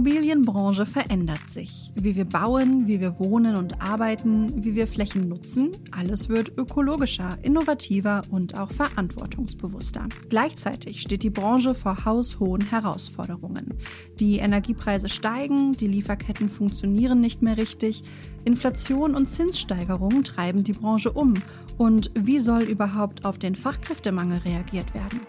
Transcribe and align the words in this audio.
Immobilienbranche 0.00 0.86
verändert 0.86 1.46
sich. 1.46 1.92
Wie 1.94 2.16
wir 2.16 2.24
bauen, 2.24 2.86
wie 2.86 3.00
wir 3.00 3.18
wohnen 3.18 3.54
und 3.54 3.82
arbeiten, 3.82 4.64
wie 4.64 4.74
wir 4.74 4.86
Flächen 4.86 5.28
nutzen, 5.28 5.72
alles 5.90 6.30
wird 6.30 6.56
ökologischer, 6.56 7.36
innovativer 7.42 8.22
und 8.30 8.56
auch 8.56 8.70
verantwortungsbewusster. 8.70 10.08
Gleichzeitig 10.30 11.02
steht 11.02 11.22
die 11.22 11.28
Branche 11.28 11.74
vor 11.74 12.06
haushohen 12.06 12.62
Herausforderungen. 12.62 13.74
Die 14.18 14.38
Energiepreise 14.38 15.10
steigen, 15.10 15.72
die 15.72 15.88
Lieferketten 15.88 16.48
funktionieren 16.48 17.20
nicht 17.20 17.42
mehr 17.42 17.58
richtig, 17.58 18.02
Inflation 18.46 19.14
und 19.14 19.26
Zinssteigerungen 19.26 20.24
treiben 20.24 20.64
die 20.64 20.72
Branche 20.72 21.12
um. 21.12 21.34
Und 21.76 22.10
wie 22.14 22.38
soll 22.38 22.62
überhaupt 22.62 23.26
auf 23.26 23.36
den 23.36 23.54
Fachkräftemangel 23.54 24.38
reagiert 24.38 24.94
werden? 24.94 25.20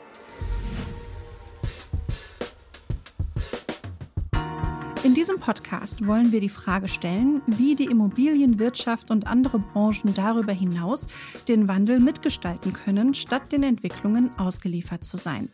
In 5.03 5.15
diesem 5.15 5.39
Podcast 5.39 6.05
wollen 6.05 6.31
wir 6.31 6.41
die 6.41 6.49
Frage 6.49 6.87
stellen, 6.87 7.41
wie 7.47 7.73
die 7.73 7.85
Immobilienwirtschaft 7.85 9.09
und 9.09 9.25
andere 9.25 9.57
Branchen 9.57 10.13
darüber 10.13 10.53
hinaus 10.53 11.07
den 11.47 11.67
Wandel 11.67 11.99
mitgestalten 11.99 12.71
können, 12.71 13.15
statt 13.15 13.51
den 13.51 13.63
Entwicklungen 13.63 14.29
ausgeliefert 14.37 15.03
zu 15.03 15.17
sein. 15.17 15.49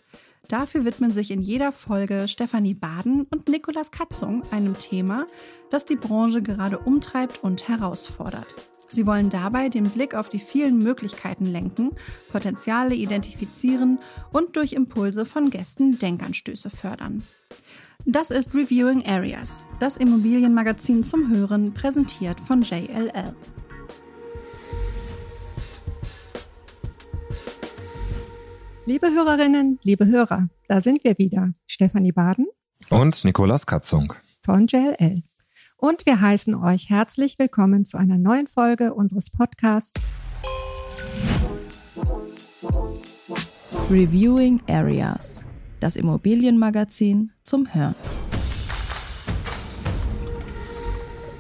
Dafür 0.50 0.84
widmen 0.84 1.14
sich 1.14 1.32
in 1.32 1.42
jeder 1.42 1.72
Folge 1.72 2.28
Stefanie 2.28 2.74
Baden 2.74 3.26
und 3.32 3.48
Nikolas 3.48 3.92
Katzung 3.92 4.44
einem 4.52 4.78
Thema, 4.78 5.26
das 5.70 5.86
die 5.86 5.96
Branche 5.96 6.42
gerade 6.42 6.80
umtreibt 6.80 7.42
und 7.42 7.70
herausfordert. 7.70 8.54
Sie 8.90 9.06
wollen 9.06 9.30
dabei 9.30 9.70
den 9.70 9.90
Blick 9.90 10.14
auf 10.14 10.28
die 10.28 10.40
vielen 10.40 10.78
Möglichkeiten 10.78 11.46
lenken, 11.46 11.92
Potenziale 12.32 12.96
identifizieren 12.96 14.00
und 14.34 14.58
durch 14.58 14.74
Impulse 14.74 15.26
von 15.26 15.50
Gästen 15.50 16.00
Denkanstöße 16.00 16.70
fördern. 16.70 17.24
Das 18.10 18.32
ist 18.32 18.56
Reviewing 18.56 19.06
Areas, 19.06 19.68
das 19.82 19.98
Immobilienmagazin 19.98 21.04
zum 21.04 21.30
Hören, 21.30 21.74
präsentiert 21.74 22.40
von 22.40 22.62
JLL. 22.62 23.36
Liebe 28.86 29.08
Hörerinnen, 29.08 29.78
liebe 29.84 30.06
Hörer, 30.06 30.48
da 30.70 30.80
sind 30.80 31.04
wir 31.04 31.18
wieder. 31.18 31.52
Stefanie 31.66 32.14
Baden 32.14 32.48
und 32.90 33.26
Nikolas 33.26 33.66
Katzung 33.66 34.14
von 34.42 34.68
JLL. 34.68 35.24
Und 35.76 36.06
wir 36.06 36.22
heißen 36.22 36.56
euch 36.56 36.90
herzlich 36.90 37.38
willkommen 37.38 37.84
zu 37.84 37.98
einer 37.98 38.18
neuen 38.18 38.48
Folge 38.48 38.94
unseres 38.94 39.30
Podcasts 39.30 40.00
Reviewing 43.92 44.62
Areas 44.70 45.44
das 45.80 45.96
Immobilienmagazin 45.96 47.32
zum 47.44 47.74
Hören. 47.74 47.96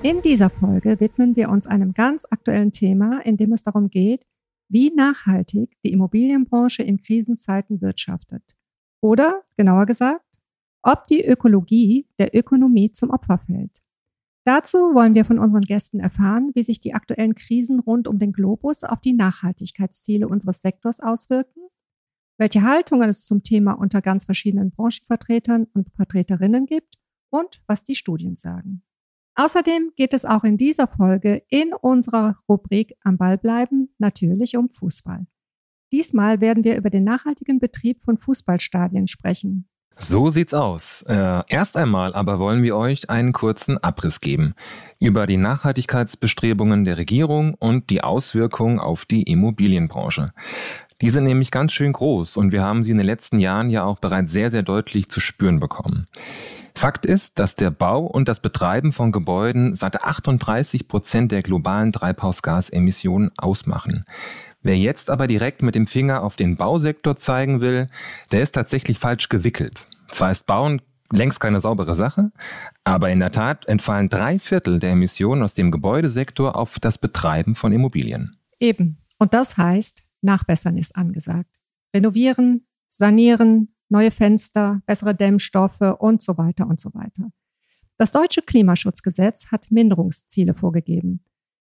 In 0.03 0.21
dieser 0.21 0.49
Folge 0.49 0.99
widmen 0.99 1.35
wir 1.35 1.49
uns 1.49 1.65
einem 1.65 1.93
ganz 1.93 2.25
aktuellen 2.29 2.71
Thema, 2.71 3.19
in 3.25 3.35
dem 3.35 3.51
es 3.51 3.63
darum 3.63 3.89
geht, 3.89 4.25
wie 4.69 4.93
nachhaltig 4.93 5.75
die 5.83 5.91
Immobilienbranche 5.91 6.83
in 6.83 7.01
Krisenzeiten 7.01 7.81
wirtschaftet. 7.81 8.43
Oder, 9.01 9.43
genauer 9.57 9.85
gesagt, 9.85 10.23
ob 10.83 11.05
die 11.07 11.25
Ökologie 11.25 12.07
der 12.19 12.35
Ökonomie 12.35 12.91
zum 12.91 13.09
Opfer 13.09 13.37
fällt. 13.37 13.81
Dazu 14.45 14.77
wollen 14.93 15.15
wir 15.15 15.25
von 15.25 15.39
unseren 15.39 15.61
Gästen 15.61 15.99
erfahren, 15.99 16.51
wie 16.53 16.63
sich 16.63 16.79
die 16.79 16.93
aktuellen 16.93 17.35
Krisen 17.35 17.79
rund 17.79 18.07
um 18.07 18.17
den 18.19 18.31
Globus 18.31 18.83
auf 18.83 19.01
die 19.01 19.13
Nachhaltigkeitsziele 19.13 20.27
unseres 20.27 20.61
Sektors 20.61 21.01
auswirken 21.01 21.66
welche 22.37 22.63
Haltungen 22.63 23.09
es 23.09 23.25
zum 23.25 23.43
Thema 23.43 23.73
unter 23.73 24.01
ganz 24.01 24.25
verschiedenen 24.25 24.71
Branchenvertretern 24.71 25.67
und 25.73 25.89
Vertreterinnen 25.95 26.65
gibt 26.65 26.97
und 27.29 27.61
was 27.67 27.83
die 27.83 27.95
Studien 27.95 28.35
sagen. 28.35 28.83
Außerdem 29.35 29.91
geht 29.95 30.13
es 30.13 30.25
auch 30.25 30.43
in 30.43 30.57
dieser 30.57 30.87
Folge 30.87 31.43
in 31.49 31.73
unserer 31.73 32.39
Rubrik 32.49 32.95
Am 33.03 33.17
Ball 33.17 33.37
bleiben 33.37 33.93
natürlich 33.99 34.57
um 34.57 34.69
Fußball. 34.69 35.27
Diesmal 35.91 36.41
werden 36.41 36.63
wir 36.63 36.75
über 36.75 36.89
den 36.89 37.03
nachhaltigen 37.03 37.59
Betrieb 37.59 38.01
von 38.01 38.17
Fußballstadien 38.17 39.07
sprechen. 39.07 39.69
So 39.99 40.29
sieht's 40.29 40.53
aus. 40.53 41.01
Äh, 41.07 41.41
erst 41.49 41.75
einmal 41.75 42.13
aber 42.13 42.37
wollen 42.37 42.61
wir 42.61 42.75
euch 42.75 43.09
einen 43.09 43.33
kurzen 43.33 43.83
Abriss 43.83 44.21
geben 44.21 44.53
über 44.99 45.25
die 45.25 45.37
Nachhaltigkeitsbestrebungen 45.37 46.85
der 46.85 46.97
Regierung 46.97 47.55
und 47.55 47.89
die 47.89 48.03
Auswirkungen 48.03 48.79
auf 48.79 49.05
die 49.05 49.23
Immobilienbranche. 49.23 50.29
Die 51.01 51.09
sind 51.09 51.23
nämlich 51.23 51.49
ganz 51.49 51.73
schön 51.73 51.93
groß 51.93 52.37
und 52.37 52.51
wir 52.51 52.63
haben 52.63 52.83
sie 52.83 52.91
in 52.91 52.97
den 52.97 53.07
letzten 53.07 53.39
Jahren 53.39 53.71
ja 53.71 53.85
auch 53.85 53.99
bereits 53.99 54.31
sehr, 54.31 54.51
sehr 54.51 54.63
deutlich 54.63 55.09
zu 55.09 55.19
spüren 55.19 55.59
bekommen. 55.59 56.07
Fakt 56.75 57.07
ist, 57.07 57.39
dass 57.39 57.55
der 57.55 57.71
Bau 57.71 58.05
und 58.05 58.27
das 58.27 58.39
Betreiben 58.39 58.93
von 58.93 59.11
Gebäuden 59.11 59.73
seit 59.73 60.03
38 60.03 60.87
Prozent 60.87 61.31
der 61.31 61.41
globalen 61.41 61.91
Treibhausgasemissionen 61.91 63.31
ausmachen. 63.35 64.05
Wer 64.67 64.77
jetzt 64.77 65.09
aber 65.09 65.27
direkt 65.27 65.61
mit 65.61 65.75
dem 65.75 65.87
Finger 65.87 66.23
auf 66.23 66.35
den 66.35 66.57
Bausektor 66.57 67.15
zeigen 67.15 67.61
will, 67.61 67.87
der 68.33 68.41
ist 68.41 68.51
tatsächlich 68.51 68.99
falsch 68.99 69.29
gewickelt. 69.29 69.87
Zwar 70.09 70.29
ist 70.29 70.45
Bauen 70.45 70.81
längst 71.09 71.39
keine 71.39 71.61
saubere 71.61 71.95
Sache, 71.95 72.33
aber 72.83 73.09
in 73.09 73.19
der 73.19 73.31
Tat 73.31 73.65
entfallen 73.69 74.09
drei 74.09 74.39
Viertel 74.39 74.79
der 74.79 74.91
Emissionen 74.91 75.41
aus 75.41 75.53
dem 75.53 75.71
Gebäudesektor 75.71 76.57
auf 76.57 76.81
das 76.81 76.97
Betreiben 76.97 77.55
von 77.55 77.71
Immobilien. 77.71 78.35
Eben. 78.59 78.97
Und 79.17 79.33
das 79.33 79.55
heißt, 79.55 80.03
Nachbessern 80.19 80.75
ist 80.75 80.97
angesagt. 80.97 81.55
Renovieren, 81.95 82.67
sanieren, 82.87 83.73
neue 83.87 84.11
Fenster, 84.11 84.81
bessere 84.85 85.15
Dämmstoffe 85.15 85.95
und 85.97 86.21
so 86.21 86.37
weiter 86.37 86.67
und 86.67 86.81
so 86.81 86.93
weiter. 86.93 87.31
Das 87.95 88.11
deutsche 88.11 88.41
Klimaschutzgesetz 88.41 89.49
hat 89.49 89.71
Minderungsziele 89.71 90.53
vorgegeben. 90.53 91.21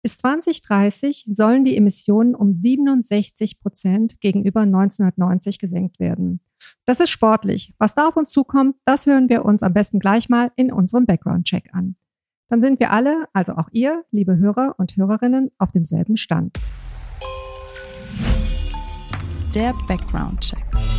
Bis 0.05 0.19
2030 0.19 1.25
sollen 1.31 1.65
die 1.65 1.75
Emissionen 1.75 2.35
um 2.35 2.53
67 2.53 3.59
Prozent 3.59 4.21
gegenüber 4.21 4.59
1990 4.59 5.57
gesenkt 5.57 5.99
werden. 5.99 6.41
Das 6.85 6.99
ist 6.99 7.09
sportlich. 7.09 7.73
Was 7.79 7.95
da 7.95 8.09
auf 8.09 8.15
uns 8.15 8.29
zukommt, 8.29 8.75
das 8.85 9.07
hören 9.07 9.29
wir 9.29 9.43
uns 9.45 9.63
am 9.63 9.73
besten 9.73 9.97
gleich 9.97 10.29
mal 10.29 10.51
in 10.57 10.71
unserem 10.71 11.07
Background-Check 11.07 11.69
an. 11.73 11.95
Dann 12.49 12.61
sind 12.61 12.79
wir 12.79 12.91
alle, 12.91 13.25
also 13.33 13.53
auch 13.53 13.69
ihr, 13.71 14.05
liebe 14.11 14.37
Hörer 14.37 14.75
und 14.77 14.95
Hörerinnen, 14.95 15.49
auf 15.57 15.71
demselben 15.71 16.17
Stand 16.17 16.55
der 19.55 19.73
Background-Check. 19.87 20.94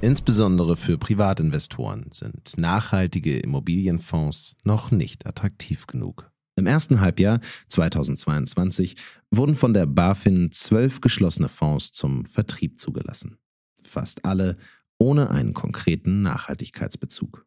Insbesondere 0.00 0.76
für 0.76 0.96
Privatinvestoren 0.96 2.06
sind 2.12 2.56
nachhaltige 2.56 3.40
Immobilienfonds 3.40 4.56
noch 4.62 4.92
nicht 4.92 5.26
attraktiv 5.26 5.88
genug. 5.88 6.30
Im 6.54 6.66
ersten 6.66 7.00
Halbjahr 7.00 7.40
2022 7.66 8.94
wurden 9.32 9.56
von 9.56 9.74
der 9.74 9.86
BaFin 9.86 10.52
zwölf 10.52 11.00
geschlossene 11.00 11.48
Fonds 11.48 11.90
zum 11.90 12.24
Vertrieb 12.26 12.78
zugelassen. 12.78 13.38
Fast 13.82 14.24
alle 14.24 14.56
ohne 15.00 15.30
einen 15.30 15.52
konkreten 15.52 16.22
Nachhaltigkeitsbezug. 16.22 17.44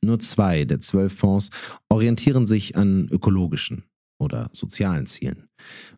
Nur 0.00 0.20
zwei 0.20 0.64
der 0.64 0.78
zwölf 0.78 1.12
Fonds 1.12 1.50
orientieren 1.88 2.46
sich 2.46 2.76
an 2.76 3.08
ökologischen 3.10 3.82
oder 4.20 4.48
sozialen 4.52 5.06
Zielen. 5.06 5.48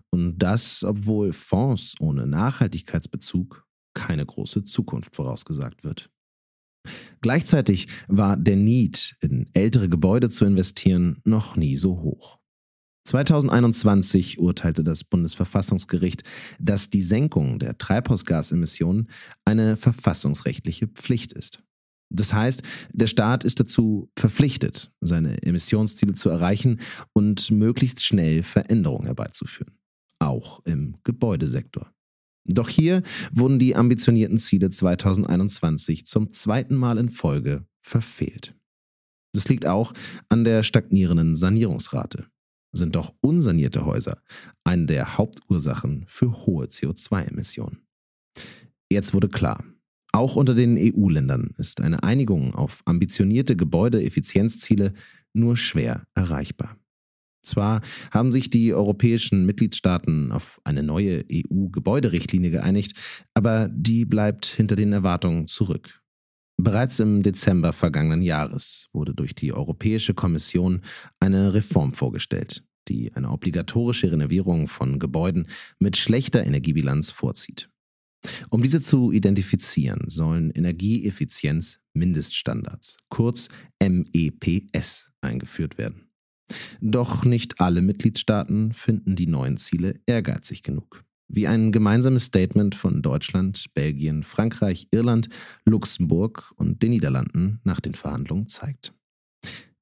Und 0.08 0.38
das, 0.38 0.84
obwohl 0.84 1.34
Fonds 1.34 1.96
ohne 2.00 2.26
Nachhaltigkeitsbezug 2.26 3.61
keine 3.94 4.24
große 4.24 4.64
Zukunft 4.64 5.14
vorausgesagt 5.14 5.84
wird. 5.84 6.10
Gleichzeitig 7.20 7.88
war 8.08 8.36
der 8.36 8.56
Need, 8.56 9.16
in 9.20 9.46
ältere 9.52 9.88
Gebäude 9.88 10.28
zu 10.28 10.44
investieren, 10.44 11.20
noch 11.24 11.56
nie 11.56 11.76
so 11.76 12.00
hoch. 12.00 12.38
2021 13.04 14.38
urteilte 14.38 14.84
das 14.84 15.04
Bundesverfassungsgericht, 15.04 16.22
dass 16.60 16.90
die 16.90 17.02
Senkung 17.02 17.58
der 17.58 17.76
Treibhausgasemissionen 17.76 19.08
eine 19.44 19.76
verfassungsrechtliche 19.76 20.86
Pflicht 20.86 21.32
ist. 21.32 21.62
Das 22.10 22.32
heißt, 22.32 22.62
der 22.92 23.06
Staat 23.06 23.42
ist 23.42 23.58
dazu 23.58 24.10
verpflichtet, 24.16 24.92
seine 25.00 25.42
Emissionsziele 25.42 26.12
zu 26.12 26.28
erreichen 26.28 26.80
und 27.12 27.50
möglichst 27.50 28.04
schnell 28.04 28.42
Veränderungen 28.42 29.06
herbeizuführen. 29.06 29.74
Auch 30.18 30.60
im 30.64 30.96
Gebäudesektor. 31.04 31.92
Doch 32.44 32.68
hier 32.68 33.02
wurden 33.32 33.58
die 33.58 33.76
ambitionierten 33.76 34.38
Ziele 34.38 34.70
2021 34.70 36.06
zum 36.06 36.32
zweiten 36.32 36.74
Mal 36.74 36.98
in 36.98 37.08
Folge 37.08 37.66
verfehlt. 37.80 38.54
Das 39.32 39.48
liegt 39.48 39.66
auch 39.66 39.92
an 40.28 40.44
der 40.44 40.62
stagnierenden 40.62 41.34
Sanierungsrate. 41.34 42.26
Sind 42.74 42.96
doch 42.96 43.14
unsanierte 43.20 43.84
Häuser 43.84 44.22
eine 44.64 44.86
der 44.86 45.18
Hauptursachen 45.18 46.04
für 46.08 46.46
hohe 46.46 46.66
CO2-Emissionen. 46.66 47.78
Jetzt 48.90 49.14
wurde 49.14 49.28
klar, 49.28 49.64
auch 50.12 50.36
unter 50.36 50.54
den 50.54 50.76
EU-Ländern 50.78 51.54
ist 51.56 51.80
eine 51.80 52.02
Einigung 52.02 52.54
auf 52.54 52.82
ambitionierte 52.84 53.56
Gebäudeeffizienzziele 53.56 54.92
nur 55.32 55.56
schwer 55.56 56.06
erreichbar. 56.14 56.76
Zwar 57.42 57.80
haben 58.10 58.32
sich 58.32 58.50
die 58.50 58.72
europäischen 58.72 59.46
Mitgliedstaaten 59.46 60.32
auf 60.32 60.60
eine 60.64 60.82
neue 60.82 61.24
EU-Gebäuderichtlinie 61.30 62.50
geeinigt, 62.50 62.98
aber 63.34 63.68
die 63.72 64.04
bleibt 64.04 64.46
hinter 64.46 64.76
den 64.76 64.92
Erwartungen 64.92 65.46
zurück. 65.46 66.02
Bereits 66.56 67.00
im 67.00 67.22
Dezember 67.22 67.72
vergangenen 67.72 68.22
Jahres 68.22 68.88
wurde 68.92 69.14
durch 69.14 69.34
die 69.34 69.52
Europäische 69.52 70.14
Kommission 70.14 70.82
eine 71.18 71.54
Reform 71.54 71.94
vorgestellt, 71.94 72.62
die 72.88 73.12
eine 73.14 73.30
obligatorische 73.30 74.12
Renovierung 74.12 74.68
von 74.68 75.00
Gebäuden 75.00 75.48
mit 75.80 75.96
schlechter 75.96 76.44
Energiebilanz 76.44 77.10
vorzieht. 77.10 77.68
Um 78.50 78.62
diese 78.62 78.80
zu 78.80 79.10
identifizieren, 79.10 80.04
sollen 80.06 80.50
Energieeffizienz-Mindeststandards, 80.50 82.98
kurz 83.08 83.48
MEPS, 83.82 85.10
eingeführt 85.20 85.78
werden. 85.78 86.11
Doch 86.80 87.24
nicht 87.24 87.60
alle 87.60 87.82
Mitgliedstaaten 87.82 88.72
finden 88.72 89.16
die 89.16 89.26
neuen 89.26 89.56
Ziele 89.56 90.00
ehrgeizig 90.06 90.62
genug. 90.62 91.04
Wie 91.28 91.48
ein 91.48 91.72
gemeinsames 91.72 92.24
Statement 92.24 92.74
von 92.74 93.00
Deutschland, 93.00 93.66
Belgien, 93.74 94.22
Frankreich, 94.22 94.88
Irland, 94.90 95.28
Luxemburg 95.64 96.52
und 96.56 96.82
den 96.82 96.90
Niederlanden 96.90 97.60
nach 97.64 97.80
den 97.80 97.94
Verhandlungen 97.94 98.46
zeigt. 98.46 98.92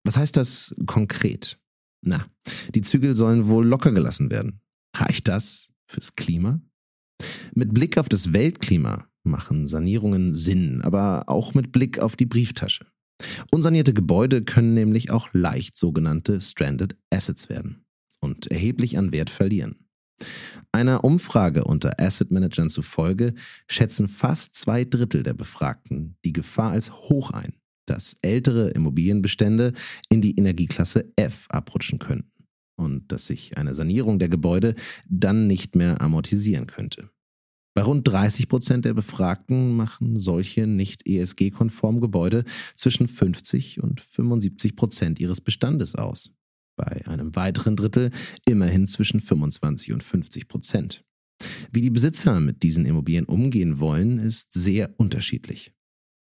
Was 0.05 0.17
heißt 0.17 0.37
das 0.37 0.75
konkret? 0.87 1.59
Na, 2.03 2.27
die 2.75 2.83
Zügel 2.83 3.15
sollen 3.15 3.49
wohl 3.49 3.67
locker 3.67 3.93
gelassen 3.93 4.31
werden. 4.31 4.61
Reicht 4.97 5.29
das 5.29 5.71
fürs 5.91 6.15
Klima? 6.15 6.61
Mit 7.55 7.75
Blick 7.75 7.99
auf 7.99 8.09
das 8.09 8.33
Weltklima 8.33 9.09
machen 9.25 9.67
Sanierungen 9.67 10.35
Sinn, 10.35 10.83
aber 10.83 11.25
auch 11.29 11.55
mit 11.55 11.73
Blick 11.73 11.99
auf 11.99 12.17
die 12.17 12.27
Brieftasche. 12.27 12.87
Unsanierte 13.51 13.95
Gebäude 13.95 14.43
können 14.43 14.75
nämlich 14.75 15.11
auch 15.11 15.29
leicht 15.33 15.77
sogenannte 15.77 16.41
Stranded 16.41 16.97
Assets 17.11 17.49
werden 17.49 17.85
und 18.21 18.47
erheblich 18.49 18.99
an 18.99 19.13
Wert 19.13 19.31
verlieren. 19.31 19.77
Einer 20.73 21.05
Umfrage 21.05 21.65
unter 21.65 21.99
Asset 21.99 22.31
Managern 22.31 22.71
zufolge 22.71 23.35
schätzen 23.69 24.09
fast 24.09 24.55
zwei 24.55 24.85
Drittel 24.85 25.23
der 25.23 25.35
Befragten 25.35 26.17
die 26.25 26.33
Gefahr 26.33 26.73
als 26.73 26.93
hoch 26.93 27.31
ein, 27.31 27.55
dass 27.87 28.17
ältere 28.23 28.71
Immobilienbestände 28.71 29.73
in 30.09 30.21
die 30.21 30.37
Energieklasse 30.37 31.13
F 31.17 31.47
abrutschen 31.49 31.99
könnten 31.99 32.31
und 32.77 33.11
dass 33.11 33.27
sich 33.27 33.57
eine 33.59 33.75
Sanierung 33.75 34.19
der 34.19 34.29
Gebäude 34.29 34.75
dann 35.09 35.47
nicht 35.47 35.75
mehr 35.75 36.01
amortisieren 36.01 36.67
könnte. 36.67 37.11
Bei 37.75 37.83
rund 37.83 38.07
30 38.07 38.49
Prozent 38.49 38.85
der 38.85 38.95
Befragten 38.95 39.77
machen 39.77 40.19
solche 40.19 40.67
nicht 40.67 41.07
ESG-konform 41.07 42.01
Gebäude 42.01 42.45
zwischen 42.75 43.07
50 43.07 43.81
und 43.81 44.01
75 44.01 44.75
Prozent 44.75 45.21
ihres 45.21 45.41
Bestandes 45.41 45.95
aus. 45.95 46.33
Bei 46.77 47.07
einem 47.07 47.37
weiteren 47.37 47.77
Drittel 47.77 48.11
immerhin 48.47 48.87
zwischen 48.87 49.21
25 49.21 49.93
und 49.93 50.03
50 50.03 50.49
Prozent. 50.49 51.05
Wie 51.73 51.81
die 51.81 51.91
Besitzer 51.91 52.41
mit 52.41 52.63
diesen 52.63 52.87
Immobilien 52.87 53.25
umgehen 53.25 53.79
wollen, 53.79 54.19
ist 54.19 54.53
sehr 54.53 54.93
unterschiedlich. 54.99 55.73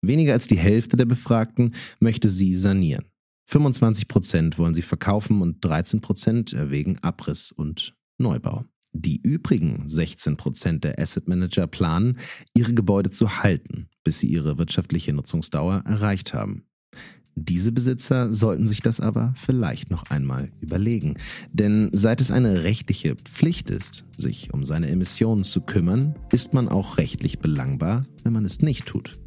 Weniger 0.01 0.33
als 0.33 0.47
die 0.47 0.59
Hälfte 0.59 0.97
der 0.97 1.07
Befragten 1.07 1.75
möchte 2.01 2.29
sie 2.29 2.55
sanieren. 2.55 3.05
25 3.49 4.09
Prozent 4.09 4.59
wollen 4.59 4.75
sie 4.75 4.83
verkaufen 4.83 5.43
und 5.43 5.65
13 5.65 6.01
Prozent 6.01 6.53
erwägen 6.53 6.99
Abriss 6.99 7.53
und 7.53 7.95
Neubau. 8.19 8.65
Die 8.93 9.21
übrigen 9.23 9.89
16 9.89 10.37
Prozent 10.37 10.85
der 10.85 10.99
Asset 10.99 11.27
Manager 11.29 11.67
planen, 11.67 12.19
ihre 12.55 12.75
Gebäude 12.75 13.11
zu 13.11 13.43
halten, 13.43 13.89
bis 14.05 14.19
sie 14.19 14.27
ihre 14.27 14.59
wirtschaftliche 14.59 15.13
Nutzungsdauer 15.13 15.83
erreicht 15.87 16.35
haben. 16.35 16.65
Diese 17.35 17.73
Besitzer 17.73 18.33
sollten 18.35 18.67
sich 18.67 18.83
das 18.83 19.01
aber 19.01 19.33
vielleicht 19.37 19.91
noch 19.91 20.05
einmal 20.11 20.51
überlegen. 20.61 21.17
Denn 21.51 21.89
seit 21.93 22.21
es 22.21 22.31
eine 22.31 22.65
rechtliche 22.65 23.17
Pflicht 23.17 23.71
ist, 23.71 24.05
sich 24.17 24.53
um 24.53 24.65
seine 24.65 24.89
Emissionen 24.89 25.43
zu 25.43 25.63
kümmern, 25.63 26.15
ist 26.31 26.53
man 26.53 26.69
auch 26.69 26.99
rechtlich 26.99 27.39
belangbar, 27.39 28.05
wenn 28.23 28.35
man 28.35 28.45
es 28.45 28.61
nicht 28.61 28.85
tut. 28.85 29.22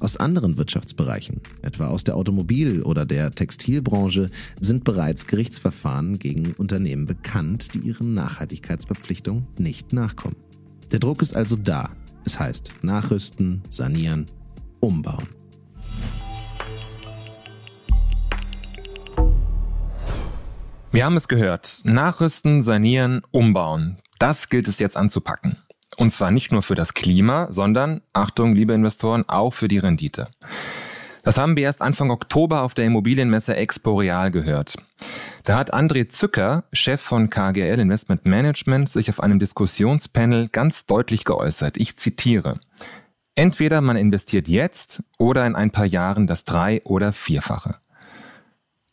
Aus 0.00 0.16
anderen 0.16 0.58
Wirtschaftsbereichen, 0.58 1.40
etwa 1.62 1.88
aus 1.88 2.04
der 2.04 2.16
Automobil- 2.16 2.82
oder 2.82 3.06
der 3.06 3.30
Textilbranche, 3.30 4.30
sind 4.60 4.84
bereits 4.84 5.26
Gerichtsverfahren 5.26 6.18
gegen 6.18 6.52
Unternehmen 6.54 7.06
bekannt, 7.06 7.74
die 7.74 7.80
ihren 7.80 8.14
Nachhaltigkeitsverpflichtungen 8.14 9.46
nicht 9.58 9.92
nachkommen. 9.92 10.36
Der 10.92 11.00
Druck 11.00 11.22
ist 11.22 11.34
also 11.34 11.56
da. 11.56 11.90
Es 12.24 12.38
heißt 12.38 12.72
nachrüsten, 12.82 13.62
sanieren, 13.70 14.26
umbauen. 14.80 15.28
Wir 20.92 21.04
haben 21.04 21.16
es 21.16 21.28
gehört. 21.28 21.82
Nachrüsten, 21.84 22.62
sanieren, 22.62 23.22
umbauen. 23.30 23.98
Das 24.18 24.48
gilt 24.48 24.66
es 24.66 24.78
jetzt 24.78 24.96
anzupacken. 24.96 25.58
Und 25.96 26.12
zwar 26.12 26.30
nicht 26.30 26.52
nur 26.52 26.62
für 26.62 26.74
das 26.74 26.94
Klima, 26.94 27.48
sondern, 27.50 28.02
Achtung, 28.12 28.54
liebe 28.54 28.74
Investoren, 28.74 29.24
auch 29.28 29.54
für 29.54 29.68
die 29.68 29.78
Rendite. 29.78 30.28
Das 31.22 31.38
haben 31.38 31.56
wir 31.56 31.64
erst 31.64 31.82
Anfang 31.82 32.10
Oktober 32.10 32.62
auf 32.62 32.74
der 32.74 32.84
Immobilienmesse 32.84 33.56
Expo 33.56 33.98
Real 33.98 34.30
gehört. 34.30 34.76
Da 35.42 35.58
hat 35.58 35.74
André 35.74 36.08
Zücker, 36.08 36.64
Chef 36.72 37.00
von 37.00 37.30
KGL 37.30 37.80
Investment 37.80 38.26
Management, 38.26 38.88
sich 38.88 39.10
auf 39.10 39.20
einem 39.20 39.40
Diskussionspanel 39.40 40.48
ganz 40.48 40.86
deutlich 40.86 41.24
geäußert. 41.24 41.78
Ich 41.78 41.96
zitiere. 41.96 42.60
Entweder 43.34 43.80
man 43.80 43.96
investiert 43.96 44.48
jetzt 44.48 45.02
oder 45.18 45.46
in 45.46 45.56
ein 45.56 45.70
paar 45.70 45.84
Jahren 45.84 46.26
das 46.26 46.44
drei- 46.44 46.82
oder 46.84 47.12
vierfache. 47.12 47.76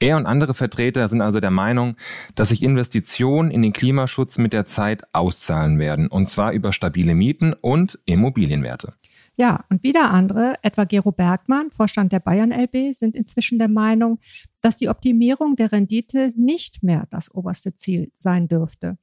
Er 0.04 0.18
und 0.18 0.26
andere 0.26 0.54
Vertreter 0.54 1.08
sind 1.08 1.22
also 1.22 1.40
der 1.40 1.50
Meinung, 1.50 1.96
dass 2.36 2.50
sich 2.50 2.62
Investitionen 2.62 3.50
in 3.50 3.62
den 3.62 3.72
Klimaschutz 3.72 4.38
mit 4.38 4.52
der 4.52 4.66
Zeit 4.66 5.04
auszahlen 5.14 5.80
werden, 5.80 6.10
und 6.10 6.30
zwar 6.30 6.52
über 6.52 6.74
stabile 6.74 7.16
Mieten 7.16 7.54
und 7.54 7.98
Immobilienwerte. 8.04 8.96
Ja, 9.38 9.64
und 9.70 9.82
wieder 9.82 10.12
andere, 10.12 10.56
etwa 10.62 10.84
Gero 10.84 11.14
Bergmann, 11.14 11.72
Vorstand 11.72 12.12
der 12.12 12.20
Bayern 12.20 12.52
LB, 12.52 12.94
sind 12.94 13.16
inzwischen 13.16 13.60
der 13.60 13.70
Meinung, 13.70 14.20
dass 14.60 14.76
die 14.76 14.90
Optimierung 14.90 15.56
der 15.56 15.72
Rendite 15.72 16.34
nicht 16.36 16.84
mehr 16.84 17.08
das 17.10 17.34
oberste 17.34 17.74
Ziel 17.74 18.12
sein 18.14 18.50
dürfte. 18.50 18.98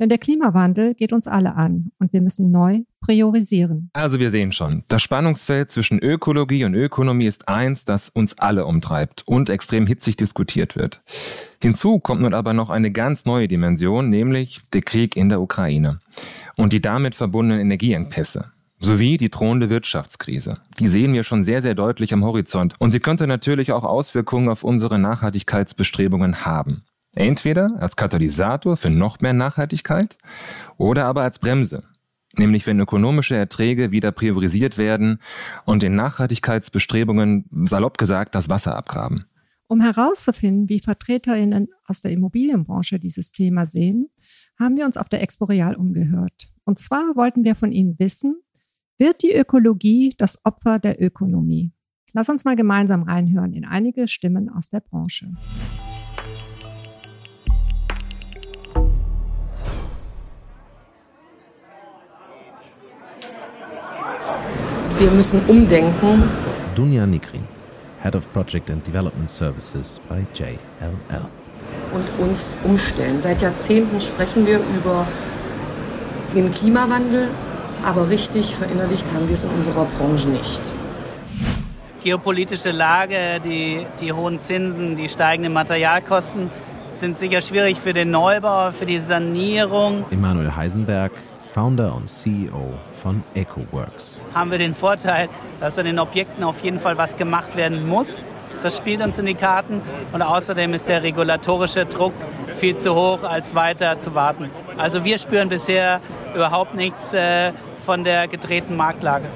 Denn 0.00 0.08
der 0.08 0.18
Klimawandel 0.18 0.94
geht 0.94 1.12
uns 1.12 1.28
alle 1.28 1.54
an 1.54 1.92
und 1.98 2.12
wir 2.12 2.20
müssen 2.20 2.50
neu 2.50 2.80
priorisieren. 3.00 3.90
Also 3.92 4.18
wir 4.18 4.30
sehen 4.30 4.52
schon, 4.52 4.82
das 4.88 5.02
Spannungsfeld 5.02 5.70
zwischen 5.70 6.00
Ökologie 6.00 6.64
und 6.64 6.74
Ökonomie 6.74 7.26
ist 7.26 7.48
eins, 7.48 7.84
das 7.84 8.08
uns 8.08 8.38
alle 8.38 8.66
umtreibt 8.66 9.22
und 9.26 9.50
extrem 9.50 9.86
hitzig 9.86 10.16
diskutiert 10.16 10.74
wird. 10.74 11.02
Hinzu 11.60 12.00
kommt 12.00 12.22
nun 12.22 12.34
aber 12.34 12.54
noch 12.54 12.70
eine 12.70 12.90
ganz 12.90 13.24
neue 13.24 13.46
Dimension, 13.46 14.10
nämlich 14.10 14.62
der 14.72 14.82
Krieg 14.82 15.16
in 15.16 15.28
der 15.28 15.40
Ukraine 15.40 16.00
und 16.56 16.72
die 16.72 16.80
damit 16.80 17.14
verbundenen 17.14 17.60
Energieengpässe 17.60 18.50
sowie 18.80 19.16
die 19.16 19.30
drohende 19.30 19.70
Wirtschaftskrise. 19.70 20.58
Die 20.78 20.88
sehen 20.88 21.14
wir 21.14 21.24
schon 21.24 21.44
sehr, 21.44 21.62
sehr 21.62 21.74
deutlich 21.74 22.12
am 22.12 22.24
Horizont 22.24 22.74
und 22.78 22.90
sie 22.90 23.00
könnte 23.00 23.26
natürlich 23.26 23.72
auch 23.72 23.84
Auswirkungen 23.84 24.48
auf 24.48 24.64
unsere 24.64 24.98
Nachhaltigkeitsbestrebungen 24.98 26.44
haben. 26.44 26.84
Entweder 27.14 27.76
als 27.78 27.96
Katalysator 27.96 28.76
für 28.76 28.90
noch 28.90 29.20
mehr 29.20 29.32
Nachhaltigkeit 29.32 30.18
oder 30.76 31.06
aber 31.06 31.22
als 31.22 31.38
Bremse. 31.38 31.84
Nämlich 32.36 32.66
wenn 32.66 32.80
ökonomische 32.80 33.36
Erträge 33.36 33.90
wieder 33.92 34.10
priorisiert 34.10 34.76
werden 34.76 35.20
und 35.64 35.82
den 35.82 35.94
Nachhaltigkeitsbestrebungen, 35.94 37.44
salopp 37.66 37.98
gesagt, 37.98 38.34
das 38.34 38.48
Wasser 38.48 38.76
abgraben. 38.76 39.24
Um 39.66 39.80
herauszufinden, 39.80 40.68
wie 40.68 40.80
VertreterInnen 40.80 41.68
aus 41.86 42.00
der 42.00 42.10
Immobilienbranche 42.10 42.98
dieses 42.98 43.32
Thema 43.32 43.66
sehen, 43.66 44.08
haben 44.58 44.76
wir 44.76 44.84
uns 44.84 44.96
auf 44.96 45.08
der 45.08 45.22
Expo 45.22 45.46
Real 45.46 45.74
umgehört. 45.74 46.48
Und 46.64 46.78
zwar 46.78 47.16
wollten 47.16 47.44
wir 47.44 47.54
von 47.54 47.72
Ihnen 47.72 47.98
wissen, 47.98 48.36
wird 48.98 49.22
die 49.22 49.34
Ökologie 49.34 50.14
das 50.18 50.44
Opfer 50.44 50.78
der 50.78 51.02
Ökonomie? 51.02 51.72
Lass 52.12 52.28
uns 52.28 52.44
mal 52.44 52.56
gemeinsam 52.56 53.02
reinhören 53.02 53.52
in 53.52 53.64
einige 53.64 54.06
Stimmen 54.06 54.48
aus 54.48 54.68
der 54.68 54.80
Branche. 54.80 55.32
Wir 64.98 65.10
müssen 65.10 65.40
umdenken. 65.48 66.22
Dunja 66.76 67.04
Nikrin, 67.04 67.42
Head 68.02 68.14
of 68.14 68.32
Project 68.32 68.70
and 68.70 68.86
Development 68.86 69.28
Services 69.28 70.00
bei 70.08 70.24
JLL. 70.34 71.26
Und 71.92 72.24
uns 72.24 72.54
umstellen. 72.62 73.20
Seit 73.20 73.42
Jahrzehnten 73.42 74.00
sprechen 74.00 74.46
wir 74.46 74.60
über 74.76 75.04
den 76.34 76.52
Klimawandel, 76.52 77.30
aber 77.84 78.08
richtig 78.08 78.54
verinnerlicht 78.54 79.06
haben 79.12 79.26
wir 79.26 79.34
es 79.34 79.42
in 79.42 79.50
unserer 79.50 79.84
Branche 79.84 80.28
nicht. 80.28 80.60
Geopolitische 82.02 82.70
Lage, 82.70 83.40
die, 83.44 83.86
die 84.00 84.12
hohen 84.12 84.38
Zinsen, 84.38 84.94
die 84.94 85.08
steigenden 85.08 85.52
Materialkosten 85.52 86.50
sind 86.92 87.18
sicher 87.18 87.40
schwierig 87.40 87.80
für 87.80 87.92
den 87.92 88.12
Neubau, 88.12 88.70
für 88.70 88.86
die 88.86 89.00
Sanierung. 89.00 90.04
Emanuel 90.12 90.54
Heisenberg, 90.54 91.12
Founder 91.54 91.94
und 91.94 92.08
CEO 92.08 92.74
von 93.00 93.22
EcoWorks. 93.36 94.20
Haben 94.34 94.50
wir 94.50 94.58
den 94.58 94.74
Vorteil, 94.74 95.28
dass 95.60 95.78
an 95.78 95.84
den 95.84 96.00
Objekten 96.00 96.42
auf 96.42 96.64
jeden 96.64 96.80
Fall 96.80 96.98
was 96.98 97.16
gemacht 97.16 97.56
werden 97.56 97.86
muss. 97.86 98.26
Das 98.64 98.76
spielt 98.76 99.00
uns 99.00 99.18
in 99.18 99.26
die 99.26 99.36
Karten. 99.36 99.80
Und 100.12 100.20
außerdem 100.20 100.74
ist 100.74 100.88
der 100.88 101.04
regulatorische 101.04 101.86
Druck 101.86 102.12
viel 102.56 102.76
zu 102.76 102.96
hoch, 102.96 103.22
als 103.22 103.54
weiter 103.54 104.00
zu 104.00 104.16
warten. 104.16 104.50
Also 104.78 105.04
wir 105.04 105.16
spüren 105.18 105.48
bisher 105.48 106.00
überhaupt 106.34 106.74
nichts 106.74 107.14
äh, 107.14 107.52
von 107.86 108.02
der 108.02 108.26
gedrehten 108.26 108.76
Marktlage. 108.76 109.26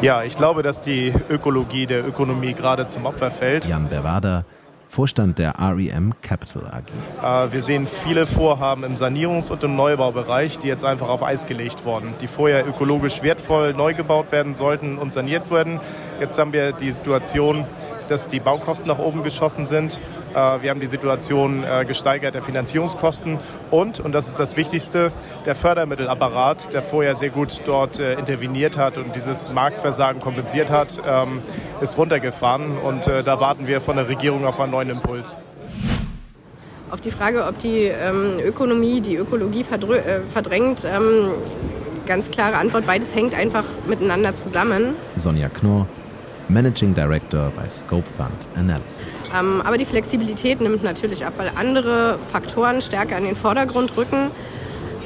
Ja, 0.00 0.22
ich 0.22 0.36
glaube, 0.36 0.62
dass 0.62 0.80
die 0.80 1.12
Ökologie 1.28 1.84
der 1.84 2.06
Ökonomie 2.06 2.54
gerade 2.54 2.86
zum 2.86 3.04
Opfer 3.04 3.30
fällt. 3.30 3.66
Jan 3.66 3.90
Berwader, 3.90 4.46
Vorstand 4.92 5.38
der 5.38 5.54
REM 5.58 6.12
Capital 6.20 6.66
AG. 6.66 7.46
Äh, 7.48 7.50
wir 7.50 7.62
sehen 7.62 7.86
viele 7.86 8.26
Vorhaben 8.26 8.84
im 8.84 8.96
Sanierungs- 8.96 9.50
und 9.50 9.64
im 9.64 9.74
Neubaubereich, 9.74 10.58
die 10.58 10.68
jetzt 10.68 10.84
einfach 10.84 11.08
auf 11.08 11.22
Eis 11.22 11.46
gelegt 11.46 11.86
wurden, 11.86 12.12
die 12.20 12.26
vorher 12.26 12.68
ökologisch 12.68 13.22
wertvoll 13.22 13.72
neu 13.72 13.94
gebaut 13.94 14.32
werden 14.32 14.54
sollten 14.54 14.98
und 14.98 15.10
saniert 15.10 15.50
wurden. 15.50 15.80
Jetzt 16.20 16.38
haben 16.38 16.52
wir 16.52 16.72
die 16.72 16.90
Situation, 16.90 17.64
dass 18.08 18.26
die 18.26 18.38
Baukosten 18.38 18.86
nach 18.86 18.98
oben 18.98 19.22
geschossen 19.22 19.64
sind. 19.64 20.02
Äh, 20.34 20.62
wir 20.62 20.70
haben 20.70 20.80
die 20.80 20.86
Situation 20.86 21.64
äh, 21.64 21.84
gesteigert 21.84 22.34
der 22.34 22.42
Finanzierungskosten 22.42 23.38
und, 23.70 24.00
und 24.00 24.12
das 24.12 24.28
ist 24.28 24.38
das 24.38 24.56
Wichtigste, 24.56 25.12
der 25.46 25.54
Fördermittelapparat, 25.54 26.72
der 26.72 26.82
vorher 26.82 27.14
sehr 27.14 27.30
gut 27.30 27.62
dort 27.64 27.98
äh, 27.98 28.14
interveniert 28.14 28.76
hat 28.76 28.98
und 28.98 29.14
dieses 29.14 29.52
Marktversagen 29.52 30.20
kompensiert 30.20 30.70
hat, 30.70 31.00
ähm, 31.06 31.40
ist 31.80 31.98
runtergefahren 31.98 32.78
und 32.78 33.06
da 33.06 33.40
warten 33.40 33.66
wir 33.66 33.80
von 33.80 33.96
der 33.96 34.08
Regierung 34.08 34.44
auf 34.44 34.60
einen 34.60 34.72
neuen 34.72 34.90
Impuls. 34.90 35.36
Auf 36.90 37.00
die 37.00 37.10
Frage, 37.10 37.46
ob 37.46 37.58
die 37.58 37.84
ähm, 37.84 38.38
Ökonomie 38.44 39.00
die 39.00 39.16
Ökologie 39.16 39.64
verdrängt, 39.64 40.84
ähm, 40.84 41.32
ganz 42.06 42.30
klare 42.30 42.56
Antwort, 42.56 42.86
beides 42.86 43.14
hängt 43.14 43.34
einfach 43.34 43.64
miteinander 43.86 44.34
zusammen. 44.34 44.94
Sonja 45.16 45.48
Knorr, 45.48 45.86
Managing 46.52 46.94
Director 46.94 47.50
bei 47.56 47.68
Scope 47.70 48.06
Fund 48.16 48.48
Analysis. 48.56 49.22
Ähm, 49.38 49.62
aber 49.64 49.78
die 49.78 49.84
Flexibilität 49.84 50.60
nimmt 50.60 50.82
natürlich 50.82 51.24
ab, 51.24 51.34
weil 51.36 51.50
andere 51.56 52.18
Faktoren 52.30 52.82
stärker 52.82 53.16
in 53.16 53.24
den 53.24 53.36
Vordergrund 53.36 53.96
rücken. 53.96 54.30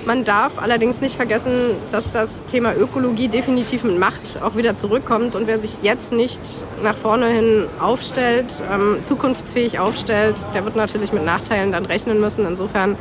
Man 0.06 0.24
darf 0.24 0.60
allerdings 0.60 1.00
nicht 1.00 1.16
vergessen, 1.16 1.72
dass 1.90 2.12
das 2.12 2.44
Thema 2.44 2.76
Ökologie 2.76 3.26
definitiv 3.26 3.82
mit 3.82 3.98
Macht 3.98 4.40
auch 4.40 4.54
wieder 4.54 4.76
zurückkommt. 4.76 5.34
Und 5.34 5.48
wer 5.48 5.58
sich 5.58 5.82
jetzt 5.82 6.12
nicht 6.12 6.40
nach 6.84 6.96
vorne 6.96 7.26
hin 7.26 7.66
aufstellt, 7.80 8.62
ähm, 8.72 8.98
zukunftsfähig 9.02 9.80
aufstellt, 9.80 10.46
der 10.54 10.64
wird 10.64 10.76
natürlich 10.76 11.12
mit 11.12 11.24
Nachteilen 11.24 11.72
dann 11.72 11.86
rechnen 11.86 12.20
müssen. 12.20 12.46
Insofern 12.46 12.96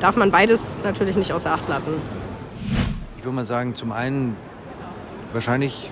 darf 0.00 0.16
man 0.16 0.30
beides 0.30 0.76
natürlich 0.84 1.16
nicht 1.16 1.32
außer 1.32 1.50
Acht 1.50 1.66
lassen. 1.66 1.94
Ich 3.16 3.24
würde 3.24 3.36
mal 3.36 3.46
sagen, 3.46 3.74
zum 3.74 3.92
einen 3.92 4.36
wahrscheinlich 5.32 5.90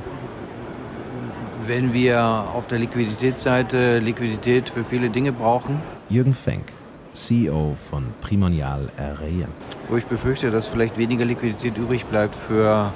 wenn 1.68 1.92
wir 1.92 2.22
auf 2.54 2.66
der 2.66 2.78
Liquiditätsseite 2.78 3.98
Liquidität 3.98 4.70
für 4.70 4.84
viele 4.84 5.10
Dinge 5.10 5.32
brauchen. 5.32 5.80
Jürgen 6.08 6.32
Fenk, 6.32 6.64
CEO 7.12 7.76
von 7.90 8.06
Primonial 8.22 8.88
RE. 8.98 9.46
Wo 9.90 9.96
ich 9.98 10.06
befürchte, 10.06 10.50
dass 10.50 10.66
vielleicht 10.66 10.96
weniger 10.96 11.26
Liquidität 11.26 11.76
übrig 11.76 12.06
bleibt 12.06 12.34
für 12.34 12.92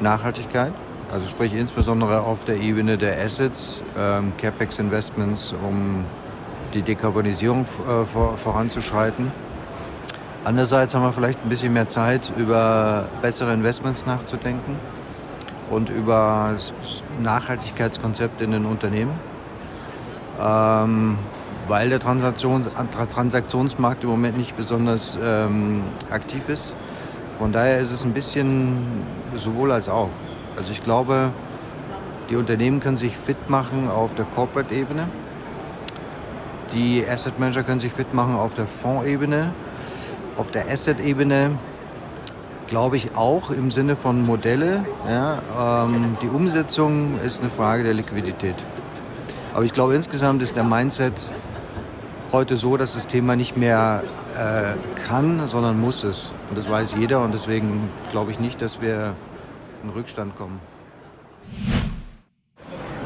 Nachhaltigkeit. 0.00 0.72
Also 1.12 1.26
sprich 1.28 1.52
insbesondere 1.52 2.20
auf 2.20 2.44
der 2.44 2.60
Ebene 2.60 2.96
der 2.96 3.20
Assets, 3.20 3.82
ähm, 3.98 4.32
CapEx-Investments, 4.38 5.54
um 5.66 6.04
die 6.74 6.82
Dekarbonisierung 6.82 7.62
äh, 7.62 8.04
vor, 8.04 8.36
voranzuschreiten. 8.36 9.32
Andererseits 10.44 10.94
haben 10.94 11.02
wir 11.02 11.12
vielleicht 11.12 11.44
ein 11.44 11.48
bisschen 11.48 11.72
mehr 11.72 11.88
Zeit, 11.88 12.32
über 12.36 13.06
bessere 13.20 13.52
Investments 13.52 14.06
nachzudenken 14.06 14.76
und 15.70 15.90
über 15.90 16.56
Nachhaltigkeitskonzepte 17.22 18.44
in 18.44 18.52
den 18.52 18.66
Unternehmen, 18.66 19.12
ähm, 20.40 21.18
weil 21.68 21.88
der 21.90 22.00
Transaktions 22.00 22.68
Transaktionsmarkt 23.10 24.04
im 24.04 24.10
Moment 24.10 24.36
nicht 24.36 24.56
besonders 24.56 25.18
ähm, 25.22 25.82
aktiv 26.10 26.48
ist. 26.48 26.76
Von 27.38 27.52
daher 27.52 27.78
ist 27.78 27.92
es 27.92 28.04
ein 28.04 28.12
bisschen 28.12 28.78
sowohl 29.34 29.72
als 29.72 29.88
auch. 29.88 30.08
Also 30.56 30.70
ich 30.72 30.82
glaube, 30.82 31.32
die 32.30 32.36
Unternehmen 32.36 32.80
können 32.80 32.96
sich 32.96 33.16
fit 33.16 33.50
machen 33.50 33.88
auf 33.88 34.14
der 34.14 34.24
Corporate-Ebene. 34.24 35.08
Die 36.72 37.04
Asset 37.06 37.38
Manager 37.38 37.62
können 37.62 37.78
sich 37.78 37.92
fit 37.92 38.14
machen 38.14 38.34
auf 38.34 38.54
der 38.54 38.66
Fondsebene. 38.66 39.52
Auf 40.36 40.50
der 40.50 40.68
Asset-Ebene 40.68 41.58
glaube 42.66 42.96
ich 42.96 43.14
auch 43.16 43.50
im 43.50 43.70
Sinne 43.70 43.96
von 43.96 44.22
Modelle. 44.22 44.84
Ja, 45.08 45.84
ähm, 45.84 46.16
die 46.22 46.28
Umsetzung 46.28 47.18
ist 47.24 47.40
eine 47.40 47.50
Frage 47.50 47.82
der 47.84 47.94
Liquidität. 47.94 48.56
Aber 49.54 49.64
ich 49.64 49.72
glaube 49.72 49.94
insgesamt 49.94 50.42
ist 50.42 50.56
der 50.56 50.64
Mindset 50.64 51.14
heute 52.32 52.56
so, 52.56 52.76
dass 52.76 52.94
das 52.94 53.06
Thema 53.06 53.36
nicht 53.36 53.56
mehr 53.56 54.02
äh, 54.36 54.74
kann, 55.08 55.48
sondern 55.48 55.80
muss 55.80 56.04
es. 56.04 56.32
Und 56.50 56.58
das 56.58 56.68
weiß 56.68 56.96
jeder 56.98 57.22
und 57.22 57.32
deswegen 57.32 57.88
glaube 58.10 58.32
ich 58.32 58.40
nicht, 58.40 58.60
dass 58.60 58.80
wir 58.80 59.14
in 59.82 59.90
Rückstand 59.90 60.36
kommen. 60.36 60.60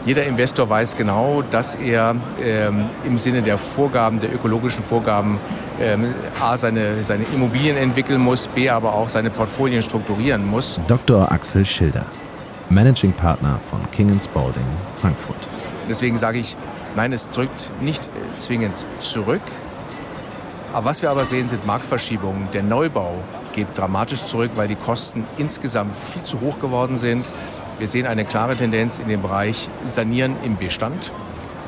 Jeder 0.07 0.25
Investor 0.25 0.69
weiß 0.69 0.97
genau, 0.97 1.43
dass 1.43 1.75
er 1.75 2.17
ähm, 2.43 2.87
im 3.05 3.19
Sinne 3.19 3.43
der 3.43 3.59
Vorgaben, 3.59 4.19
der 4.19 4.35
ökologischen 4.35 4.83
Vorgaben, 4.83 5.39
ähm, 5.81 6.15
A, 6.41 6.57
seine, 6.57 7.03
seine 7.03 7.25
Immobilien 7.35 7.77
entwickeln 7.77 8.21
muss, 8.21 8.49
B, 8.49 8.69
aber 8.69 8.95
auch 8.95 9.09
seine 9.09 9.31
Portfolien 9.31 9.83
strukturieren 9.83 10.47
muss. 10.47 10.81
Dr. 10.87 11.31
Axel 11.33 11.65
Schilder, 11.65 12.05
Managing 12.69 13.13
Partner 13.13 13.59
von 13.71 13.81
King 13.91 14.19
Spalding 14.21 14.63
Frankfurt. 15.01 15.37
Deswegen 15.89 16.17
sage 16.17 16.39
ich, 16.39 16.57
nein, 16.95 17.13
es 17.13 17.29
drückt 17.31 17.73
nicht 17.81 18.07
äh, 18.07 18.37
zwingend 18.37 18.87
zurück. 18.99 19.43
Aber 20.73 20.85
was 20.87 21.03
wir 21.03 21.11
aber 21.11 21.25
sehen, 21.25 21.49
sind 21.49 21.67
Marktverschiebungen. 21.67 22.49
Der 22.53 22.63
Neubau 22.63 23.15
geht 23.55 23.67
dramatisch 23.77 24.25
zurück, 24.27 24.53
weil 24.55 24.69
die 24.69 24.77
Kosten 24.77 25.27
insgesamt 25.37 25.97
viel 25.97 26.23
zu 26.23 26.41
hoch 26.41 26.61
geworden 26.61 26.97
sind. 26.97 27.29
Wir 27.79 27.89
sehen 27.89 28.07
eine 28.07 28.25
klare 28.25 28.55
Tendenz 28.57 28.99
in 28.99 29.09
dem 29.09 29.23
Bereich 29.23 29.69
Sanieren 29.85 30.37
im 30.45 30.57
Bestand. 30.57 31.11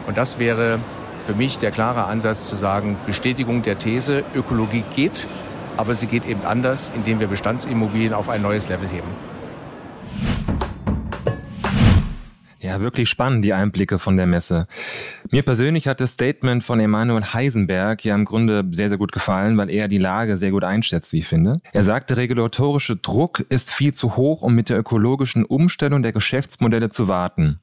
Und 0.07 0.17
das 0.19 0.39
wäre 0.39 0.79
für 1.23 1.35
mich 1.35 1.59
der 1.59 1.71
klare 1.71 2.05
Ansatz 2.05 2.49
zu 2.49 2.57
sagen, 2.57 2.97
Bestätigung 3.07 3.63
der 3.63 3.79
These, 3.79 4.25
Ökologie 4.35 4.85
geht, 4.95 5.27
aber 5.77 5.95
sie 5.95 6.07
geht 6.07 6.27
eben 6.27 6.45
anders, 6.45 6.91
indem 6.95 7.21
wir 7.21 7.29
Bestandsimmobilien 7.29 8.13
auf 8.13 8.29
ein 8.29 8.43
neues 8.43 8.69
Level 8.69 8.89
heben. 8.89 9.09
Ja, 12.63 12.81
wirklich 12.81 13.11
spannend, 13.11 13.45
die 13.45 13.53
Einblicke 13.53 13.99
von 13.99 14.17
der 14.17 14.27
Messe. 14.27 14.67
Mir 15.31 15.43
persönlich 15.43 15.89
hat 15.89 16.01
das 16.01 16.13
Statement 16.13 16.63
von 16.63 16.79
Emanuel 16.79 17.25
Heisenberg 17.25 18.05
ja 18.05 18.15
im 18.15 18.25
Grunde 18.25 18.65
sehr, 18.71 18.89
sehr 18.89 18.99
gut 18.99 19.11
gefallen, 19.11 19.57
weil 19.57 19.69
er 19.69 19.89
die 19.89 19.99
Lage 19.99 20.37
sehr 20.37 20.53
gut 20.53 20.63
einschätzt, 20.63 21.13
wie 21.13 21.19
ich 21.19 21.27
finde. 21.27 21.57
Er 21.73 21.83
sagt, 21.83 22.11
der 22.11 22.19
regulatorische 22.19 22.97
Druck 22.97 23.45
ist 23.49 23.73
viel 23.73 23.95
zu 23.95 24.17
hoch, 24.17 24.43
um 24.43 24.55
mit 24.55 24.69
der 24.69 24.79
ökologischen 24.79 25.45
Umstellung 25.45 26.05
der 26.05 26.13
Geschäftsmodelle 26.13 26.91
zu 26.91 27.09
warten. 27.09 27.61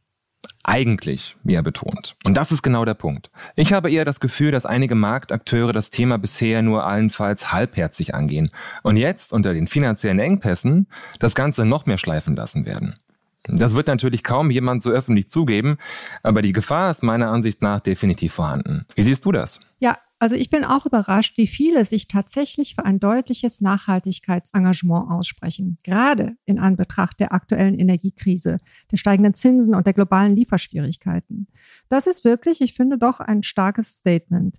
Eigentlich, 0.69 1.35
wie 1.43 1.55
er 1.55 1.63
betont. 1.63 2.15
Und 2.23 2.37
das 2.37 2.51
ist 2.51 2.61
genau 2.61 2.85
der 2.85 2.93
Punkt. 2.93 3.31
Ich 3.55 3.73
habe 3.73 3.89
eher 3.89 4.05
das 4.05 4.19
Gefühl, 4.19 4.51
dass 4.51 4.67
einige 4.67 4.93
Marktakteure 4.93 5.73
das 5.73 5.89
Thema 5.89 6.19
bisher 6.19 6.61
nur 6.61 6.85
allenfalls 6.85 7.51
halbherzig 7.51 8.13
angehen 8.13 8.51
und 8.83 8.95
jetzt 8.95 9.33
unter 9.33 9.55
den 9.55 9.65
finanziellen 9.65 10.19
Engpässen 10.19 10.85
das 11.17 11.33
Ganze 11.33 11.65
noch 11.65 11.87
mehr 11.87 11.97
schleifen 11.97 12.35
lassen 12.35 12.67
werden. 12.67 12.93
Das 13.57 13.75
wird 13.75 13.87
natürlich 13.87 14.23
kaum 14.23 14.51
jemand 14.51 14.83
so 14.83 14.89
öffentlich 14.89 15.29
zugeben, 15.29 15.77
aber 16.23 16.41
die 16.41 16.53
Gefahr 16.53 16.91
ist 16.91 17.03
meiner 17.03 17.29
Ansicht 17.29 17.61
nach 17.61 17.79
definitiv 17.79 18.33
vorhanden. 18.33 18.85
Wie 18.95 19.03
siehst 19.03 19.25
du 19.25 19.31
das? 19.31 19.59
Ja, 19.79 19.97
also 20.19 20.35
ich 20.35 20.49
bin 20.49 20.65
auch 20.65 20.85
überrascht, 20.85 21.37
wie 21.37 21.47
viele 21.47 21.85
sich 21.85 22.09
tatsächlich 22.09 22.75
für 22.75 22.83
ein 22.83 22.99
deutliches 22.99 23.61
Nachhaltigkeitsengagement 23.61 25.09
aussprechen, 25.09 25.77
gerade 25.83 26.35
in 26.45 26.59
Anbetracht 26.59 27.21
der 27.21 27.33
aktuellen 27.33 27.75
Energiekrise, 27.75 28.57
der 28.91 28.97
steigenden 28.97 29.33
Zinsen 29.33 29.73
und 29.73 29.87
der 29.87 29.93
globalen 29.93 30.35
Lieferschwierigkeiten. 30.35 31.47
Das 31.87 32.05
ist 32.05 32.25
wirklich, 32.25 32.59
ich 32.59 32.73
finde, 32.73 32.97
doch 32.97 33.21
ein 33.21 33.43
starkes 33.43 33.95
Statement. 33.95 34.57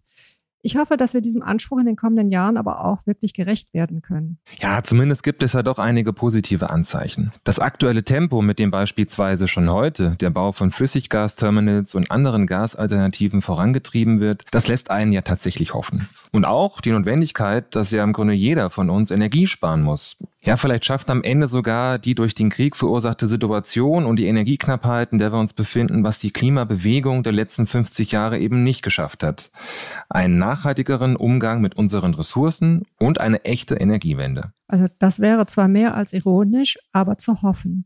Ich 0.63 0.77
hoffe, 0.77 0.97
dass 0.97 1.15
wir 1.15 1.23
diesem 1.23 1.43
Anspruch 1.43 1.79
in 1.79 1.87
den 1.87 1.97
kommenden 1.97 2.31
Jahren 2.31 2.57
aber 2.59 2.85
auch 2.85 3.07
wirklich 3.07 3.33
gerecht 3.33 3.73
werden 3.73 4.03
können. 4.03 4.39
Ja, 4.61 4.83
zumindest 4.83 5.23
gibt 5.23 5.43
es 5.43 5.55
ja 5.55 5.63
doch 5.63 5.79
einige 5.79 6.13
positive 6.13 6.69
Anzeichen. 6.69 7.33
Das 7.45 7.59
aktuelle 7.59 8.05
Tempo, 8.05 8.43
mit 8.43 8.59
dem 8.59 8.71
beispielsweise 8.71 9.49
schon 9.49 9.71
heute 9.71 10.17
der 10.17 10.31
Bau 10.31 10.53
von 10.53 10.71
Flüssiggasterminals 10.71 11.95
und 11.95 12.11
anderen 12.11 12.47
Gasalternativen 12.47 13.41
vorangetrieben 13.41 14.21
wird, 14.21 14.45
das 14.51 14.69
lässt 14.69 14.91
einen 14.91 15.13
ja 15.13 15.23
tatsächlich 15.23 15.73
hoffen. 15.73 16.09
Und 16.33 16.45
auch 16.45 16.81
die 16.83 16.91
Notwendigkeit, 16.91 17.75
dass 17.75 17.91
ja 17.91 18.05
im 18.05 18.13
Grunde 18.13 18.35
jeder 18.35 18.69
von 18.69 18.91
uns 18.91 19.11
Energie 19.11 19.47
sparen 19.47 19.83
muss. 19.83 20.19
Ja, 20.43 20.57
vielleicht 20.57 20.87
schafft 20.87 21.11
am 21.11 21.23
Ende 21.23 21.49
sogar 21.49 21.99
die 21.99 22.15
durch 22.15 22.35
den 22.35 22.49
Krieg 22.49 22.75
verursachte 22.75 23.27
Situation 23.27 24.07
und 24.07 24.17
die 24.17 24.27
Energieknappheit, 24.27 25.13
in 25.13 25.19
der 25.19 25.33
wir 25.33 25.39
uns 25.39 25.53
befinden, 25.53 26.03
was 26.03 26.19
die 26.19 26.31
Klimabewegung 26.31 27.23
der 27.23 27.35
letzten 27.35 27.67
50 27.67 28.13
Jahre 28.13 28.39
eben 28.39 28.65
nicht 28.65 28.81
geschafft 28.81 29.23
hat. 29.23 29.51
Einen 30.09 30.39
nachhaltigeren 30.39 31.17
Umgang 31.17 31.61
mit 31.61 31.77
unseren 31.77 32.15
Ressourcen 32.15 32.87
und 32.99 33.21
eine 33.21 33.45
echte 33.45 33.75
Energiewende. 33.75 34.55
Also 34.67 34.87
das 34.99 35.21
wäre 35.21 35.45
zwar 35.45 35.69
mehr 35.69 35.95
als 35.95 36.15
ironisch, 36.15 36.79
aber 36.93 37.19
zu 37.19 37.43
hoffen. 37.43 37.85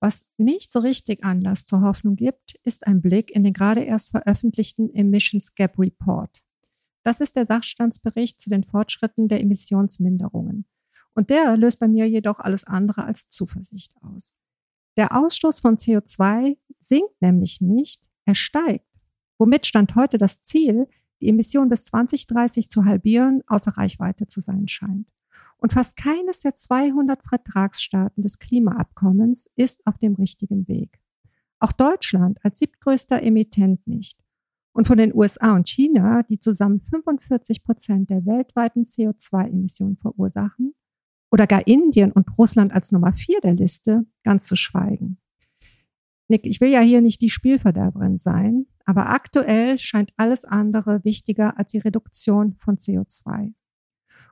Was 0.00 0.24
nicht 0.38 0.72
so 0.72 0.78
richtig 0.78 1.24
Anlass 1.24 1.66
zur 1.66 1.82
Hoffnung 1.82 2.16
gibt, 2.16 2.54
ist 2.64 2.86
ein 2.86 3.02
Blick 3.02 3.30
in 3.30 3.44
den 3.44 3.52
gerade 3.52 3.82
erst 3.82 4.12
veröffentlichten 4.12 4.94
Emissions 4.94 5.54
Gap 5.54 5.78
Report. 5.78 6.42
Das 7.02 7.20
ist 7.20 7.36
der 7.36 7.44
Sachstandsbericht 7.44 8.40
zu 8.40 8.48
den 8.48 8.64
Fortschritten 8.64 9.28
der 9.28 9.40
Emissionsminderungen. 9.42 10.64
Und 11.16 11.30
der 11.30 11.56
löst 11.56 11.80
bei 11.80 11.88
mir 11.88 12.06
jedoch 12.08 12.38
alles 12.40 12.64
andere 12.64 13.04
als 13.04 13.28
Zuversicht 13.30 13.96
aus. 14.02 14.34
Der 14.98 15.16
Ausstoß 15.16 15.60
von 15.60 15.78
CO2 15.78 16.58
sinkt 16.78 17.20
nämlich 17.22 17.62
nicht, 17.62 18.10
er 18.26 18.34
steigt. 18.34 18.84
Womit 19.38 19.66
stand 19.66 19.94
heute 19.94 20.18
das 20.18 20.42
Ziel, 20.42 20.86
die 21.20 21.28
Emissionen 21.28 21.70
bis 21.70 21.86
2030 21.86 22.68
zu 22.68 22.84
halbieren, 22.84 23.42
außer 23.46 23.72
Reichweite 23.78 24.26
zu 24.26 24.40
sein 24.40 24.68
scheint. 24.68 25.08
Und 25.56 25.72
fast 25.72 25.96
keines 25.96 26.40
der 26.40 26.54
200 26.54 27.22
Vertragsstaaten 27.22 28.22
des 28.22 28.38
Klimaabkommens 28.38 29.50
ist 29.56 29.86
auf 29.86 29.96
dem 29.96 30.16
richtigen 30.16 30.68
Weg. 30.68 31.00
Auch 31.60 31.72
Deutschland 31.72 32.44
als 32.44 32.58
siebtgrößter 32.58 33.22
Emittent 33.22 33.86
nicht. 33.86 34.22
Und 34.72 34.86
von 34.86 34.98
den 34.98 35.14
USA 35.14 35.54
und 35.54 35.66
China, 35.66 36.22
die 36.24 36.38
zusammen 36.38 36.82
45 36.82 37.64
Prozent 37.64 38.10
der 38.10 38.26
weltweiten 38.26 38.82
CO2-Emissionen 38.82 39.96
verursachen, 39.96 40.74
oder 41.36 41.46
gar 41.46 41.66
Indien 41.66 42.12
und 42.12 42.38
Russland 42.38 42.72
als 42.72 42.92
Nummer 42.92 43.12
vier 43.12 43.40
der 43.42 43.52
Liste, 43.52 44.06
ganz 44.24 44.46
zu 44.46 44.56
schweigen. 44.56 45.18
Nick, 46.28 46.46
ich 46.46 46.62
will 46.62 46.70
ja 46.70 46.80
hier 46.80 47.02
nicht 47.02 47.20
die 47.20 47.28
Spielverderberin 47.28 48.16
sein, 48.16 48.64
aber 48.86 49.10
aktuell 49.10 49.78
scheint 49.78 50.14
alles 50.16 50.46
andere 50.46 51.04
wichtiger 51.04 51.58
als 51.58 51.72
die 51.72 51.78
Reduktion 51.78 52.54
von 52.54 52.78
CO2. 52.78 53.52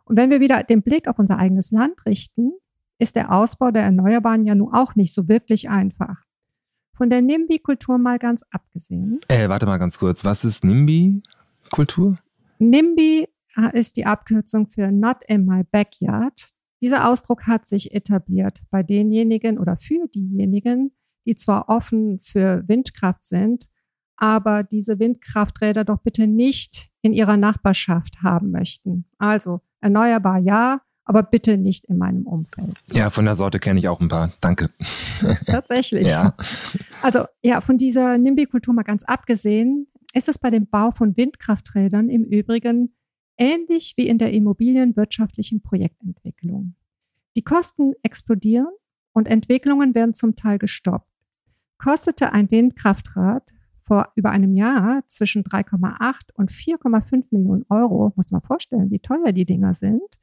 Und 0.06 0.16
wenn 0.16 0.30
wir 0.30 0.40
wieder 0.40 0.62
den 0.62 0.80
Blick 0.80 1.06
auf 1.06 1.18
unser 1.18 1.38
eigenes 1.38 1.72
Land 1.72 2.06
richten, 2.06 2.52
ist 2.98 3.16
der 3.16 3.30
Ausbau 3.32 3.70
der 3.70 3.82
Erneuerbaren 3.82 4.46
ja 4.46 4.54
nun 4.54 4.72
auch 4.72 4.94
nicht 4.94 5.12
so 5.12 5.28
wirklich 5.28 5.68
einfach. 5.68 6.24
Von 6.96 7.10
der 7.10 7.20
NIMBY-Kultur 7.20 7.98
mal 7.98 8.18
ganz 8.18 8.46
abgesehen. 8.50 9.20
Äh, 9.28 9.50
warte 9.50 9.66
mal 9.66 9.76
ganz 9.76 9.98
kurz. 9.98 10.24
Was 10.24 10.46
ist 10.46 10.64
NIMBY-Kultur? 10.64 12.16
NIMBY 12.60 13.28
ist 13.74 13.98
die 13.98 14.06
Abkürzung 14.06 14.68
für 14.68 14.90
Not 14.90 15.18
in 15.28 15.44
my 15.44 15.64
backyard. 15.70 16.53
Dieser 16.84 17.08
Ausdruck 17.08 17.46
hat 17.46 17.64
sich 17.64 17.94
etabliert 17.94 18.60
bei 18.70 18.82
denjenigen 18.82 19.58
oder 19.58 19.78
für 19.78 20.06
diejenigen, 20.06 20.92
die 21.24 21.34
zwar 21.34 21.70
offen 21.70 22.20
für 22.22 22.62
Windkraft 22.68 23.24
sind, 23.24 23.70
aber 24.18 24.64
diese 24.64 24.98
Windkrafträder 24.98 25.84
doch 25.84 26.02
bitte 26.02 26.26
nicht 26.26 26.90
in 27.00 27.14
ihrer 27.14 27.38
Nachbarschaft 27.38 28.22
haben 28.22 28.50
möchten. 28.50 29.06
Also 29.16 29.62
erneuerbar 29.80 30.36
ja, 30.36 30.82
aber 31.06 31.22
bitte 31.22 31.56
nicht 31.56 31.86
in 31.86 31.96
meinem 31.96 32.26
Umfeld. 32.26 32.74
Ja, 32.92 33.08
von 33.08 33.24
der 33.24 33.34
Sorte 33.34 33.60
kenne 33.60 33.78
ich 33.78 33.88
auch 33.88 34.00
ein 34.00 34.08
paar. 34.08 34.30
Danke. 34.42 34.68
Tatsächlich. 35.46 36.06
ja. 36.06 36.34
Also 37.00 37.24
ja, 37.40 37.62
von 37.62 37.78
dieser 37.78 38.18
NIMBY-Kultur 38.18 38.74
mal 38.74 38.82
ganz 38.82 39.04
abgesehen, 39.04 39.86
ist 40.12 40.28
es 40.28 40.38
bei 40.38 40.50
dem 40.50 40.66
Bau 40.66 40.90
von 40.90 41.16
Windkrafträdern 41.16 42.10
im 42.10 42.24
Übrigen 42.24 42.94
ähnlich 43.36 43.94
wie 43.96 44.08
in 44.08 44.18
der 44.18 44.32
immobilienwirtschaftlichen 44.32 45.62
Projektentwicklung. 45.62 46.74
Die 47.36 47.42
Kosten 47.42 47.94
explodieren 48.02 48.72
und 49.12 49.28
Entwicklungen 49.28 49.94
werden 49.94 50.14
zum 50.14 50.36
Teil 50.36 50.58
gestoppt. 50.58 51.08
Kostete 51.78 52.32
ein 52.32 52.50
Windkraftrad 52.50 53.52
vor 53.82 54.12
über 54.14 54.30
einem 54.30 54.54
Jahr 54.54 55.02
zwischen 55.08 55.44
3,8 55.44 56.32
und 56.34 56.50
4,5 56.50 57.24
Millionen 57.30 57.64
Euro, 57.68 58.12
muss 58.16 58.30
man 58.30 58.40
vorstellen, 58.40 58.90
wie 58.90 59.00
teuer 59.00 59.32
die 59.32 59.44
Dinger 59.44 59.74
sind, 59.74 60.18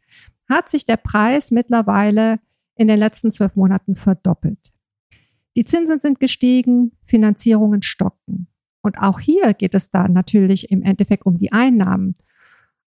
hat 0.49 0.69
sich 0.69 0.85
der 0.85 0.97
Preis 0.97 1.51
mittlerweile 1.51 2.39
in 2.75 2.87
den 2.87 2.97
letzten 2.97 3.31
zwölf 3.31 3.55
Monaten 3.55 3.95
verdoppelt. 3.95 4.71
Die 5.55 5.65
Zinsen 5.65 5.99
sind 5.99 6.19
gestiegen, 6.19 6.93
Finanzierungen 7.03 7.81
stocken. 7.81 8.47
Und 8.81 8.97
auch 8.97 9.19
hier 9.19 9.53
geht 9.53 9.75
es 9.75 9.91
da 9.91 10.07
natürlich 10.07 10.71
im 10.71 10.81
Endeffekt 10.81 11.25
um 11.25 11.37
die 11.37 11.51
Einnahmen, 11.51 12.15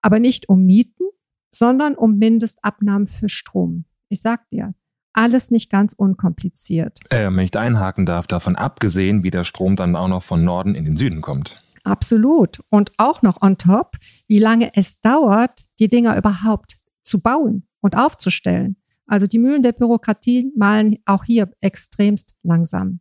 aber 0.04 0.18
nicht 0.18 0.50
um 0.50 0.66
Mieten, 0.66 1.06
sondern 1.50 1.94
um 1.94 2.18
Mindestabnahmen 2.18 3.06
für 3.06 3.30
Strom. 3.30 3.86
Ich 4.10 4.20
sag 4.20 4.46
dir, 4.50 4.74
alles 5.14 5.50
nicht 5.50 5.70
ganz 5.70 5.94
unkompliziert. 5.94 6.98
Äh, 7.08 7.24
wenn 7.24 7.38
ich 7.38 7.52
da 7.52 7.60
einhaken 7.60 8.04
darf, 8.04 8.26
davon 8.26 8.54
abgesehen, 8.54 9.22
wie 9.22 9.30
der 9.30 9.44
Strom 9.44 9.76
dann 9.76 9.96
auch 9.96 10.08
noch 10.08 10.22
von 10.22 10.44
Norden 10.44 10.74
in 10.74 10.84
den 10.84 10.98
Süden 10.98 11.22
kommt. 11.22 11.56
Absolut. 11.84 12.60
Und 12.68 12.92
auch 12.98 13.22
noch 13.22 13.40
on 13.40 13.56
top, 13.56 13.96
wie 14.28 14.38
lange 14.38 14.72
es 14.74 15.00
dauert, 15.00 15.62
die 15.78 15.88
Dinger 15.88 16.18
überhaupt 16.18 16.76
zu 17.02 17.20
bauen 17.20 17.66
und 17.80 17.96
aufzustellen. 17.96 18.76
Also 19.06 19.26
die 19.26 19.38
Mühlen 19.38 19.62
der 19.62 19.72
Bürokratie 19.72 20.52
malen 20.54 20.98
auch 21.06 21.24
hier 21.24 21.50
extremst 21.60 22.34
langsam. 22.42 23.00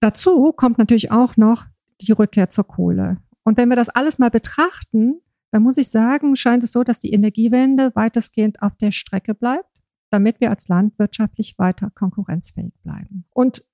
Dazu 0.00 0.52
kommt 0.52 0.78
natürlich 0.78 1.12
auch 1.12 1.36
noch 1.36 1.66
die 2.00 2.12
Rückkehr 2.12 2.50
zur 2.50 2.66
Kohle. 2.66 3.18
Und 3.44 3.56
wenn 3.56 3.68
wir 3.68 3.76
das 3.76 3.88
alles 3.88 4.18
mal 4.18 4.30
betrachten, 4.30 5.20
dann 5.50 5.62
muss 5.62 5.78
ich 5.78 5.88
sagen, 5.88 6.36
scheint 6.36 6.64
es 6.64 6.72
so, 6.72 6.84
dass 6.84 7.00
die 7.00 7.12
Energiewende 7.12 7.92
weitestgehend 7.94 8.62
auf 8.62 8.76
der 8.76 8.92
Strecke 8.92 9.34
bleibt 9.34 9.78
damit 10.10 10.40
wir 10.40 10.50
als 10.50 10.68
Land 10.68 10.98
wirtschaftlich 10.98 11.58
weiter 11.58 11.90
konkurrenzfähig 11.90 12.72
bleiben. 12.82 13.24
Und 13.30 13.64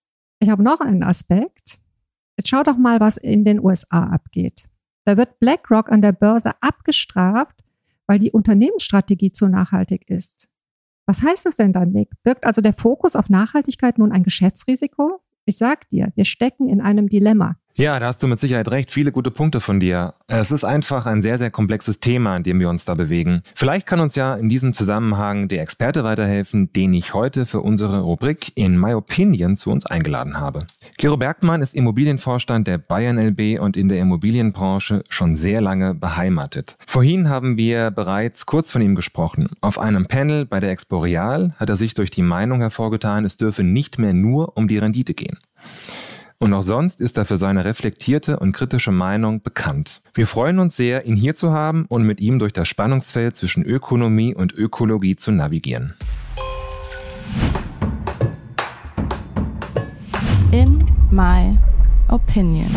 ich 0.41 0.49
habe 0.49 0.63
noch 0.63 0.81
einen 0.81 1.03
Aspekt. 1.03 1.81
Jetzt 2.37 2.49
schau 2.49 2.63
doch 2.63 2.77
mal, 2.77 3.01
was 3.01 3.17
in 3.17 3.45
den 3.45 3.65
USA 3.65 4.05
abgeht. 4.05 4.69
Da 5.05 5.17
wird 5.17 5.39
BlackRock 5.39 5.91
an 5.93 6.03
der 6.03 6.13
Börse 6.13 6.53
abgestraft, 6.61 7.63
weil 8.07 8.19
die 8.19 8.33
Unternehmensstrategie 8.33 9.33
zu 9.33 9.49
nachhaltig 9.49 10.09
ist. 10.11 10.49
Was 11.07 11.23
heißt 11.23 11.47
das 11.47 11.57
denn 11.57 11.73
dann, 11.73 11.93
Nick? 11.93 12.11
Birgt 12.23 12.47
also 12.47 12.61
der 12.61 12.73
Fokus 12.73 13.15
auf 13.15 13.29
Nachhaltigkeit 13.29 13.99
nun 13.99 14.11
ein 14.11 14.23
Geschäftsrisiko? 14.23 15.21
Ich 15.45 15.59
sag 15.59 15.89
dir, 15.91 16.13
wir 16.15 16.25
stecken 16.25 16.69
in 16.69 16.81
einem 16.81 17.09
Dilemma. 17.09 17.57
Ja, 17.77 17.99
da 17.99 18.07
hast 18.07 18.23
du 18.23 18.29
mit 18.29 18.39
Sicherheit 18.39 18.71
recht. 18.71 18.93
Viele 18.93 19.11
gute 19.11 19.33
Punkte 19.33 19.61
von 19.61 19.81
dir. 19.81 20.15
Es 20.29 20.53
ist 20.53 20.63
einfach 20.63 21.07
ein 21.07 21.23
sehr, 21.23 21.39
sehr 21.39 21.51
komplexes 21.51 21.99
Thema, 21.99 22.37
in 22.37 22.45
dem 22.45 22.61
wir 22.61 22.71
uns 22.71 22.85
da 22.85 22.95
bewegen. 22.95 23.43
Vielleicht 23.53 23.89
kann 23.89 23.99
uns 23.99 24.15
ja 24.15 24.37
in 24.37 24.49
diesem 24.49 24.75
Zusammenhang 24.75 25.49
der 25.49 25.63
Experte 25.63 26.05
weiterhelfen, 26.05 26.73
den 26.73 26.95
ich 26.95 27.15
heute 27.15 27.47
für 27.47 27.63
unsere 27.63 28.03
Rubrik 28.03 28.53
in 28.55 28.79
My 28.79 28.95
Opinion 28.95 29.57
zu 29.57 29.73
uns 29.73 29.87
eingeladen 29.87 30.39
habe. 30.39 30.69
Gero 30.99 31.17
Bergmann 31.17 31.63
ist 31.63 31.75
Immobilienvorstand 31.75 32.69
der 32.69 32.79
Bayern 32.79 33.19
LB 33.19 33.61
und 33.61 33.77
in 33.77 33.89
der 33.89 33.99
Immobilienbranche 33.99 35.03
schon 35.09 35.35
sehr 35.35 35.61
lange 35.61 35.95
beheimatet. 35.95 36.77
Vorhin 36.87 37.29
haben 37.29 37.57
wir 37.57 37.91
bereits 37.91 38.47
kurz 38.47 38.71
von 38.71 38.83
ihm 38.83 38.95
gesprochen. 38.95 39.49
Auf 39.61 39.81
einem 39.81 40.07
Panel 40.07 40.47
bei 40.47 40.61
der 40.61 40.71
Expo 40.71 41.01
Real 41.01 41.57
hat 41.57 41.71
er 41.71 41.77
sich 41.77 41.95
durch 41.95 42.11
die 42.11 42.23
Meinung 42.23 42.61
hervorgetan, 42.61 43.25
es 43.25 43.37
dürfe 43.37 43.65
nicht 43.65 43.99
mehr 43.99 44.13
nur 44.13 44.57
um 44.57 44.69
die 44.69 44.79
Rendite 44.79 45.15
gehen. 45.15 45.39
Und 46.44 46.52
auch 46.52 46.62
sonst 46.62 47.00
ist 47.00 47.16
er 47.16 47.24
für 47.24 47.38
seine 47.38 47.64
reflektierte 47.64 48.38
und 48.38 48.52
kritische 48.52 48.90
Meinung 48.90 49.40
bekannt. 49.40 50.02
Wir 50.12 50.26
freuen 50.26 50.59
uns 50.59 50.76
sehr, 50.76 51.07
ihn 51.07 51.16
hier 51.16 51.35
zu 51.35 51.52
haben 51.52 51.87
und 51.88 52.02
mit 52.02 52.20
ihm 52.20 52.38
durch 52.38 52.52
das 52.52 52.68
Spannungsfeld 52.68 53.35
zwischen 53.35 53.64
Ökonomie 53.64 54.35
und 54.35 54.52
Ökologie 54.52 55.16
zu 55.16 55.33
navigieren. 55.33 55.94
In 60.52 60.87
my 61.11 61.59
opinion. 62.11 62.68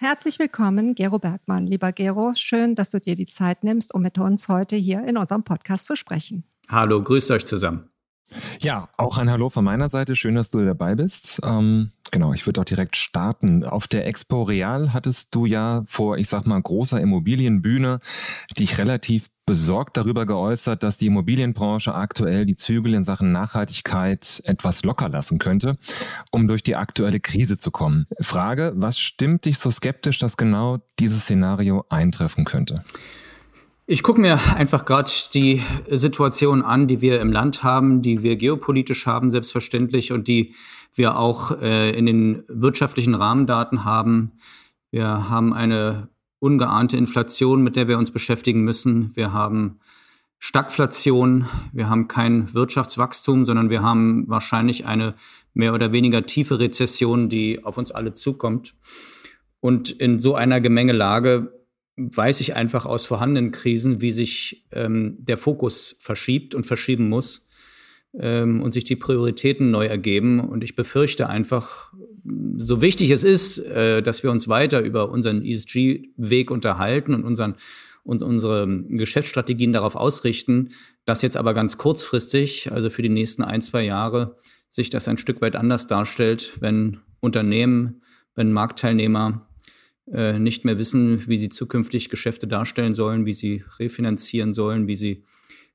Herzlich 0.00 0.40
willkommen, 0.40 0.96
Gero 0.96 1.20
Bergmann. 1.20 1.68
Lieber 1.68 1.92
Gero, 1.92 2.32
schön, 2.34 2.74
dass 2.74 2.90
du 2.90 2.98
dir 2.98 3.14
die 3.14 3.26
Zeit 3.26 3.62
nimmst, 3.62 3.94
um 3.94 4.02
mit 4.02 4.18
uns 4.18 4.48
heute 4.48 4.74
hier 4.74 5.04
in 5.04 5.16
unserem 5.16 5.44
Podcast 5.44 5.86
zu 5.86 5.94
sprechen. 5.94 6.42
Hallo, 6.68 7.00
grüßt 7.00 7.30
euch 7.30 7.44
zusammen. 7.44 7.88
Ja, 8.62 8.88
auch 8.96 9.18
ein 9.18 9.30
Hallo 9.30 9.50
von 9.50 9.64
meiner 9.64 9.88
Seite. 9.88 10.16
Schön, 10.16 10.34
dass 10.34 10.50
du 10.50 10.64
dabei 10.64 10.94
bist. 10.94 11.40
Ähm, 11.44 11.92
genau, 12.10 12.32
ich 12.32 12.46
würde 12.46 12.60
auch 12.60 12.64
direkt 12.64 12.96
starten. 12.96 13.64
Auf 13.64 13.86
der 13.86 14.06
Expo 14.06 14.42
Real 14.42 14.92
hattest 14.92 15.34
du 15.34 15.46
ja 15.46 15.82
vor, 15.86 16.18
ich 16.18 16.28
sag 16.28 16.46
mal, 16.46 16.60
großer 16.60 17.00
Immobilienbühne 17.00 18.00
dich 18.58 18.78
relativ 18.78 19.28
besorgt 19.46 19.96
darüber 19.96 20.26
geäußert, 20.26 20.82
dass 20.82 20.98
die 20.98 21.06
Immobilienbranche 21.06 21.94
aktuell 21.94 22.46
die 22.46 22.56
Zügel 22.56 22.94
in 22.94 23.04
Sachen 23.04 23.30
Nachhaltigkeit 23.30 24.42
etwas 24.44 24.82
locker 24.82 25.08
lassen 25.08 25.38
könnte, 25.38 25.76
um 26.32 26.48
durch 26.48 26.64
die 26.64 26.74
aktuelle 26.74 27.20
Krise 27.20 27.56
zu 27.56 27.70
kommen. 27.70 28.06
Frage, 28.20 28.72
was 28.74 28.98
stimmt 28.98 29.44
dich 29.44 29.58
so 29.58 29.70
skeptisch, 29.70 30.18
dass 30.18 30.36
genau 30.36 30.78
dieses 30.98 31.22
Szenario 31.22 31.84
eintreffen 31.88 32.44
könnte? 32.44 32.82
Ich 33.88 34.02
gucke 34.02 34.20
mir 34.20 34.40
einfach 34.56 34.84
gerade 34.84 35.12
die 35.32 35.62
Situation 35.88 36.62
an, 36.62 36.88
die 36.88 37.00
wir 37.00 37.20
im 37.20 37.30
Land 37.30 37.62
haben, 37.62 38.02
die 38.02 38.24
wir 38.24 38.34
geopolitisch 38.34 39.06
haben, 39.06 39.30
selbstverständlich, 39.30 40.10
und 40.10 40.26
die 40.26 40.56
wir 40.92 41.16
auch 41.16 41.60
äh, 41.60 41.96
in 41.96 42.04
den 42.04 42.42
wirtschaftlichen 42.48 43.14
Rahmendaten 43.14 43.84
haben. 43.84 44.32
Wir 44.90 45.30
haben 45.30 45.52
eine 45.54 46.08
ungeahnte 46.40 46.96
Inflation, 46.96 47.62
mit 47.62 47.76
der 47.76 47.86
wir 47.86 47.96
uns 47.96 48.10
beschäftigen 48.10 48.62
müssen. 48.62 49.14
Wir 49.14 49.32
haben 49.32 49.78
Stagflation, 50.40 51.46
wir 51.72 51.88
haben 51.88 52.08
kein 52.08 52.52
Wirtschaftswachstum, 52.52 53.46
sondern 53.46 53.70
wir 53.70 53.82
haben 53.82 54.24
wahrscheinlich 54.26 54.84
eine 54.84 55.14
mehr 55.54 55.72
oder 55.72 55.92
weniger 55.92 56.26
tiefe 56.26 56.58
Rezession, 56.58 57.28
die 57.28 57.64
auf 57.64 57.78
uns 57.78 57.92
alle 57.92 58.12
zukommt. 58.12 58.74
Und 59.60 59.90
in 59.90 60.18
so 60.18 60.34
einer 60.34 60.60
Gemengelage 60.60 61.52
weiß 61.96 62.40
ich 62.40 62.54
einfach 62.54 62.86
aus 62.86 63.06
vorhandenen 63.06 63.52
Krisen, 63.52 64.00
wie 64.00 64.10
sich 64.10 64.66
ähm, 64.72 65.16
der 65.18 65.38
Fokus 65.38 65.96
verschiebt 66.00 66.54
und 66.54 66.66
verschieben 66.66 67.08
muss 67.08 67.48
ähm, 68.18 68.62
und 68.62 68.70
sich 68.70 68.84
die 68.84 68.96
Prioritäten 68.96 69.70
neu 69.70 69.86
ergeben. 69.86 70.40
Und 70.40 70.62
ich 70.62 70.76
befürchte 70.76 71.28
einfach, 71.28 71.92
so 72.56 72.80
wichtig 72.80 73.10
es 73.10 73.24
ist, 73.24 73.58
äh, 73.58 74.02
dass 74.02 74.22
wir 74.22 74.30
uns 74.30 74.48
weiter 74.48 74.80
über 74.80 75.10
unseren 75.10 75.44
ESG-Weg 75.44 76.50
unterhalten 76.50 77.14
und 77.14 77.24
unseren 77.24 77.56
und 78.06 78.22
unsere 78.22 78.68
Geschäftsstrategien 78.68 79.72
darauf 79.72 79.96
ausrichten, 79.96 80.68
dass 81.06 81.22
jetzt 81.22 81.36
aber 81.36 81.54
ganz 81.54 81.76
kurzfristig, 81.76 82.70
also 82.70 82.88
für 82.88 83.02
die 83.02 83.08
nächsten 83.08 83.42
ein, 83.42 83.62
zwei 83.62 83.82
Jahre, 83.82 84.36
sich 84.68 84.90
das 84.90 85.08
ein 85.08 85.18
Stück 85.18 85.40
weit 85.40 85.56
anders 85.56 85.88
darstellt, 85.88 86.56
wenn 86.60 86.98
Unternehmen, 87.18 88.02
wenn 88.36 88.52
Marktteilnehmer 88.52 89.48
äh, 90.12 90.38
nicht 90.38 90.64
mehr 90.64 90.78
wissen, 90.78 91.26
wie 91.26 91.38
sie 91.38 91.48
zukünftig 91.48 92.08
Geschäfte 92.08 92.46
darstellen 92.46 92.92
sollen, 92.92 93.26
wie 93.26 93.32
sie 93.32 93.64
refinanzieren 93.78 94.54
sollen, 94.54 94.86
wie 94.86 94.96
sie 94.96 95.24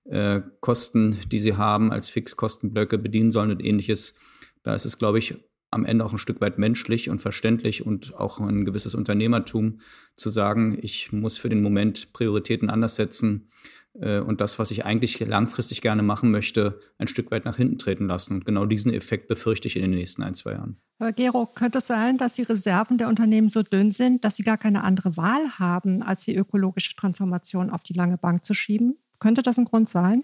äh, 0.05 0.41
Kosten, 0.59 1.17
die 1.31 1.39
sie 1.39 1.57
haben, 1.57 1.91
als 1.91 2.09
Fixkostenblöcke 2.09 2.97
bedienen 2.97 3.31
sollen 3.31 3.51
und 3.51 3.63
ähnliches. 3.63 4.15
Da 4.63 4.73
ist 4.73 4.85
es, 4.85 4.97
glaube 4.97 5.19
ich, 5.19 5.35
am 5.71 5.85
Ende 5.85 6.03
auch 6.03 6.11
ein 6.11 6.17
Stück 6.17 6.41
weit 6.41 6.57
menschlich 6.57 7.09
und 7.09 7.21
verständlich 7.21 7.85
und 7.85 8.13
auch 8.15 8.39
ein 8.39 8.65
gewisses 8.65 8.93
Unternehmertum 8.93 9.79
zu 10.15 10.29
sagen, 10.29 10.77
ich 10.81 11.13
muss 11.13 11.37
für 11.37 11.49
den 11.49 11.61
Moment 11.61 12.11
Prioritäten 12.11 12.69
anders 12.69 12.97
setzen 12.97 13.49
äh, 13.99 14.19
und 14.19 14.41
das, 14.41 14.59
was 14.59 14.71
ich 14.71 14.85
eigentlich 14.85 15.19
langfristig 15.19 15.81
gerne 15.81 16.03
machen 16.03 16.31
möchte, 16.31 16.79
ein 16.97 17.07
Stück 17.07 17.31
weit 17.31 17.45
nach 17.45 17.57
hinten 17.57 17.77
treten 17.77 18.07
lassen. 18.07 18.35
Und 18.35 18.45
genau 18.45 18.65
diesen 18.65 18.93
Effekt 18.93 19.27
befürchte 19.27 19.67
ich 19.67 19.75
in 19.75 19.81
den 19.81 19.91
nächsten 19.91 20.23
ein, 20.23 20.33
zwei 20.33 20.53
Jahren. 20.53 20.77
Herr 20.99 21.11
Gero, 21.11 21.47
könnte 21.47 21.79
es 21.79 21.87
sein, 21.87 22.17
dass 22.17 22.33
die 22.33 22.43
Reserven 22.43 22.97
der 22.97 23.07
Unternehmen 23.07 23.49
so 23.49 23.63
dünn 23.63 23.91
sind, 23.91 24.23
dass 24.23 24.35
sie 24.35 24.43
gar 24.43 24.57
keine 24.57 24.83
andere 24.83 25.17
Wahl 25.17 25.57
haben, 25.57 26.03
als 26.03 26.25
die 26.25 26.35
ökologische 26.35 26.95
Transformation 26.95 27.69
auf 27.69 27.83
die 27.83 27.93
lange 27.93 28.17
Bank 28.17 28.45
zu 28.45 28.53
schieben? 28.53 28.97
Könnte 29.19 29.41
das 29.41 29.57
ein 29.57 29.65
Grund 29.65 29.89
sein? 29.89 30.23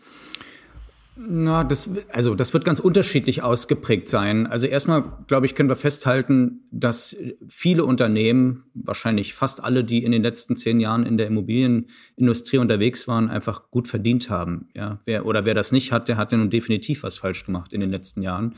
Na, 1.19 1.63
das, 1.63 1.89
also 2.13 2.35
das 2.35 2.53
wird 2.53 2.63
ganz 2.63 2.79
unterschiedlich 2.79 3.41
ausgeprägt 3.41 4.07
sein. 4.07 4.45
Also 4.45 4.67
erstmal, 4.67 5.03
glaube 5.25 5.47
ich, 5.47 5.55
können 5.55 5.67
wir 5.67 5.75
festhalten, 5.75 6.67
dass 6.71 7.17
viele 7.49 7.85
Unternehmen, 7.85 8.65
wahrscheinlich 8.75 9.33
fast 9.33 9.63
alle, 9.63 9.83
die 9.83 10.03
in 10.03 10.11
den 10.11 10.21
letzten 10.21 10.55
zehn 10.55 10.79
Jahren 10.79 11.07
in 11.07 11.17
der 11.17 11.25
Immobilienindustrie 11.25 12.59
unterwegs 12.59 13.07
waren, 13.07 13.29
einfach 13.29 13.71
gut 13.71 13.87
verdient 13.87 14.29
haben. 14.29 14.67
Ja, 14.75 14.99
wer, 15.05 15.25
oder 15.25 15.43
wer 15.45 15.55
das 15.55 15.71
nicht 15.71 15.91
hat, 15.91 16.07
der 16.07 16.17
hat 16.17 16.31
ja 16.31 16.37
nun 16.37 16.51
definitiv 16.51 17.01
was 17.01 17.17
falsch 17.17 17.45
gemacht 17.45 17.73
in 17.73 17.81
den 17.81 17.89
letzten 17.89 18.21
Jahren. 18.21 18.53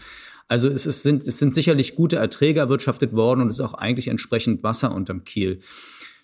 Also 0.49 0.67
es, 0.67 0.85
ist, 0.85 1.03
sind, 1.03 1.25
es 1.25 1.39
sind 1.39 1.53
sicherlich 1.53 1.95
gute 1.95 2.17
Erträge 2.17 2.59
erwirtschaftet 2.59 3.13
worden 3.13 3.41
und 3.41 3.47
es 3.47 3.59
ist 3.59 3.65
auch 3.65 3.75
eigentlich 3.75 4.09
entsprechend 4.09 4.63
Wasser 4.63 4.93
unterm 4.93 5.23
Kiel. 5.23 5.59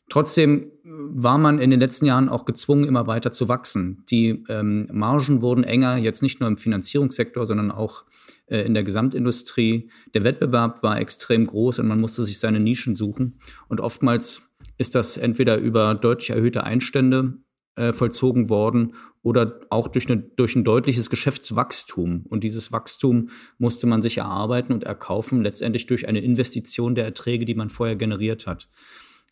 Trotzdem 0.10 0.72
war 0.84 1.38
man 1.38 1.58
in 1.58 1.72
den 1.72 1.80
letzten 1.80 2.06
Jahren 2.06 2.30
auch 2.30 2.46
gezwungen, 2.46 2.84
immer 2.84 3.08
weiter 3.08 3.32
zu 3.32 3.50
wachsen. 3.50 4.04
Die 4.10 4.44
ähm, 4.50 4.88
Margen 4.92 5.42
wurden 5.42 5.64
enger, 5.64 5.98
jetzt 5.98 6.22
nicht 6.22 6.40
nur 6.40 6.48
im 6.48 6.58
Finanzierungssektor, 6.58 7.46
sondern 7.46 7.72
auch 7.72 8.06
äh, 8.48 8.62
in 8.62 8.76
der 8.76 8.84
Gesamtindustrie. 8.84 9.90
Der 10.14 10.24
Wettbewerb 10.24 10.84
war 10.84 11.00
extrem 11.00 11.48
groß 11.48 11.80
und 11.80 11.88
man 11.88 12.00
musste 12.00 12.24
sich 12.24 12.40
seine 12.40 12.60
Nischen 12.60 12.94
suchen. 12.94 13.40
Und 13.68 13.82
oftmals 13.82 14.44
ist 14.78 14.94
das 14.94 15.18
entweder 15.18 15.58
über 15.58 15.96
deutlich 15.96 16.30
erhöhte 16.30 16.64
Einstände 16.64 17.40
äh, 17.76 17.92
vollzogen 17.92 18.50
worden 18.50 18.94
oder 19.24 19.60
auch 19.70 19.88
durch, 19.88 20.10
eine, 20.10 20.22
durch 20.22 20.56
ein 20.56 20.64
deutliches 20.64 21.10
Geschäftswachstum. 21.10 22.26
Und 22.30 22.44
dieses 22.44 22.72
Wachstum 22.72 23.30
musste 23.58 23.88
man 23.88 24.04
sich 24.04 24.20
erarbeiten 24.20 24.72
und 24.72 24.84
erkaufen, 24.84 25.42
letztendlich 25.42 25.88
durch 25.88 26.08
eine 26.08 26.20
Investition 26.20 26.94
der 26.94 27.06
Erträge, 27.06 27.46
die 27.46 27.56
man 27.56 27.70
vorher 27.70 27.96
generiert 27.96 28.46
hat. 28.46 28.70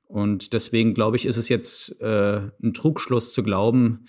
Und 0.07 0.53
deswegen 0.53 0.93
glaube 0.93 1.17
ich, 1.17 1.25
ist 1.25 1.37
es 1.37 1.49
jetzt 1.49 1.99
äh, 2.01 2.41
ein 2.61 2.73
Trugschluss 2.73 3.33
zu 3.33 3.43
glauben, 3.43 4.05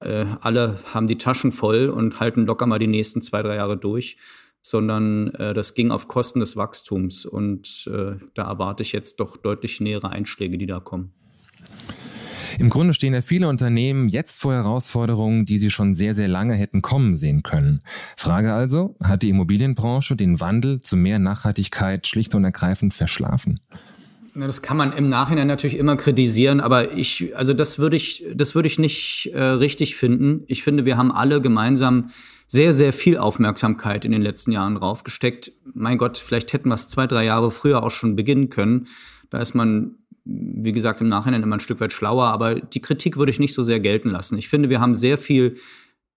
äh, 0.00 0.26
alle 0.40 0.78
haben 0.92 1.06
die 1.06 1.18
Taschen 1.18 1.52
voll 1.52 1.88
und 1.88 2.20
halten 2.20 2.46
locker 2.46 2.66
mal 2.66 2.78
die 2.78 2.86
nächsten 2.86 3.22
zwei, 3.22 3.42
drei 3.42 3.56
Jahre 3.56 3.78
durch, 3.78 4.18
sondern 4.60 5.28
äh, 5.34 5.54
das 5.54 5.74
ging 5.74 5.90
auf 5.90 6.08
Kosten 6.08 6.40
des 6.40 6.56
Wachstums. 6.56 7.24
Und 7.24 7.88
äh, 7.92 8.16
da 8.34 8.44
erwarte 8.48 8.82
ich 8.82 8.92
jetzt 8.92 9.20
doch 9.20 9.36
deutlich 9.36 9.80
nähere 9.80 10.10
Einschläge, 10.10 10.58
die 10.58 10.66
da 10.66 10.80
kommen. 10.80 11.12
Im 12.58 12.70
Grunde 12.70 12.94
stehen 12.94 13.12
ja 13.12 13.22
viele 13.22 13.48
Unternehmen 13.48 14.08
jetzt 14.08 14.40
vor 14.40 14.54
Herausforderungen, 14.54 15.44
die 15.44 15.58
sie 15.58 15.70
schon 15.70 15.94
sehr, 15.94 16.14
sehr 16.14 16.28
lange 16.28 16.54
hätten 16.54 16.80
kommen 16.80 17.16
sehen 17.16 17.42
können. 17.42 17.80
Frage 18.16 18.54
also, 18.54 18.96
hat 19.02 19.22
die 19.22 19.28
Immobilienbranche 19.28 20.16
den 20.16 20.40
Wandel 20.40 20.80
zu 20.80 20.96
mehr 20.96 21.18
Nachhaltigkeit 21.18 22.06
schlicht 22.06 22.34
und 22.34 22.44
ergreifend 22.44 22.94
verschlafen? 22.94 23.60
Das 24.38 24.60
kann 24.60 24.76
man 24.76 24.92
im 24.92 25.08
Nachhinein 25.08 25.46
natürlich 25.46 25.78
immer 25.78 25.96
kritisieren, 25.96 26.60
aber 26.60 26.92
ich, 26.92 27.34
also 27.36 27.54
das 27.54 27.78
würde 27.78 27.96
ich, 27.96 28.24
das 28.34 28.54
würde 28.54 28.66
ich 28.66 28.78
nicht 28.78 29.30
äh, 29.32 29.42
richtig 29.42 29.96
finden. 29.96 30.44
Ich 30.46 30.62
finde, 30.62 30.84
wir 30.84 30.98
haben 30.98 31.10
alle 31.10 31.40
gemeinsam 31.40 32.10
sehr, 32.46 32.74
sehr 32.74 32.92
viel 32.92 33.16
Aufmerksamkeit 33.16 34.04
in 34.04 34.12
den 34.12 34.20
letzten 34.20 34.52
Jahren 34.52 34.74
draufgesteckt. 34.74 35.52
Mein 35.72 35.96
Gott, 35.96 36.18
vielleicht 36.18 36.52
hätten 36.52 36.68
wir 36.68 36.74
es 36.74 36.86
zwei, 36.88 37.06
drei 37.06 37.24
Jahre 37.24 37.50
früher 37.50 37.82
auch 37.82 37.90
schon 37.90 38.14
beginnen 38.14 38.50
können. 38.50 38.86
Da 39.30 39.38
ist 39.38 39.54
man, 39.54 39.96
wie 40.24 40.72
gesagt, 40.72 41.00
im 41.00 41.08
Nachhinein 41.08 41.42
immer 41.42 41.56
ein 41.56 41.60
Stück 41.60 41.80
weit 41.80 41.94
schlauer, 41.94 42.26
aber 42.26 42.56
die 42.56 42.82
Kritik 42.82 43.16
würde 43.16 43.32
ich 43.32 43.40
nicht 43.40 43.54
so 43.54 43.62
sehr 43.62 43.80
gelten 43.80 44.10
lassen. 44.10 44.36
Ich 44.36 44.48
finde, 44.48 44.68
wir 44.68 44.80
haben 44.80 44.94
sehr 44.94 45.16
viel 45.16 45.56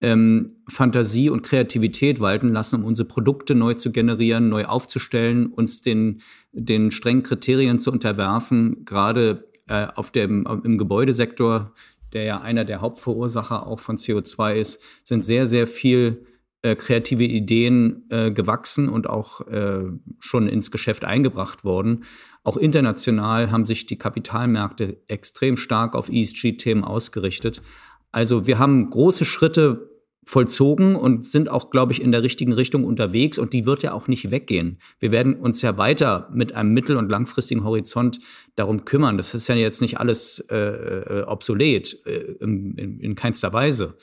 ähm, 0.01 0.47
Fantasie 0.67 1.29
und 1.29 1.43
Kreativität 1.43 2.19
walten 2.19 2.53
lassen, 2.53 2.77
um 2.77 2.85
unsere 2.85 3.07
Produkte 3.07 3.55
neu 3.55 3.73
zu 3.73 3.91
generieren, 3.91 4.49
neu 4.49 4.65
aufzustellen, 4.65 5.47
uns 5.47 5.81
den, 5.81 6.21
den 6.51 6.91
strengen 6.91 7.23
Kriterien 7.23 7.79
zu 7.79 7.91
unterwerfen, 7.91 8.85
gerade 8.85 9.49
äh, 9.67 9.87
auf 9.95 10.11
dem, 10.11 10.47
im 10.63 10.77
Gebäudesektor, 10.77 11.73
der 12.13 12.23
ja 12.23 12.41
einer 12.41 12.65
der 12.65 12.81
Hauptverursacher 12.81 13.67
auch 13.67 13.79
von 13.79 13.97
CO2 13.97 14.55
ist, 14.55 14.81
sind 15.03 15.23
sehr, 15.23 15.45
sehr 15.45 15.67
viel 15.67 16.25
äh, 16.61 16.75
kreative 16.75 17.23
Ideen 17.23 18.03
äh, 18.09 18.31
gewachsen 18.31 18.89
und 18.89 19.09
auch 19.09 19.47
äh, 19.47 19.85
schon 20.19 20.47
ins 20.47 20.71
Geschäft 20.71 21.05
eingebracht 21.05 21.63
worden. 21.63 22.03
Auch 22.43 22.57
international 22.57 23.51
haben 23.51 23.65
sich 23.65 23.85
die 23.85 23.97
Kapitalmärkte 23.97 24.97
extrem 25.07 25.55
stark 25.55 25.95
auf 25.95 26.09
ESG-Themen 26.09 26.83
ausgerichtet. 26.83 27.61
Also 28.11 28.47
wir 28.47 28.59
haben 28.59 28.89
große 28.89 29.25
Schritte 29.25 29.89
vollzogen 30.25 30.95
und 30.95 31.25
sind 31.25 31.49
auch, 31.49 31.71
glaube 31.71 31.91
ich, 31.91 32.01
in 32.03 32.11
der 32.11 32.21
richtigen 32.21 32.53
Richtung 32.53 32.83
unterwegs 32.83 33.39
und 33.39 33.51
die 33.51 33.65
wird 33.65 33.81
ja 33.81 33.93
auch 33.93 34.07
nicht 34.07 34.29
weggehen. 34.29 34.79
Wir 34.99 35.11
werden 35.11 35.33
uns 35.35 35.63
ja 35.63 35.77
weiter 35.77 36.29
mit 36.31 36.53
einem 36.53 36.71
mittel- 36.71 36.97
und 36.97 37.09
langfristigen 37.09 37.63
Horizont 37.63 38.19
darum 38.55 38.85
kümmern. 38.85 39.17
Das 39.17 39.33
ist 39.33 39.47
ja 39.47 39.55
jetzt 39.55 39.81
nicht 39.81 39.99
alles 39.99 40.45
äh, 40.51 40.55
äh 40.55 41.23
obsolet, 41.23 42.05
äh, 42.05 42.35
in, 42.41 42.75
in, 42.75 42.99
in 42.99 43.15
keinster 43.15 43.53
Weise. 43.53 43.97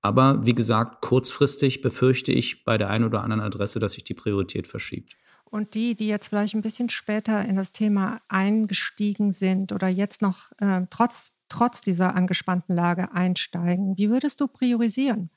Aber 0.00 0.46
wie 0.46 0.54
gesagt, 0.54 1.02
kurzfristig 1.02 1.82
befürchte 1.82 2.32
ich 2.32 2.64
bei 2.64 2.78
der 2.78 2.88
einen 2.88 3.04
oder 3.04 3.22
anderen 3.22 3.42
Adresse, 3.42 3.78
dass 3.78 3.92
sich 3.92 4.04
die 4.04 4.14
Priorität 4.14 4.66
verschiebt. 4.66 5.16
Und 5.44 5.74
die, 5.74 5.94
die 5.94 6.08
jetzt 6.08 6.28
vielleicht 6.28 6.54
ein 6.54 6.62
bisschen 6.62 6.88
später 6.88 7.44
in 7.44 7.56
das 7.56 7.72
Thema 7.72 8.20
eingestiegen 8.28 9.30
sind 9.30 9.72
oder 9.72 9.88
jetzt 9.88 10.22
noch 10.22 10.50
äh, 10.58 10.82
trotz 10.90 11.32
trotz 11.48 11.80
dieser 11.80 12.14
angespannten 12.14 12.74
Lage 12.74 13.12
einsteigen. 13.12 13.96
Wie 13.96 14.10
würdest 14.10 14.40
du 14.40 14.48
priorisieren? 14.48 15.30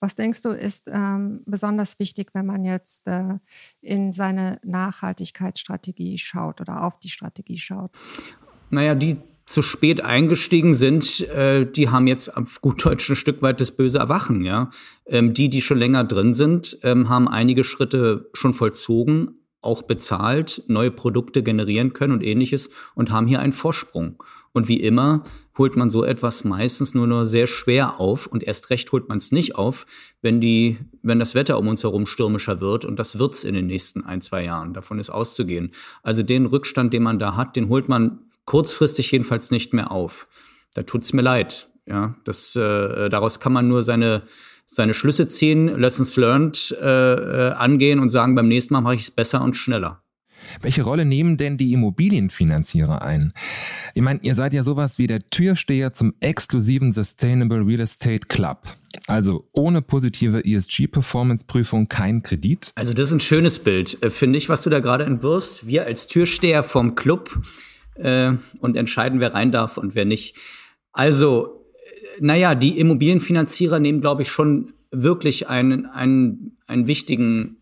Was 0.00 0.14
denkst 0.14 0.40
du, 0.42 0.50
ist 0.50 0.88
ähm, 0.90 1.42
besonders 1.44 1.98
wichtig, 1.98 2.30
wenn 2.32 2.46
man 2.46 2.64
jetzt 2.64 3.06
äh, 3.06 3.34
in 3.82 4.14
seine 4.14 4.58
Nachhaltigkeitsstrategie 4.64 6.16
schaut 6.16 6.62
oder 6.62 6.84
auf 6.84 6.98
die 6.98 7.10
Strategie 7.10 7.58
schaut? 7.58 7.90
Naja, 8.70 8.94
die 8.94 9.18
zu 9.44 9.60
spät 9.62 10.00
eingestiegen 10.00 10.72
sind, 10.72 11.20
äh, 11.28 11.66
die 11.66 11.90
haben 11.90 12.06
jetzt 12.06 12.34
auf 12.34 12.60
gut 12.62 12.84
Deutsch 12.84 13.10
ein 13.10 13.16
Stück 13.16 13.42
weit 13.42 13.60
das 13.60 13.72
böse 13.72 13.98
Erwachen. 13.98 14.42
Ja? 14.42 14.70
Ähm, 15.06 15.34
die, 15.34 15.50
die 15.50 15.60
schon 15.60 15.78
länger 15.78 16.04
drin 16.04 16.32
sind, 16.32 16.78
ähm, 16.82 17.10
haben 17.10 17.28
einige 17.28 17.64
Schritte 17.64 18.30
schon 18.32 18.54
vollzogen, 18.54 19.40
auch 19.60 19.82
bezahlt, 19.82 20.62
neue 20.68 20.90
Produkte 20.90 21.42
generieren 21.42 21.92
können 21.92 22.14
und 22.14 22.22
ähnliches 22.22 22.70
und 22.94 23.10
haben 23.10 23.26
hier 23.26 23.40
einen 23.40 23.52
Vorsprung. 23.52 24.22
Und 24.52 24.68
wie 24.68 24.80
immer 24.80 25.22
holt 25.56 25.76
man 25.76 25.90
so 25.90 26.04
etwas 26.04 26.44
meistens 26.44 26.94
nur 26.94 27.06
nur 27.06 27.24
sehr 27.24 27.46
schwer 27.46 28.00
auf 28.00 28.26
und 28.26 28.42
erst 28.42 28.70
recht 28.70 28.90
holt 28.92 29.08
man 29.08 29.18
es 29.18 29.30
nicht 29.30 29.54
auf, 29.54 29.86
wenn 30.22 30.40
die, 30.40 30.78
wenn 31.02 31.18
das 31.20 31.34
Wetter 31.34 31.58
um 31.58 31.68
uns 31.68 31.84
herum 31.84 32.06
stürmischer 32.06 32.60
wird 32.60 32.84
und 32.84 32.98
das 32.98 33.18
wird's 33.18 33.44
in 33.44 33.54
den 33.54 33.66
nächsten 33.66 34.04
ein, 34.04 34.20
zwei 34.20 34.44
Jahren. 34.44 34.74
Davon 34.74 34.98
ist 34.98 35.10
auszugehen. 35.10 35.70
Also 36.02 36.22
den 36.22 36.46
Rückstand, 36.46 36.92
den 36.92 37.02
man 37.02 37.18
da 37.18 37.36
hat, 37.36 37.54
den 37.54 37.68
holt 37.68 37.88
man 37.88 38.20
kurzfristig 38.44 39.12
jedenfalls 39.12 39.50
nicht 39.52 39.72
mehr 39.72 39.92
auf. 39.92 40.26
Da 40.74 40.82
tut's 40.82 41.12
mir 41.12 41.22
leid. 41.22 41.68
Ja, 41.86 42.16
das, 42.24 42.54
äh, 42.56 43.08
daraus 43.08 43.40
kann 43.40 43.52
man 43.52 43.68
nur 43.68 43.82
seine, 43.82 44.22
seine 44.64 44.94
Schlüsse 44.94 45.26
ziehen, 45.26 45.66
Lessons 45.66 46.16
learned 46.16 46.76
äh, 46.80 47.14
äh 47.14 47.52
angehen 47.52 47.98
und 47.98 48.10
sagen, 48.10 48.34
beim 48.34 48.48
nächsten 48.48 48.74
Mal 48.74 48.80
mache 48.80 48.94
ich 48.94 49.02
es 49.02 49.10
besser 49.10 49.42
und 49.42 49.56
schneller. 49.56 50.02
Welche 50.60 50.82
Rolle 50.82 51.04
nehmen 51.04 51.36
denn 51.36 51.56
die 51.56 51.72
Immobilienfinanzierer 51.72 53.02
ein? 53.02 53.32
Ich 53.94 54.02
meine, 54.02 54.20
ihr 54.22 54.34
seid 54.34 54.52
ja 54.52 54.62
sowas 54.62 54.98
wie 54.98 55.06
der 55.06 55.20
Türsteher 55.30 55.92
zum 55.92 56.14
exklusiven 56.20 56.92
Sustainable 56.92 57.66
Real 57.66 57.80
Estate 57.80 58.26
Club. 58.28 58.62
Also 59.06 59.48
ohne 59.52 59.82
positive 59.82 60.44
ESG-Performance-Prüfung 60.44 61.88
kein 61.88 62.22
Kredit? 62.22 62.72
Also 62.74 62.92
das 62.92 63.08
ist 63.08 63.14
ein 63.14 63.20
schönes 63.20 63.58
Bild, 63.58 64.02
äh, 64.02 64.10
finde 64.10 64.38
ich, 64.38 64.48
was 64.48 64.62
du 64.62 64.70
da 64.70 64.80
gerade 64.80 65.04
entwirfst. 65.04 65.66
Wir 65.66 65.86
als 65.86 66.08
Türsteher 66.08 66.62
vom 66.62 66.94
Club 66.94 67.40
äh, 67.94 68.32
und 68.60 68.76
entscheiden, 68.76 69.20
wer 69.20 69.34
rein 69.34 69.52
darf 69.52 69.76
und 69.76 69.94
wer 69.94 70.04
nicht. 70.04 70.36
Also, 70.92 71.64
äh, 71.74 72.20
naja, 72.20 72.54
die 72.54 72.78
Immobilienfinanzierer 72.78 73.78
nehmen, 73.78 74.00
glaube 74.00 74.22
ich, 74.22 74.28
schon 74.28 74.72
wirklich 74.90 75.48
einen, 75.48 75.86
einen, 75.86 76.56
einen 76.66 76.86
wichtigen 76.86 77.58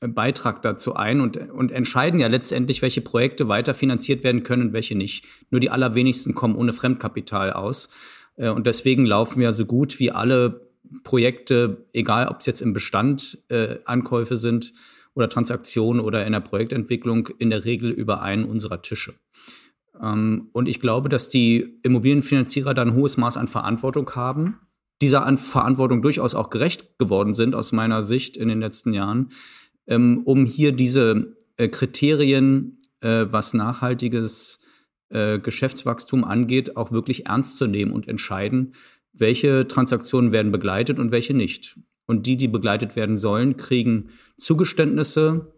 Beitrag 0.00 0.62
dazu 0.62 0.94
ein 0.94 1.20
und, 1.20 1.36
und 1.50 1.72
entscheiden 1.72 2.20
ja 2.20 2.28
letztendlich, 2.28 2.80
welche 2.80 3.02
Projekte 3.02 3.48
weiterfinanziert 3.48 4.24
werden 4.24 4.42
können 4.42 4.68
und 4.68 4.72
welche 4.72 4.96
nicht. 4.96 5.26
Nur 5.50 5.60
die 5.60 5.70
allerwenigsten 5.70 6.34
kommen 6.34 6.56
ohne 6.56 6.72
Fremdkapital 6.72 7.52
aus. 7.52 7.88
Äh, 8.36 8.48
und 8.48 8.66
deswegen 8.66 9.04
laufen 9.04 9.42
ja 9.42 9.52
so 9.52 9.66
gut 9.66 9.98
wie 9.98 10.10
alle 10.10 10.70
Projekte, 11.04 11.86
egal 11.92 12.28
ob 12.28 12.40
es 12.40 12.46
jetzt 12.46 12.62
im 12.62 12.72
Bestand 12.72 13.38
äh, 13.48 13.76
Ankäufe 13.84 14.36
sind 14.36 14.72
oder 15.14 15.28
Transaktion 15.28 16.00
oder 16.00 16.26
in 16.26 16.32
der 16.32 16.40
Projektentwicklung 16.40 17.28
in 17.38 17.50
der 17.50 17.64
Regel 17.64 17.90
über 17.90 18.22
einen 18.22 18.44
unserer 18.44 18.82
Tische. 18.82 19.14
Ähm, 20.00 20.48
und 20.52 20.68
ich 20.68 20.80
glaube, 20.80 21.08
dass 21.08 21.28
die 21.28 21.78
Immobilienfinanzierer 21.82 22.74
da 22.74 22.82
ein 22.82 22.94
hohes 22.94 23.16
Maß 23.16 23.36
an 23.36 23.48
Verantwortung 23.48 24.10
haben, 24.14 24.60
dieser 25.02 25.24
an 25.24 25.38
Verantwortung 25.38 26.02
durchaus 26.02 26.34
auch 26.34 26.50
gerecht 26.50 26.98
geworden 26.98 27.34
sind, 27.34 27.54
aus 27.54 27.72
meiner 27.72 28.02
Sicht 28.02 28.36
in 28.36 28.48
den 28.48 28.60
letzten 28.60 28.92
Jahren, 28.92 29.30
ähm, 29.86 30.22
um 30.24 30.46
hier 30.46 30.72
diese 30.72 31.36
äh, 31.56 31.68
Kriterien, 31.68 32.78
äh, 33.00 33.26
was 33.30 33.54
nachhaltiges 33.54 34.60
äh, 35.10 35.38
Geschäftswachstum 35.38 36.24
angeht, 36.24 36.76
auch 36.76 36.92
wirklich 36.92 37.26
ernst 37.26 37.58
zu 37.58 37.66
nehmen 37.66 37.92
und 37.92 38.08
entscheiden, 38.08 38.74
welche 39.12 39.66
Transaktionen 39.66 40.32
werden 40.32 40.52
begleitet 40.52 40.98
und 40.98 41.10
welche 41.10 41.34
nicht. 41.34 41.78
Und 42.06 42.26
die, 42.26 42.36
die 42.36 42.48
begleitet 42.48 42.96
werden 42.96 43.16
sollen, 43.16 43.56
kriegen 43.56 44.10
Zugeständnisse 44.36 45.52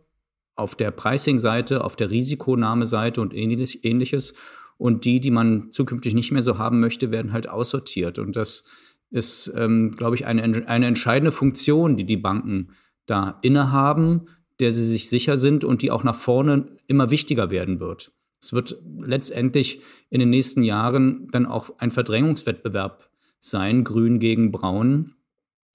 auf 0.55 0.75
der 0.75 0.91
Pricing-Seite, 0.91 1.85
auf 1.85 1.97
der 1.97 2.11
Risikonahmeseite 2.11 3.21
und 3.21 3.35
ähnliches. 3.35 4.35
Und 4.77 5.05
die, 5.05 5.21
die 5.21 5.31
man 5.31 5.71
zukünftig 5.71 6.15
nicht 6.15 6.33
mehr 6.33 6.43
so 6.43 6.59
haben 6.59 6.81
möchte, 6.81 7.11
werden 7.11 7.33
halt 7.33 7.49
aussortiert. 7.49 8.19
Und 8.19 8.37
das 8.37 8.65
ist, 9.11 9.53
ähm, 9.57 9.93
glaube 9.97 10.17
ich, 10.17 10.27
eine, 10.27 10.43
eine 10.69 10.87
entscheidende 10.87 11.33
Funktion, 11.33 11.97
die 11.97 12.05
die 12.05 12.17
Banken 12.17 12.71
da 13.07 13.39
innehaben, 13.43 14.27
der 14.61 14.73
sie 14.73 14.87
sich 14.87 15.09
sicher 15.09 15.37
sind 15.37 15.65
und 15.65 15.83
die 15.83 15.91
auch 15.91 16.05
nach 16.05 16.15
vorne 16.15 16.69
immer 16.87 17.11
wichtiger 17.11 17.51
werden 17.51 17.81
wird. 17.81 18.13
Es 18.41 18.53
wird 18.53 18.77
letztendlich 19.01 19.81
in 20.11 20.21
den 20.21 20.31
nächsten 20.31 20.65
Jahren 20.65 21.29
dann 21.31 21.47
auch 21.47 21.79
ein 21.79 21.91
Verdrängungswettbewerb 21.91 23.09
sein, 23.39 23.85
grün 23.85 24.19
gegen 24.19 24.51
braun. 24.51 25.15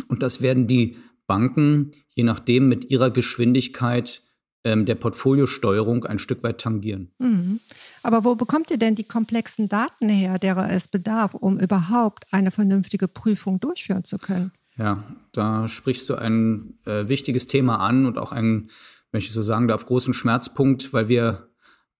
Und 0.09 0.21
das 0.21 0.41
werden 0.41 0.67
die 0.67 0.97
Banken, 1.27 1.91
je 2.13 2.23
nachdem, 2.23 2.67
mit 2.67 2.89
ihrer 2.91 3.09
Geschwindigkeit 3.09 4.21
ähm, 4.63 4.85
der 4.85 4.95
Portfoliosteuerung 4.95 6.05
ein 6.05 6.19
Stück 6.19 6.43
weit 6.43 6.59
tangieren. 6.59 7.11
Mhm. 7.19 7.59
Aber 8.03 8.23
wo 8.23 8.35
bekommt 8.35 8.71
ihr 8.71 8.77
denn 8.77 8.95
die 8.95 9.03
komplexen 9.03 9.69
Daten 9.69 10.09
her, 10.09 10.39
derer 10.39 10.69
es 10.69 10.87
bedarf, 10.87 11.33
um 11.33 11.59
überhaupt 11.59 12.25
eine 12.31 12.51
vernünftige 12.51 13.07
Prüfung 13.07 13.59
durchführen 13.59 14.03
zu 14.03 14.17
können? 14.17 14.51
Ja, 14.77 15.03
da 15.31 15.67
sprichst 15.67 16.09
du 16.09 16.15
ein 16.15 16.77
äh, 16.85 17.07
wichtiges 17.07 17.47
Thema 17.47 17.79
an 17.79 18.05
und 18.05 18.17
auch 18.17 18.31
einen, 18.31 18.69
wenn 19.11 19.19
ich 19.19 19.31
so 19.31 19.41
sagen 19.41 19.67
darf, 19.67 19.85
großen 19.85 20.13
Schmerzpunkt, 20.13 20.93
weil 20.93 21.09
wir 21.09 21.49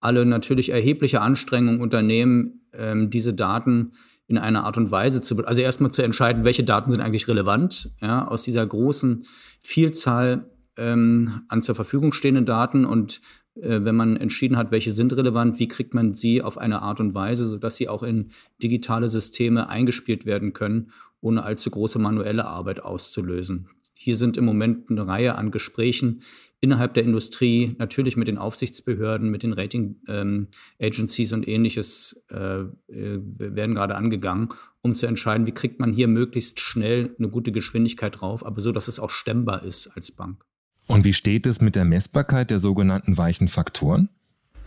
alle 0.00 0.24
natürlich 0.24 0.70
erhebliche 0.70 1.20
Anstrengungen 1.20 1.80
unternehmen, 1.80 2.68
ähm, 2.72 3.10
diese 3.10 3.34
Daten 3.34 3.92
in 4.28 4.38
einer 4.38 4.64
Art 4.64 4.76
und 4.76 4.90
Weise 4.90 5.20
zu, 5.20 5.36
also 5.44 5.60
erstmal 5.60 5.90
zu 5.90 6.02
entscheiden, 6.02 6.44
welche 6.44 6.62
Daten 6.62 6.90
sind 6.90 7.00
eigentlich 7.00 7.28
relevant, 7.28 7.90
ja, 8.00 8.28
aus 8.28 8.42
dieser 8.42 8.64
großen 8.64 9.24
Vielzahl 9.60 10.50
ähm, 10.76 11.42
an 11.48 11.62
zur 11.62 11.74
Verfügung 11.74 12.12
stehenden 12.12 12.44
Daten 12.44 12.84
und 12.84 13.20
wenn 13.60 13.96
man 13.96 14.16
entschieden 14.16 14.56
hat, 14.56 14.70
welche 14.70 14.92
sind 14.92 15.12
relevant, 15.14 15.58
wie 15.58 15.68
kriegt 15.68 15.94
man 15.94 16.10
sie 16.10 16.42
auf 16.42 16.58
eine 16.58 16.82
Art 16.82 17.00
und 17.00 17.14
Weise, 17.14 17.46
sodass 17.46 17.76
sie 17.76 17.88
auch 17.88 18.02
in 18.02 18.28
digitale 18.62 19.08
Systeme 19.08 19.68
eingespielt 19.68 20.26
werden 20.26 20.52
können, 20.52 20.92
ohne 21.20 21.42
allzu 21.42 21.70
große 21.70 21.98
manuelle 21.98 22.46
Arbeit 22.46 22.82
auszulösen. 22.82 23.68
Hier 24.00 24.16
sind 24.16 24.36
im 24.36 24.44
Moment 24.44 24.90
eine 24.90 25.08
Reihe 25.08 25.34
an 25.34 25.50
Gesprächen 25.50 26.22
innerhalb 26.60 26.94
der 26.94 27.02
Industrie, 27.02 27.74
natürlich 27.78 28.16
mit 28.16 28.28
den 28.28 28.38
Aufsichtsbehörden, 28.38 29.30
mit 29.30 29.42
den 29.42 29.52
Rating 29.52 29.96
ähm, 30.08 30.48
Agencies 30.80 31.32
und 31.32 31.46
ähnliches 31.46 32.24
äh, 32.30 32.60
äh, 32.60 32.68
werden 32.88 33.74
gerade 33.74 33.96
angegangen, 33.96 34.48
um 34.82 34.94
zu 34.94 35.06
entscheiden, 35.06 35.46
wie 35.46 35.52
kriegt 35.52 35.80
man 35.80 35.92
hier 35.92 36.08
möglichst 36.08 36.60
schnell 36.60 37.14
eine 37.18 37.28
gute 37.28 37.52
Geschwindigkeit 37.52 38.20
drauf, 38.20 38.46
aber 38.46 38.60
so, 38.60 38.72
dass 38.72 38.88
es 38.88 39.00
auch 39.00 39.10
stemmbar 39.10 39.62
ist 39.62 39.88
als 39.88 40.12
Bank. 40.12 40.44
Und 40.88 41.04
wie 41.04 41.12
steht 41.12 41.46
es 41.46 41.60
mit 41.60 41.76
der 41.76 41.84
Messbarkeit 41.84 42.50
der 42.50 42.58
sogenannten 42.58 43.16
weichen 43.16 43.46
Faktoren? 43.46 44.08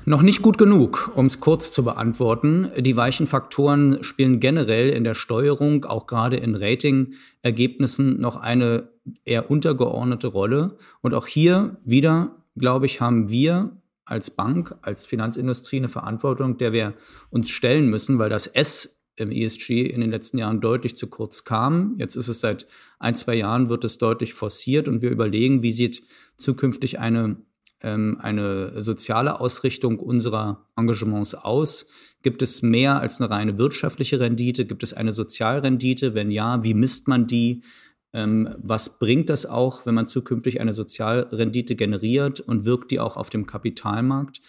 Noch 0.06 0.22
nicht 0.22 0.42
gut 0.42 0.58
genug, 0.58 1.12
um 1.16 1.28
es 1.28 1.40
kurz 1.40 1.72
zu 1.72 1.84
beantworten. 1.84 2.72
Die 2.78 2.96
weichen 2.96 3.28
Faktoren 3.28 4.04
spielen 4.04 4.40
generell 4.40 4.90
in 4.90 5.04
der 5.04 5.14
Steuerung, 5.14 5.86
auch 5.86 6.08
gerade 6.08 6.38
in 6.38 6.56
Ratingergebnissen, 6.56 8.20
noch 8.20 8.38
eine 8.38 8.90
eher 9.26 9.52
untergeordnete 9.52 10.28
Rolle. 10.28 10.78
Und 11.02 11.14
auch 11.14 11.28
hier 11.28 11.78
wieder, 11.84 12.44
glaube 12.56 12.88
ich, 12.88 13.02
haben 13.02 13.30
wir 13.30 13.78
als 14.06 14.32
Bank, 14.32 14.76
als 14.82 15.06
Finanzindustrie 15.06 15.78
eine 15.78 15.88
Verantwortung, 15.88 16.58
der 16.58 16.74
wir 16.74 16.94
uns 17.30 17.50
stellen 17.50 17.88
müssen, 17.88 18.18
weil 18.18 18.30
das 18.30 18.48
S 18.48 19.01
im 19.16 19.32
ESG 19.32 19.86
in 19.86 20.02
den 20.02 20.12
letzten 20.12 20.38
Jahren 20.38 20.62
deutlich 20.62 20.96
zu 20.96 21.08
kurz 21.08 21.44
kam. 21.44 21.96
Jetzt 21.98 22.16
ist 22.16 22.28
es 22.28 22.40
seit 22.40 22.68
ein, 23.00 23.16
zwei 23.16 23.36
Jahren, 23.36 23.70
wird 23.70 23.84
es 23.84 23.98
deutlich 23.98 24.34
forciert 24.34 24.88
und 24.88 25.02
wir 25.02 25.10
überlegen, 25.10 25.62
wie 25.62 25.72
sieht 25.72 26.04
zukünftig 26.38 27.00
eine 27.00 27.38
ähm, 27.84 28.18
eine 28.22 28.82
soziale 28.82 29.40
Ausrichtung 29.40 30.00
unserer 30.00 30.68
Engagements 30.76 31.36
aus? 31.36 31.88
Gibt 32.22 32.42
es 32.42 32.62
mehr 32.62 33.00
als 33.00 33.20
eine 33.20 33.30
reine 33.30 33.58
wirtschaftliche 33.58 34.20
Rendite? 34.20 34.66
Gibt 34.66 34.84
es 34.84 34.94
eine 34.94 35.14
Sozialrendite? 35.14 36.14
Wenn 36.14 36.32
ja, 36.32 36.64
wie 36.64 36.74
misst 36.74 37.08
man 37.08 37.28
die? 37.28 37.64
Ähm, 38.14 38.50
was 38.58 39.00
bringt 39.00 39.30
das 39.30 39.46
auch, 39.46 39.86
wenn 39.86 39.96
man 39.96 40.06
zukünftig 40.06 40.60
eine 40.60 40.74
Sozialrendite 40.74 41.76
generiert 41.76 42.40
und 42.42 42.66
wirkt 42.66 42.92
die 42.92 43.00
auch 43.00 43.18
auf 43.18 43.30
dem 43.30 43.46
Kapitalmarkt? 43.46 44.42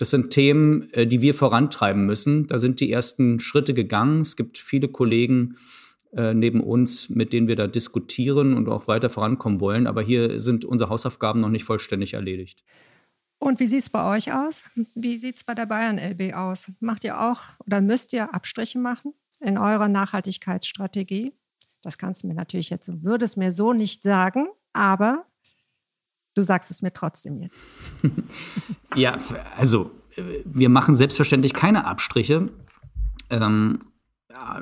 Das 0.00 0.08
sind 0.08 0.30
Themen, 0.30 0.90
äh, 0.94 1.06
die 1.06 1.20
wir 1.20 1.34
vorantreiben 1.34 2.06
müssen. 2.06 2.46
Da 2.46 2.58
sind 2.58 2.80
die 2.80 2.90
ersten 2.90 3.38
Schritte 3.38 3.74
gegangen. 3.74 4.22
Es 4.22 4.34
gibt 4.34 4.56
viele 4.56 4.88
Kollegen, 4.88 5.56
äh, 6.16 6.32
neben 6.32 6.62
uns, 6.62 7.10
mit 7.10 7.34
denen 7.34 7.48
wir 7.48 7.56
da 7.56 7.66
diskutieren 7.66 8.54
und 8.54 8.66
auch 8.70 8.88
weiter 8.88 9.10
vorankommen 9.10 9.60
wollen. 9.60 9.86
Aber 9.86 10.00
hier 10.00 10.40
sind 10.40 10.64
unsere 10.64 10.88
Hausaufgaben 10.88 11.42
noch 11.42 11.50
nicht 11.50 11.64
vollständig 11.64 12.14
erledigt. 12.14 12.64
Und 13.38 13.60
wie 13.60 13.66
sieht 13.66 13.82
es 13.82 13.90
bei 13.90 14.16
euch 14.16 14.32
aus? 14.32 14.64
Wie 14.94 15.18
sieht 15.18 15.36
es 15.36 15.44
bei 15.44 15.54
der 15.54 15.66
Bayern 15.66 15.98
LB 15.98 16.32
aus? 16.32 16.72
Macht 16.80 17.04
ihr 17.04 17.20
auch 17.20 17.42
oder 17.66 17.82
müsst 17.82 18.14
ihr 18.14 18.34
Abstriche 18.34 18.78
machen 18.78 19.12
in 19.40 19.58
eurer 19.58 19.88
Nachhaltigkeitsstrategie? 19.88 21.34
Das 21.82 21.98
kannst 21.98 22.22
du 22.22 22.28
mir 22.28 22.34
natürlich 22.34 22.70
jetzt, 22.70 23.04
würde 23.04 23.26
es 23.26 23.36
mir 23.36 23.52
so 23.52 23.74
nicht 23.74 24.02
sagen, 24.02 24.46
aber 24.72 25.26
du 26.34 26.42
sagst 26.42 26.70
es 26.70 26.82
mir 26.82 26.92
trotzdem 26.92 27.38
jetzt. 27.38 27.66
ja, 28.94 29.18
also 29.56 29.90
wir 30.44 30.68
machen 30.68 30.94
selbstverständlich 30.94 31.54
keine 31.54 31.86
Abstriche. 31.86 32.48
Ähm, 33.30 33.78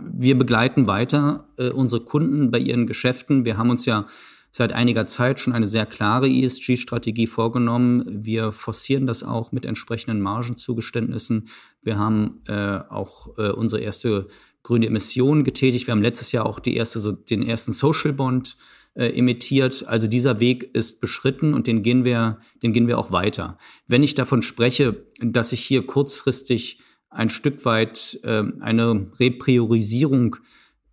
wir 0.02 0.36
begleiten 0.36 0.86
weiter 0.86 1.48
äh, 1.58 1.70
unsere 1.70 2.04
Kunden 2.04 2.50
bei 2.50 2.58
ihren 2.58 2.86
Geschäften. 2.86 3.44
Wir 3.44 3.56
haben 3.56 3.70
uns 3.70 3.86
ja 3.86 4.06
seit 4.50 4.72
einiger 4.72 5.06
Zeit 5.06 5.40
schon 5.40 5.52
eine 5.52 5.66
sehr 5.66 5.86
klare 5.86 6.28
ESG-Strategie 6.28 7.26
vorgenommen. 7.26 8.04
Wir 8.08 8.50
forcieren 8.50 9.06
das 9.06 9.22
auch 9.22 9.52
mit 9.52 9.64
entsprechenden 9.64 10.20
Margenzugeständnissen. 10.20 11.48
Wir 11.82 11.98
haben 11.98 12.42
äh, 12.48 12.78
auch 12.88 13.38
äh, 13.38 13.50
unsere 13.50 13.82
erste 13.82 14.26
grüne 14.62 14.86
Emission 14.86 15.44
getätigt. 15.44 15.86
Wir 15.86 15.92
haben 15.92 16.02
letztes 16.02 16.32
Jahr 16.32 16.46
auch 16.46 16.60
die 16.60 16.76
erste, 16.76 16.98
so, 16.98 17.12
den 17.12 17.42
ersten 17.42 17.72
Social 17.72 18.12
Bond 18.12 18.56
äh, 18.56 18.77
emittiert. 19.06 19.84
Also 19.86 20.06
dieser 20.06 20.40
Weg 20.40 20.70
ist 20.74 21.00
beschritten 21.00 21.54
und 21.54 21.66
den 21.66 21.82
gehen 21.82 22.04
wir, 22.04 22.38
den 22.62 22.72
gehen 22.72 22.88
wir 22.88 22.98
auch 22.98 23.12
weiter. 23.12 23.58
Wenn 23.86 24.02
ich 24.02 24.14
davon 24.14 24.42
spreche, 24.42 25.06
dass 25.20 25.52
ich 25.52 25.60
hier 25.60 25.86
kurzfristig 25.86 26.78
ein 27.10 27.30
Stück 27.30 27.64
weit 27.64 28.20
äh, 28.24 28.44
eine 28.60 29.10
Repriorisierung 29.18 30.36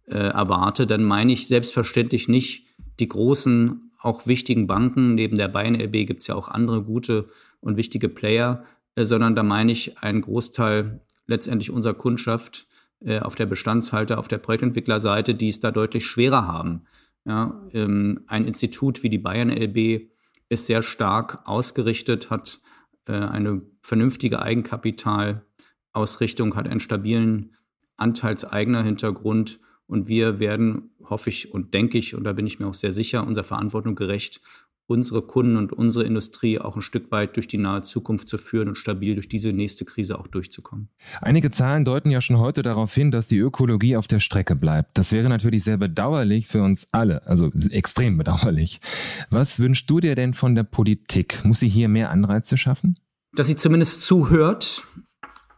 äh, 0.08 0.16
erwarte, 0.16 0.88
dann 0.88 1.04
meine 1.04 1.34
ich 1.34 1.48
selbstverständlich 1.48 2.28
nicht 2.28 2.68
die 3.00 3.10
großen, 3.10 3.92
auch 4.00 4.28
wichtigen 4.28 4.68
Banken. 4.68 5.16
Neben 5.16 5.38
der 5.38 5.48
Bayern 5.48 5.76
LB 5.76 6.08
gibt 6.08 6.22
es 6.22 6.28
ja 6.28 6.36
auch 6.36 6.48
andere 6.48 6.84
gute 6.84 7.28
und 7.60 7.76
wichtige 7.76 8.08
Player, 8.08 8.64
äh, 8.96 9.04
sondern 9.04 9.36
da 9.36 9.44
meine 9.44 9.72
ich 9.72 9.98
einen 9.98 10.22
Großteil 10.22 11.02
letztendlich 11.28 11.72
unserer 11.72 11.96
Kundschaft 11.96 12.68
äh, 13.02 13.20
auf 13.20 13.36
der 13.36 13.48
Bestandshalter, 13.48 14.20
auf 14.20 14.28
der 14.28 14.38
Projektentwicklerseite, 14.38 15.36
die 15.36 15.50
es 15.50 15.60
da 15.60 15.72
deutlich 15.72 16.06
schwerer 16.06 16.48
haben. 16.48 16.84
Ja, 17.26 17.68
ähm, 17.74 18.22
ein 18.28 18.46
Institut 18.46 19.02
wie 19.04 19.10
die 19.10 19.18
Bayern 19.18 19.50
LB 19.50 20.10
ist 20.50 20.68
sehr 20.68 20.84
stark 20.84 21.42
ausgerichtet, 21.46 22.30
hat 22.30 22.60
äh, 23.08 23.14
eine 23.14 23.62
vernünftige 23.82 24.42
Eigenkapital 24.42 25.44
Ausrichtung, 25.92 26.56
hat 26.56 26.68
einen 26.68 26.80
stabilen 26.80 27.56
anteilseigener 27.98 28.84
Hintergrund 28.84 29.60
und 29.88 30.08
wir 30.08 30.40
werden, 30.40 30.92
hoffe 31.04 31.30
ich 31.30 31.54
und 31.54 31.74
denke 31.74 31.98
ich, 31.98 32.16
und 32.16 32.26
da 32.26 32.34
bin 32.34 32.46
ich 32.46 32.60
mir 32.60 32.68
auch 32.68 32.74
sehr 32.74 32.92
sicher, 32.92 33.26
unserer 33.26 33.46
Verantwortung 33.46 33.96
gerecht, 33.96 34.42
unsere 34.88 35.22
Kunden 35.22 35.58
und 35.58 35.74
unsere 35.74 36.06
Industrie 36.06 36.60
auch 36.60 36.76
ein 36.76 36.82
Stück 36.82 37.12
weit 37.12 37.36
durch 37.36 37.48
die 37.48 37.58
nahe 37.58 37.82
Zukunft 37.82 38.28
zu 38.28 38.38
führen 38.38 38.68
und 38.70 38.76
stabil 38.76 39.16
durch 39.16 39.28
diese 39.28 39.52
nächste 39.52 39.86
Krise 39.86 40.20
auch 40.20 40.28
durchzukommen. 40.28 40.90
Einige 41.22 41.52
Zahlen 41.52 41.86
deuten 41.86 42.12
ja 42.12 42.22
schon 42.22 42.38
heute 42.38 42.62
darauf 42.62 42.94
hin, 42.94 43.12
dass 43.12 43.28
die 43.28 43.40
Ökologie 43.40 43.98
auf 43.98 44.08
der 44.08 44.20
Strecke 44.20 44.56
bleibt. 44.56 44.98
Das 44.98 45.12
wäre 45.12 45.30
natürlich 45.30 45.64
sehr 45.64 45.78
bedauerlich 45.78 46.48
für 46.48 46.62
uns 46.62 46.90
alle, 46.92 47.26
also 47.26 47.52
extrem 47.70 48.18
bedauerlich. 48.18 48.80
Was 49.30 49.60
wünschst 49.60 49.90
du 49.90 50.00
dir 50.00 50.16
denn 50.16 50.34
von 50.34 50.56
der 50.56 50.64
Politik? 50.64 51.44
Muss 51.44 51.60
sie 51.60 51.70
hier 51.70 51.90
mehr 51.90 52.12
Anreize 52.12 52.58
schaffen? 52.58 52.96
Dass 53.34 53.48
sie 53.48 53.56
zumindest 53.56 54.02
zuhört, 54.02 54.84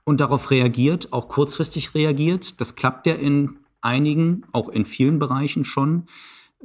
und 0.07 0.21
darauf 0.21 0.51
reagiert, 0.51 1.11
auch 1.11 1.27
kurzfristig 1.27 1.93
reagiert. 1.93 2.61
Das 2.61 2.75
klappt 2.75 3.07
ja 3.07 3.13
in 3.13 3.57
einigen, 3.81 4.45
auch 4.53 4.69
in 4.69 4.85
vielen 4.85 5.19
Bereichen 5.19 5.65
schon. 5.65 6.05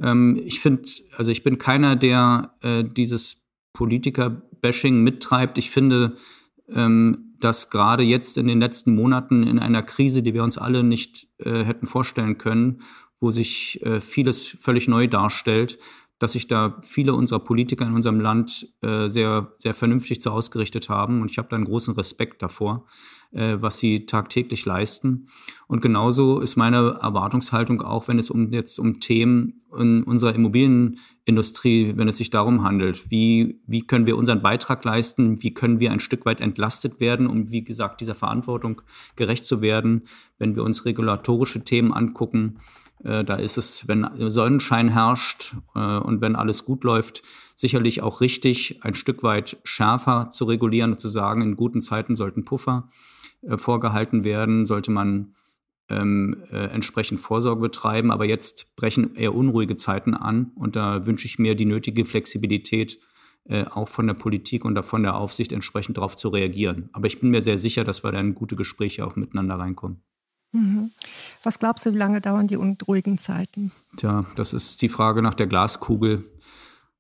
Ähm, 0.01 0.41
ich 0.45 0.61
finde, 0.61 0.83
also 1.17 1.31
ich 1.31 1.43
bin 1.43 1.59
keiner, 1.59 1.97
der 1.97 2.55
äh, 2.63 2.85
dieses 2.85 3.43
Politiker-Bashing 3.73 5.03
mittreibt. 5.03 5.59
Ich 5.59 5.71
finde, 5.71 6.17
ähm, 6.69 7.35
dass 7.41 7.71
gerade 7.71 8.03
jetzt 8.03 8.39
in 8.39 8.47
den 8.47 8.61
letzten 8.61 8.95
Monaten 8.95 9.47
in 9.47 9.59
einer 9.59 9.83
Krise, 9.83 10.23
die 10.23 10.35
wir 10.35 10.45
uns 10.45 10.59
alle 10.59 10.85
nicht 10.85 11.29
äh, 11.39 11.65
hätten 11.65 11.87
vorstellen 11.87 12.39
können, 12.39 12.83
wo 13.21 13.31
sich 13.31 13.85
äh, 13.85 14.01
vieles 14.01 14.47
völlig 14.47 14.89
neu 14.89 15.07
darstellt, 15.07 15.79
dass 16.19 16.33
sich 16.33 16.47
da 16.47 16.79
viele 16.83 17.15
unserer 17.15 17.41
Politiker 17.41 17.85
in 17.85 17.95
unserem 17.95 18.21
Land 18.21 18.73
äh, 18.83 19.09
sehr, 19.09 19.53
sehr 19.57 19.75
vernünftig 19.75 20.21
zu 20.21 20.31
ausgerichtet 20.31 20.89
haben. 20.89 21.21
Und 21.21 21.31
ich 21.31 21.39
habe 21.39 21.49
da 21.49 21.57
einen 21.57 21.65
großen 21.65 21.95
Respekt 21.95 22.43
davor, 22.43 22.87
äh, 23.33 23.57
was 23.59 23.79
sie 23.79 24.07
tagtäglich 24.07 24.64
leisten. 24.64 25.27
Und 25.66 25.81
genauso 25.81 26.40
ist 26.40 26.57
meine 26.57 26.99
Erwartungshaltung 27.01 27.81
auch, 27.81 28.09
wenn 28.09 28.18
es 28.18 28.31
um 28.31 28.53
jetzt 28.53 28.79
um 28.79 29.01
Themen 29.01 29.62
in 29.77 30.03
unserer 30.03 30.35
Immobilienindustrie, 30.35 31.95
wenn 31.97 32.09
es 32.09 32.18
sich 32.18 32.31
darum 32.31 32.62
handelt, 32.62 33.11
wie, 33.11 33.61
wie 33.66 33.87
können 33.87 34.07
wir 34.07 34.18
unseren 34.18 34.42
Beitrag 34.42 34.85
leisten, 34.85 35.42
wie 35.42 35.55
können 35.55 35.81
wir 35.81 35.92
ein 35.92 36.01
Stück 36.01 36.27
weit 36.27 36.40
entlastet 36.40 37.01
werden, 37.01 37.27
um, 37.27 37.51
wie 37.51 37.64
gesagt, 37.64 38.01
dieser 38.01 38.14
Verantwortung 38.14 38.83
gerecht 39.16 39.47
zu 39.47 39.62
werden, 39.62 40.03
wenn 40.38 40.55
wir 40.55 40.62
uns 40.62 40.85
regulatorische 40.85 41.64
Themen 41.64 41.92
angucken 41.92 42.59
äh, 43.05 43.25
da 43.25 43.35
ist 43.35 43.59
es, 43.59 43.88
wenn 43.88 44.07
Sonnenschein 44.14 44.88
herrscht 44.88 45.57
äh, 45.75 45.99
und 45.99 46.21
wenn 46.21 46.37
alles 46.37 46.64
gut 46.64 46.85
läuft, 46.85 47.23
sicherlich 47.57 48.03
auch 48.03 48.21
richtig, 48.21 48.81
ein 48.83 48.95
Stück 48.95 49.23
weit 49.23 49.57
schärfer 49.64 50.31
zu 50.31 50.45
regulieren 50.45 50.92
und 50.92 51.01
zu 51.01 51.09
sagen, 51.09 51.42
in 51.42 51.57
guten 51.57 51.81
Zeiten 51.81 52.14
sollten 52.14 52.45
Puffer 52.45 52.88
äh, 53.43 53.57
vorgehalten 53.57 54.25
werden, 54.25 54.67
sollte 54.67 54.91
man 54.91 55.35
ähm, 55.89 56.45
äh, 56.51 56.67
entsprechend 56.67 57.21
Vorsorge 57.21 57.61
betreiben. 57.61 58.11
Aber 58.11 58.25
jetzt 58.25 58.77
brechen 58.77 59.15
eher 59.15 59.35
unruhige 59.35 59.77
Zeiten 59.77 60.15
an 60.15 60.53
und 60.55 60.77
da 60.77 61.07
wünsche 61.07 61.27
ich 61.27 61.39
mir 61.39 61.55
die 61.55 61.65
nötige 61.65 62.05
Flexibilität, 62.05 62.99
äh, 63.45 63.65
auch 63.65 63.89
von 63.89 64.07
der 64.07 64.15
Politik 64.15 64.65
und 64.65 64.81
von 64.85 65.03
der 65.03 65.17
Aufsicht 65.17 65.53
entsprechend 65.53 65.97
darauf 65.97 66.17
zu 66.17 66.29
reagieren. 66.29 66.89
Aber 66.93 67.07
ich 67.07 67.21
bin 67.21 67.31
mir 67.31 67.43
sehr 67.43 67.59
sicher, 67.59 67.85
dass 67.85 68.05
wir 68.05 68.13
da 68.13 68.21
in 68.21 68.35
gute 68.35 68.57
Gespräche 68.57 69.05
auch 69.05 69.17
miteinander 69.17 69.57
reinkommen. 69.57 70.03
Mhm. 70.53 70.91
Was 71.43 71.59
glaubst 71.59 71.87
du, 71.87 71.93
wie 71.93 71.99
lange 71.99 72.21
dauern 72.21 72.47
die 72.47 72.57
unruhigen 72.57 73.19
Zeiten? 73.19 73.73
Tja, 73.97 74.27
das 74.37 74.53
ist 74.53 74.83
die 74.83 74.89
Frage 74.89 75.23
nach 75.23 75.35
der 75.35 75.47
Glaskugel. 75.47 76.25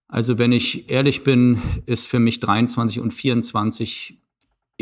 Also 0.08 0.38
wenn 0.38 0.52
ich 0.52 0.90
ehrlich 0.90 1.22
bin, 1.22 1.60
ist 1.86 2.08
für 2.08 2.18
mich 2.18 2.40
23 2.40 3.00
und 3.00 3.14
24 3.14 4.18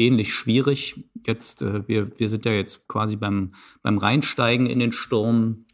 ähnlich 0.00 0.32
schwierig. 0.32 1.04
Jetzt, 1.26 1.62
äh, 1.62 1.86
wir, 1.86 2.18
wir 2.18 2.28
sind 2.28 2.44
ja 2.44 2.52
jetzt 2.52 2.88
quasi 2.88 3.16
beim, 3.16 3.50
beim 3.82 3.98
Reinsteigen 3.98 4.66
in 4.66 4.78
den 4.78 4.92
Sturm. 4.92 5.66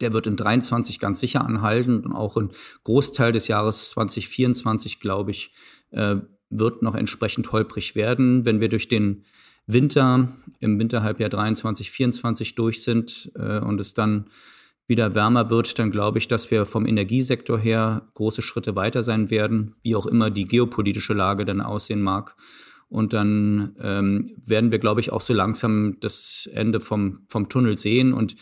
Der 0.00 0.12
wird 0.12 0.26
in 0.26 0.36
23 0.36 0.98
ganz 0.98 1.20
sicher 1.20 1.44
anhalten 1.44 2.04
und 2.04 2.12
auch 2.12 2.36
ein 2.36 2.50
Großteil 2.84 3.32
des 3.32 3.48
Jahres 3.48 3.90
2024, 3.90 5.00
glaube 5.00 5.30
ich, 5.30 5.52
äh, 5.90 6.16
wird 6.48 6.82
noch 6.82 6.94
entsprechend 6.94 7.52
holprig 7.52 7.94
werden. 7.94 8.44
Wenn 8.44 8.60
wir 8.60 8.68
durch 8.68 8.88
den 8.88 9.24
Winter, 9.66 10.28
im 10.58 10.78
Winterhalbjahr 10.78 11.30
23, 11.30 11.90
24 11.90 12.54
durch 12.54 12.82
sind 12.82 13.30
äh, 13.36 13.60
und 13.60 13.80
es 13.80 13.94
dann 13.94 14.26
wieder 14.86 15.14
wärmer 15.14 15.50
wird, 15.50 15.78
dann 15.78 15.92
glaube 15.92 16.18
ich, 16.18 16.26
dass 16.26 16.50
wir 16.50 16.66
vom 16.66 16.84
Energiesektor 16.84 17.58
her 17.58 18.08
große 18.14 18.42
Schritte 18.42 18.74
weiter 18.74 19.04
sein 19.04 19.30
werden, 19.30 19.76
wie 19.82 19.94
auch 19.94 20.06
immer 20.06 20.30
die 20.30 20.46
geopolitische 20.46 21.14
Lage 21.14 21.44
dann 21.44 21.60
aussehen 21.60 22.02
mag. 22.02 22.34
Und 22.90 23.12
dann 23.12 23.74
ähm, 23.80 24.32
werden 24.44 24.72
wir, 24.72 24.80
glaube 24.80 25.00
ich, 25.00 25.12
auch 25.12 25.20
so 25.20 25.32
langsam 25.32 25.96
das 26.00 26.50
Ende 26.52 26.80
vom, 26.80 27.20
vom 27.28 27.48
Tunnel 27.48 27.78
sehen. 27.78 28.12
Und 28.12 28.34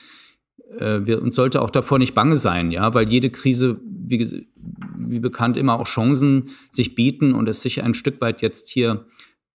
äh, 0.79 1.01
wir, 1.05 1.23
uns 1.23 1.35
sollte 1.35 1.61
auch 1.63 1.71
davor 1.71 1.99
nicht 1.99 2.15
bange 2.15 2.35
sein, 2.35 2.73
ja, 2.73 2.95
weil 2.95 3.09
jede 3.09 3.31
Krise, 3.31 3.79
wie, 3.85 4.47
wie 4.97 5.19
bekannt, 5.21 5.59
immer 5.59 5.79
auch 5.79 5.87
Chancen 5.87 6.49
sich 6.71 6.95
bieten 6.95 7.35
und 7.35 7.47
es 7.49 7.63
sich 7.63 7.85
ein 7.85 7.95
Stück 7.95 8.21
weit 8.23 8.41
jetzt 8.41 8.71
hier 8.71 9.05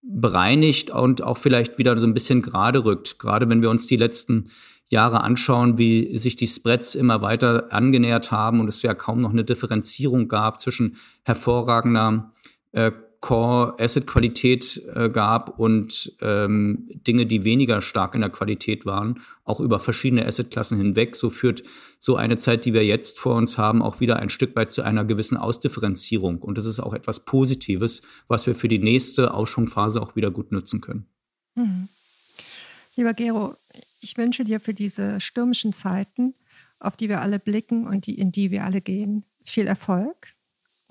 bereinigt 0.04 0.92
und 0.92 1.24
auch 1.24 1.38
vielleicht 1.38 1.80
wieder 1.80 1.98
so 1.98 2.06
ein 2.06 2.14
bisschen 2.14 2.42
gerade 2.42 2.86
rückt. 2.86 3.18
Gerade 3.18 3.50
wenn 3.50 3.62
wir 3.62 3.72
uns 3.72 3.88
die 3.88 3.96
letzten 3.96 4.50
Jahre 4.90 5.22
anschauen, 5.22 5.78
wie 5.78 6.16
sich 6.18 6.36
die 6.36 6.48
Spreads 6.48 6.94
immer 6.94 7.22
weiter 7.22 7.74
angenähert 7.74 8.32
haben 8.32 8.60
und 8.60 8.68
es 8.68 8.82
ja 8.84 8.94
kaum 8.94 9.22
noch 9.22 9.32
eine 9.32 9.44
Differenzierung 9.44 10.28
gab 10.28 10.62
zwischen 10.62 10.98
hervorragender 11.24 12.32
äh, 12.74 12.92
Core-Asset-Qualität 13.24 14.82
äh, 14.96 15.08
gab 15.08 15.58
und 15.58 16.14
ähm, 16.20 16.90
Dinge, 17.08 17.26
die 17.26 17.46
weniger 17.46 17.82
stark 17.82 18.16
in 18.16 18.22
der 18.22 18.30
Qualität 18.30 18.86
waren, 18.86 19.22
auch 19.46 19.62
über 19.62 19.80
verschiedene 19.80 20.26
Assetklassen 20.26 20.78
hinweg. 20.78 21.16
So 21.16 21.30
führt 21.30 21.64
so 22.00 22.18
eine 22.18 22.36
Zeit, 22.36 22.66
die 22.66 22.74
wir 22.74 22.86
jetzt 22.86 23.20
vor 23.20 23.36
uns 23.36 23.58
haben, 23.58 23.82
auch 23.82 24.02
wieder 24.02 24.18
ein 24.18 24.30
Stück 24.30 24.58
weit 24.58 24.74
zu 24.74 24.82
einer 24.82 25.06
gewissen 25.06 25.38
Ausdifferenzierung. 25.38 26.40
Und 26.40 26.58
das 26.58 26.66
ist 26.66 26.82
auch 26.82 26.94
etwas 26.94 27.22
Positives, 27.22 28.02
was 28.28 28.46
wir 28.46 28.56
für 28.56 28.68
die 28.68 28.80
nächste 28.80 29.34
Ausschwungphase 29.34 30.02
auch 30.02 30.18
wieder 30.18 30.30
gut 30.30 30.52
nutzen 30.52 30.82
können. 30.82 31.06
Mhm. 31.56 31.88
Lieber 32.98 33.14
Gero, 33.14 33.56
ich 34.02 34.18
wünsche 34.18 34.44
dir 34.44 34.60
für 34.60 34.74
diese 34.74 35.22
stürmischen 35.22 35.72
Zeiten, 35.72 36.34
auf 36.82 36.98
die 36.98 37.08
wir 37.08 37.22
alle 37.22 37.40
blicken 37.40 37.88
und 37.88 38.06
die, 38.06 38.20
in 38.20 38.34
die 38.34 38.52
wir 38.52 38.66
alle 38.66 38.82
gehen, 38.82 39.24
viel 39.46 39.66
Erfolg 39.66 40.34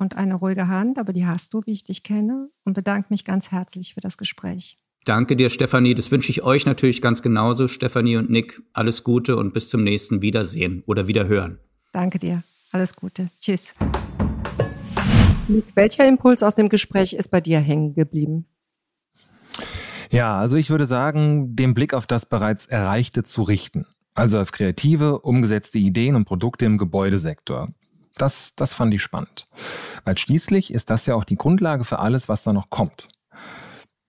und 0.02 0.16
eine 0.16 0.34
ruhige 0.34 0.68
Hand, 0.68 0.98
aber 0.98 1.14
die 1.14 1.24
hast 1.24 1.54
du, 1.54 1.62
wie 1.64 1.72
ich 1.72 1.84
dich 1.84 2.02
kenne, 2.02 2.50
und 2.64 2.74
bedanke 2.74 3.06
mich 3.08 3.24
ganz 3.24 3.50
herzlich 3.50 3.94
für 3.94 4.00
das 4.00 4.18
Gespräch. 4.18 4.76
Danke 5.04 5.34
dir, 5.34 5.48
Stefanie. 5.48 5.94
Das 5.94 6.10
wünsche 6.10 6.30
ich 6.30 6.42
euch 6.42 6.66
natürlich 6.66 7.00
ganz 7.00 7.22
genauso. 7.22 7.66
Stefanie 7.66 8.16
und 8.16 8.28
Nick, 8.28 8.60
alles 8.72 9.02
Gute 9.02 9.36
und 9.36 9.54
bis 9.54 9.70
zum 9.70 9.82
nächsten 9.82 10.20
Wiedersehen 10.20 10.82
oder 10.86 11.06
Wiederhören. 11.06 11.58
Danke 11.92 12.18
dir. 12.18 12.42
Alles 12.72 12.94
Gute. 12.94 13.28
Tschüss. 13.40 13.74
Nick, 15.48 15.64
welcher 15.74 16.06
Impuls 16.06 16.42
aus 16.42 16.54
dem 16.54 16.68
Gespräch 16.68 17.14
ist 17.14 17.30
bei 17.30 17.40
dir 17.40 17.58
hängen 17.58 17.94
geblieben? 17.94 18.46
Ja, 20.10 20.38
also 20.38 20.56
ich 20.56 20.70
würde 20.70 20.86
sagen, 20.86 21.56
den 21.56 21.74
Blick 21.74 21.94
auf 21.94 22.06
das 22.06 22.26
bereits 22.26 22.66
Erreichte 22.66 23.24
zu 23.24 23.42
richten. 23.42 23.86
Also 24.14 24.38
auf 24.38 24.52
kreative, 24.52 25.20
umgesetzte 25.20 25.78
Ideen 25.78 26.16
und 26.16 26.26
Produkte 26.26 26.64
im 26.64 26.76
Gebäudesektor. 26.78 27.72
Das, 28.16 28.54
das 28.56 28.74
fand 28.74 28.92
ich 28.94 29.02
spannend. 29.02 29.46
Weil 30.04 30.18
schließlich 30.18 30.72
ist 30.72 30.90
das 30.90 31.06
ja 31.06 31.14
auch 31.14 31.24
die 31.24 31.36
Grundlage 31.36 31.84
für 31.84 31.98
alles, 31.98 32.28
was 32.28 32.42
da 32.42 32.52
noch 32.52 32.70
kommt. 32.70 33.08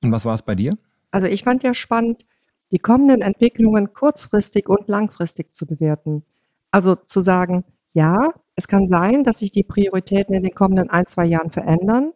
Und 0.02 0.12
was 0.12 0.26
war 0.26 0.34
es 0.34 0.42
bei 0.42 0.56
dir? 0.56 0.76
Also 1.12 1.28
ich 1.28 1.44
fand 1.44 1.64
ja 1.64 1.74
spannend, 1.74 2.26
die 2.72 2.80
kommenden 2.80 3.22
Entwicklungen 3.22 3.94
kurzfristig 3.94 4.68
und 4.68 4.88
langfristig 4.88 5.54
zu 5.56 5.66
bewerten. 5.66 6.24
Also 6.72 6.96
zu 6.96 7.22
sagen, 7.22 7.64
ja, 7.94 8.34
es 8.56 8.68
kann 8.68 8.88
sein, 8.88 9.24
dass 9.24 9.40
sich 9.40 9.52
die 9.52 9.64
Prioritäten 9.64 10.34
in 10.34 10.44
den 10.44 10.56
kommenden 10.56 10.90
ein, 10.90 11.06
zwei 11.06 11.26
Jahren 11.26 11.52
verändern, 11.52 12.14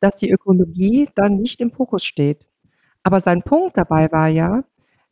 dass 0.00 0.16
die 0.16 0.30
Ökologie 0.30 1.08
dann 1.14 1.36
nicht 1.36 1.60
im 1.60 1.70
Fokus 1.70 2.04
steht. 2.04 2.46
Aber 3.04 3.20
sein 3.20 3.42
Punkt 3.42 3.76
dabei 3.76 4.10
war 4.10 4.28
ja, 4.28 4.64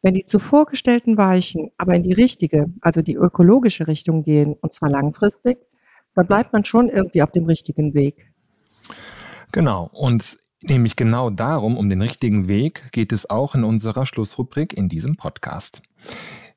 wenn 0.02 0.14
die 0.14 0.24
zuvor 0.24 0.66
gestellten 0.66 1.16
Weichen 1.16 1.70
aber 1.76 1.94
in 1.94 2.02
die 2.02 2.12
richtige, 2.12 2.72
also 2.80 3.02
die 3.02 3.14
ökologische 3.14 3.86
Richtung 3.86 4.22
gehen, 4.24 4.54
und 4.60 4.72
zwar 4.72 4.90
langfristig, 4.90 5.58
dann 6.14 6.26
bleibt 6.26 6.52
man 6.52 6.64
schon 6.64 6.88
irgendwie 6.88 7.22
auf 7.22 7.30
dem 7.30 7.46
richtigen 7.46 7.94
Weg. 7.94 8.30
Genau. 9.52 9.90
Und 9.92 10.38
nämlich 10.62 10.96
genau 10.96 11.30
darum, 11.30 11.76
um 11.76 11.88
den 11.88 12.02
richtigen 12.02 12.48
Weg, 12.48 12.92
geht 12.92 13.12
es 13.12 13.28
auch 13.28 13.54
in 13.54 13.64
unserer 13.64 14.06
Schlussrubrik 14.06 14.72
in 14.72 14.88
diesem 14.88 15.16
Podcast. 15.16 15.82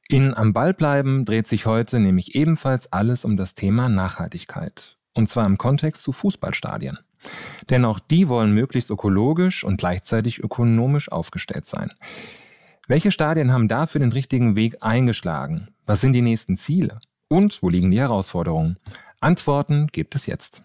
In 0.10 0.34
Am 0.36 0.54
Ball 0.54 0.74
bleiben 0.74 1.26
dreht 1.26 1.48
sich 1.48 1.66
heute 1.66 2.00
nämlich 2.00 2.36
ebenfalls 2.36 2.92
alles 2.92 3.26
um 3.26 3.38
das 3.38 3.56
Thema 3.56 3.90
Nachhaltigkeit. 3.90 4.98
Und 5.14 5.30
zwar 5.30 5.46
im 5.46 5.58
Kontext 5.58 6.04
zu 6.04 6.12
Fußballstadien. 6.12 6.98
Denn 7.70 7.86
auch 7.86 8.00
die 8.00 8.28
wollen 8.28 8.52
möglichst 8.54 8.90
ökologisch 8.90 9.64
und 9.64 9.78
gleichzeitig 9.78 10.40
ökonomisch 10.40 11.12
aufgestellt 11.12 11.66
sein. 11.66 11.92
Welche 12.88 13.12
Stadien 13.12 13.54
haben 13.54 13.70
dafür 13.70 14.00
den 14.00 14.12
richtigen 14.12 14.56
Weg 14.56 14.78
eingeschlagen? 14.82 15.70
Was 15.86 16.02
sind 16.02 16.14
die 16.14 16.22
nächsten 16.22 16.58
Ziele? 16.58 17.00
Und 17.30 17.64
wo 17.64 17.70
liegen 17.70 17.92
die 17.92 18.00
Herausforderungen? 18.00 18.78
Antworten 19.24 19.88
gibt 19.88 20.16
es 20.16 20.26
jetzt. 20.26 20.62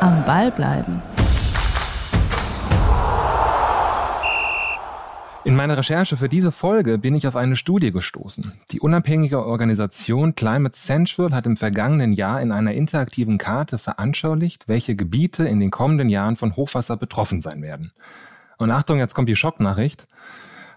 Am 0.00 0.24
Ball 0.24 0.50
bleiben. 0.50 1.02
In 5.44 5.54
meiner 5.56 5.76
Recherche 5.76 6.16
für 6.16 6.28
diese 6.28 6.50
Folge 6.50 6.98
bin 6.98 7.14
ich 7.14 7.26
auf 7.26 7.36
eine 7.36 7.56
Studie 7.56 7.92
gestoßen. 7.92 8.52
Die 8.70 8.80
unabhängige 8.80 9.44
Organisation 9.44 10.34
Climate 10.34 10.74
Central 10.74 11.32
hat 11.32 11.46
im 11.46 11.56
vergangenen 11.56 12.12
Jahr 12.12 12.40
in 12.40 12.52
einer 12.52 12.72
interaktiven 12.72 13.38
Karte 13.38 13.76
veranschaulicht, 13.76 14.66
welche 14.66 14.96
Gebiete 14.96 15.46
in 15.46 15.60
den 15.60 15.70
kommenden 15.70 16.08
Jahren 16.08 16.36
von 16.36 16.56
Hochwasser 16.56 16.96
betroffen 16.96 17.42
sein 17.42 17.60
werden. 17.60 17.92
Und 18.56 18.70
Achtung, 18.70 18.98
jetzt 18.98 19.14
kommt 19.14 19.28
die 19.28 19.36
Schocknachricht. 19.36 20.06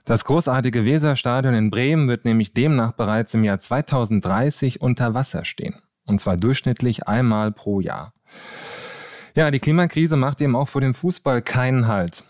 Das 0.05 0.23
großartige 0.23 0.85
Weserstadion 0.85 1.55
in 1.55 1.71
Bremen 1.71 2.07
wird 2.07 2.25
nämlich 2.25 2.53
demnach 2.53 2.93
bereits 2.93 3.33
im 3.33 3.43
Jahr 3.43 3.59
2030 3.59 4.79
unter 4.79 5.15
Wasser 5.15 5.45
stehen. 5.45 5.81
Und 6.05 6.21
zwar 6.21 6.37
durchschnittlich 6.37 7.07
einmal 7.07 7.51
pro 7.51 7.79
Jahr. 7.79 8.13
Ja, 9.35 9.49
die 9.49 9.59
Klimakrise 9.59 10.15
macht 10.15 10.41
eben 10.41 10.55
auch 10.55 10.67
vor 10.67 10.81
dem 10.81 10.93
Fußball 10.93 11.41
keinen 11.41 11.87
Halt. 11.87 12.23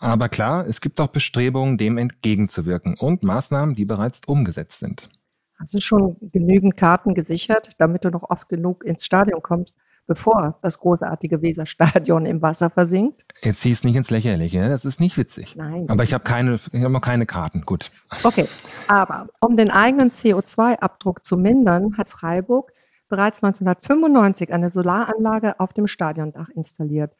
Aber 0.00 0.28
klar, 0.28 0.66
es 0.66 0.80
gibt 0.80 1.00
auch 1.00 1.06
Bestrebungen, 1.06 1.78
dem 1.78 1.98
entgegenzuwirken 1.98 2.96
und 2.98 3.22
Maßnahmen, 3.22 3.76
die 3.76 3.84
bereits 3.84 4.22
umgesetzt 4.26 4.80
sind. 4.80 5.08
Hast 5.56 5.74
du 5.74 5.80
schon 5.80 6.16
genügend 6.20 6.76
Karten 6.76 7.14
gesichert, 7.14 7.70
damit 7.78 8.04
du 8.04 8.10
noch 8.10 8.28
oft 8.28 8.48
genug 8.48 8.82
ins 8.82 9.04
Stadion 9.04 9.40
kommst, 9.40 9.76
bevor 10.10 10.58
das 10.60 10.80
großartige 10.80 11.40
Weserstadion 11.40 12.26
im 12.26 12.42
Wasser 12.42 12.68
versinkt? 12.68 13.24
Jetzt 13.42 13.60
ziehst 13.60 13.84
nicht 13.84 13.94
ins 13.94 14.10
Lächerliche, 14.10 14.68
das 14.68 14.84
ist 14.84 14.98
nicht 14.98 15.16
witzig. 15.16 15.54
Nein. 15.54 15.88
Aber 15.88 16.02
ich 16.02 16.12
habe 16.12 16.24
keine, 16.24 16.58
ich 16.72 16.82
hab 16.82 16.90
noch 16.90 17.00
keine 17.00 17.26
Karten, 17.26 17.60
gut. 17.60 17.92
Okay, 18.24 18.48
aber 18.88 19.28
um 19.40 19.56
den 19.56 19.70
eigenen 19.70 20.10
CO2-Abdruck 20.10 21.24
zu 21.24 21.36
mindern, 21.36 21.96
hat 21.96 22.10
Freiburg 22.10 22.72
bereits 23.08 23.44
1995 23.44 24.52
eine 24.52 24.70
Solaranlage 24.70 25.60
auf 25.60 25.72
dem 25.74 25.86
Stadiondach 25.86 26.48
installiert. 26.48 27.14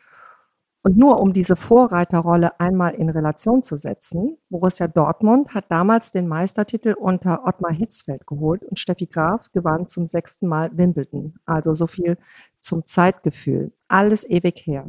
Und 0.83 0.97
nur 0.97 1.21
um 1.21 1.35
diese 1.35 1.57
Vorreiterrolle 1.57 2.59
einmal 2.59 2.95
in 2.95 3.11
Relation 3.11 3.63
zu 3.63 3.77
setzen, 3.77 4.39
Borussia 4.49 4.89
Dortmund 4.89 5.53
hat 5.53 5.67
damals 5.69 6.11
den 6.11 6.27
Meistertitel 6.27 6.95
unter 6.95 7.47
Ottmar 7.47 7.73
Hitzfeld 7.73 8.27
geholt 8.27 8.65
und 8.65 8.79
Steffi 8.79 9.05
Graf 9.05 9.53
gewann 9.53 9.89
zum 9.89 10.07
sechsten 10.07 10.49
Mal 10.49 10.71
Wimbledon. 10.77 11.35
Also 11.45 11.75
so 11.75 11.87
viel 11.87 12.17
zum 12.61 12.87
Zeitgefühl. 12.87 13.73
Alles 13.89 14.29
ewig 14.29 14.67
her. 14.67 14.87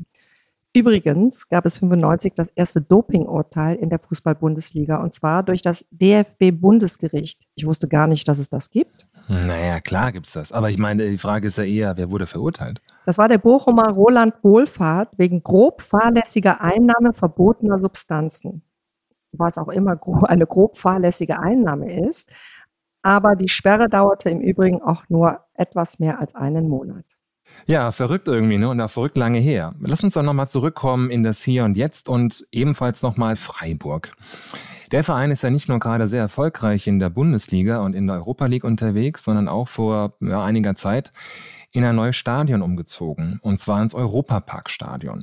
Übrigens 0.74 1.50
gab 1.50 1.66
es 1.66 1.80
95 1.80 2.34
das 2.34 2.50
erste 2.52 2.82
Dopingurteil 2.82 3.76
in 3.76 3.90
der 3.90 4.00
Fußball-Bundesliga 4.00 5.02
und 5.02 5.14
zwar 5.14 5.44
durch 5.44 5.62
das 5.62 5.86
DFB-Bundesgericht. 5.92 7.46
Ich 7.56 7.66
wusste 7.66 7.90
gar 7.90 8.08
nicht, 8.08 8.26
dass 8.30 8.40
es 8.40 8.48
das 8.48 8.70
gibt. 8.70 9.06
Naja, 9.28 9.82
klar 9.82 10.14
gibt's 10.14 10.32
das. 10.32 10.54
Aber 10.54 10.70
ich 10.70 10.78
meine, 10.78 11.10
die 11.10 11.18
Frage 11.18 11.48
ist 11.48 11.58
ja 11.58 11.66
eher, 11.66 11.98
wer 11.98 12.10
wurde 12.10 12.26
verurteilt? 12.26 12.82
Das 13.06 13.18
war 13.18 13.28
der 13.28 13.38
Bochumer 13.38 13.90
Roland 13.90 14.36
Wohlfahrt 14.44 15.18
wegen 15.18 15.44
grob 15.44 15.82
fahrlässiger 15.82 16.62
Einnahme 16.62 17.14
verbotener 17.14 17.78
Substanzen. 17.78 18.62
Was 19.34 19.58
auch 19.58 19.70
immer 19.70 20.00
eine 20.24 20.48
grob 20.48 20.78
fahrlässige 20.78 21.40
Einnahme 21.40 22.08
ist. 22.08 22.32
Aber 23.02 23.36
die 23.36 23.50
Sperre 23.50 23.90
dauerte 23.90 24.30
im 24.30 24.40
Übrigen 24.40 24.82
auch 24.82 25.04
nur 25.10 25.40
etwas 25.54 26.00
mehr 26.00 26.20
als 26.20 26.34
einen 26.34 26.70
Monat. 26.70 27.06
Ja, 27.68 27.92
verrückt 27.92 28.28
irgendwie, 28.28 28.58
ne? 28.58 28.70
Und 28.70 28.80
da 28.80 28.88
verrückt 28.88 29.18
lange 29.18 29.40
her. 29.40 29.76
Lass 29.80 30.04
uns 30.04 30.14
doch 30.14 30.24
nochmal 30.24 30.50
zurückkommen 30.50 31.10
in 31.10 31.24
das 31.24 31.42
Hier 31.42 31.64
und 31.64 31.78
Jetzt 31.78 32.10
und 32.10 32.46
ebenfalls 32.52 33.02
nochmal 33.02 33.36
Freiburg. 33.36 34.14
Der 34.92 35.04
Verein 35.04 35.32
ist 35.32 35.42
ja 35.42 35.50
nicht 35.50 35.70
nur 35.70 35.80
gerade 35.80 36.08
sehr 36.08 36.22
erfolgreich 36.22 36.86
in 36.88 37.00
der 37.00 37.10
Bundesliga 37.10 37.80
und 37.80 37.96
in 37.96 38.08
der 38.08 38.18
Europa 38.18 38.48
League 38.48 38.66
unterwegs, 38.66 39.24
sondern 39.24 39.48
auch 39.48 39.70
vor 39.70 40.16
ja, 40.20 40.44
einiger 40.44 40.76
Zeit 40.76 41.14
in 41.72 41.86
ein 41.86 41.96
neues 41.96 42.18
Stadion 42.18 42.62
umgezogen, 42.62 43.40
und 43.42 43.62
zwar 43.62 43.82
ins 43.82 43.96
Europaparkstadion. 43.96 45.20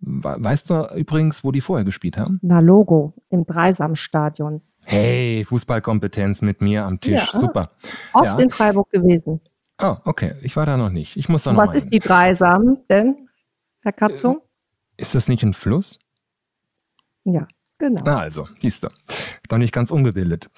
Weißt 0.00 0.68
du 0.68 0.88
übrigens, 0.96 1.44
wo 1.44 1.52
die 1.52 1.60
vorher 1.60 1.84
gespielt 1.84 2.18
haben? 2.18 2.40
Na 2.42 2.60
Logo, 2.60 3.14
im 3.30 3.46
Dreisamstadion. 3.46 4.60
Hey, 4.84 5.44
Fußballkompetenz 5.44 6.42
mit 6.42 6.60
mir 6.60 6.84
am 6.84 7.00
Tisch, 7.00 7.30
ja, 7.32 7.38
super. 7.38 7.70
Oft 8.12 8.38
ja. 8.38 8.38
in 8.38 8.50
Freiburg 8.50 8.90
gewesen. 8.90 9.40
Oh, 9.80 9.96
okay, 10.04 10.34
ich 10.42 10.56
war 10.56 10.66
da 10.66 10.76
noch 10.76 10.90
nicht. 10.90 11.16
Ich 11.16 11.28
muss 11.28 11.42
da 11.42 11.52
noch 11.52 11.60
Was 11.60 11.68
mal 11.68 11.76
ist 11.76 11.92
die 11.92 11.98
Dreisam 11.98 12.78
denn, 12.88 13.28
Herr 13.82 13.92
Katzung? 13.92 14.40
Ist 14.96 15.14
das 15.14 15.28
nicht 15.28 15.42
ein 15.42 15.54
Fluss? 15.54 15.98
Ja. 17.24 17.46
Genau. 17.78 18.00
Na 18.04 18.20
also, 18.20 18.48
siehst 18.58 18.84
du. 18.84 18.88
Doch 19.48 19.58
nicht 19.58 19.72
ganz 19.72 19.90
ungebildet. 19.90 20.48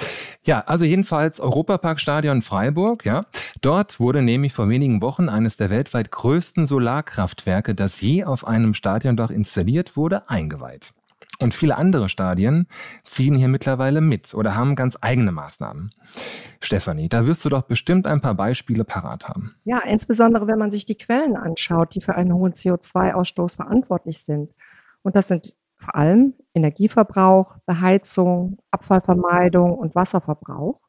Ja, 0.44 0.60
also 0.60 0.84
jedenfalls 0.84 1.40
Europaparkstadion 1.40 2.42
Freiburg, 2.42 3.04
ja. 3.04 3.26
Dort 3.60 3.98
wurde 3.98 4.22
nämlich 4.22 4.52
vor 4.52 4.68
wenigen 4.68 5.02
Wochen 5.02 5.28
eines 5.28 5.56
der 5.56 5.68
weltweit 5.68 6.12
größten 6.12 6.68
Solarkraftwerke, 6.68 7.74
das 7.74 8.00
je 8.00 8.22
auf 8.24 8.46
einem 8.46 8.72
Stadiondach 8.72 9.30
installiert 9.30 9.96
wurde, 9.96 10.30
eingeweiht. 10.30 10.94
Und 11.41 11.55
viele 11.55 11.76
andere 11.76 12.09
Stadien 12.09 12.66
ziehen 13.05 13.34
hier 13.34 13.49
mittlerweile 13.49 14.01
mit 14.01 14.34
oder 14.34 14.57
haben 14.57 14.74
ganz 14.74 14.99
eigene 15.01 15.30
Maßnahmen. 15.30 15.95
Stefanie, 16.61 17.09
da 17.09 17.26
wirst 17.26 17.45
du 17.45 17.49
doch 17.49 17.62
bestimmt 17.62 18.07
ein 18.07 18.20
paar 18.20 18.34
Beispiele 18.34 18.84
parat 18.84 19.28
haben. 19.28 19.55
Ja, 19.64 19.78
insbesondere 19.78 20.49
wenn 20.49 20.59
man 20.59 20.72
sich 20.72 20.84
die 20.84 20.97
Quellen 20.97 21.36
anschaut, 21.36 21.95
die 21.95 22.01
für 22.01 22.16
einen 22.16 22.34
hohen 22.34 22.53
CO2-Ausstoß 22.53 23.57
verantwortlich 23.57 24.24
sind. 24.24 24.53
Und 25.03 25.14
das 25.14 25.28
sind 25.28 25.55
vor 25.76 25.95
allem 25.95 26.34
Energieverbrauch, 26.55 27.57
Beheizung, 27.66 28.59
Abfallvermeidung 28.72 29.78
und 29.78 29.95
Wasserverbrauch. 29.95 30.80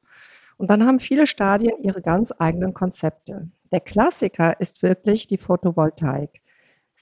Und 0.58 0.72
dann 0.72 0.86
haben 0.86 1.00
viele 1.00 1.28
Stadien 1.28 1.78
ihre 1.84 2.02
ganz 2.02 2.34
eigenen 2.38 2.74
Konzepte. 2.74 3.50
Der 3.72 3.80
Klassiker 3.82 4.60
ist 4.60 4.82
wirklich 4.82 5.28
die 5.28 5.38
Photovoltaik. 5.38 6.41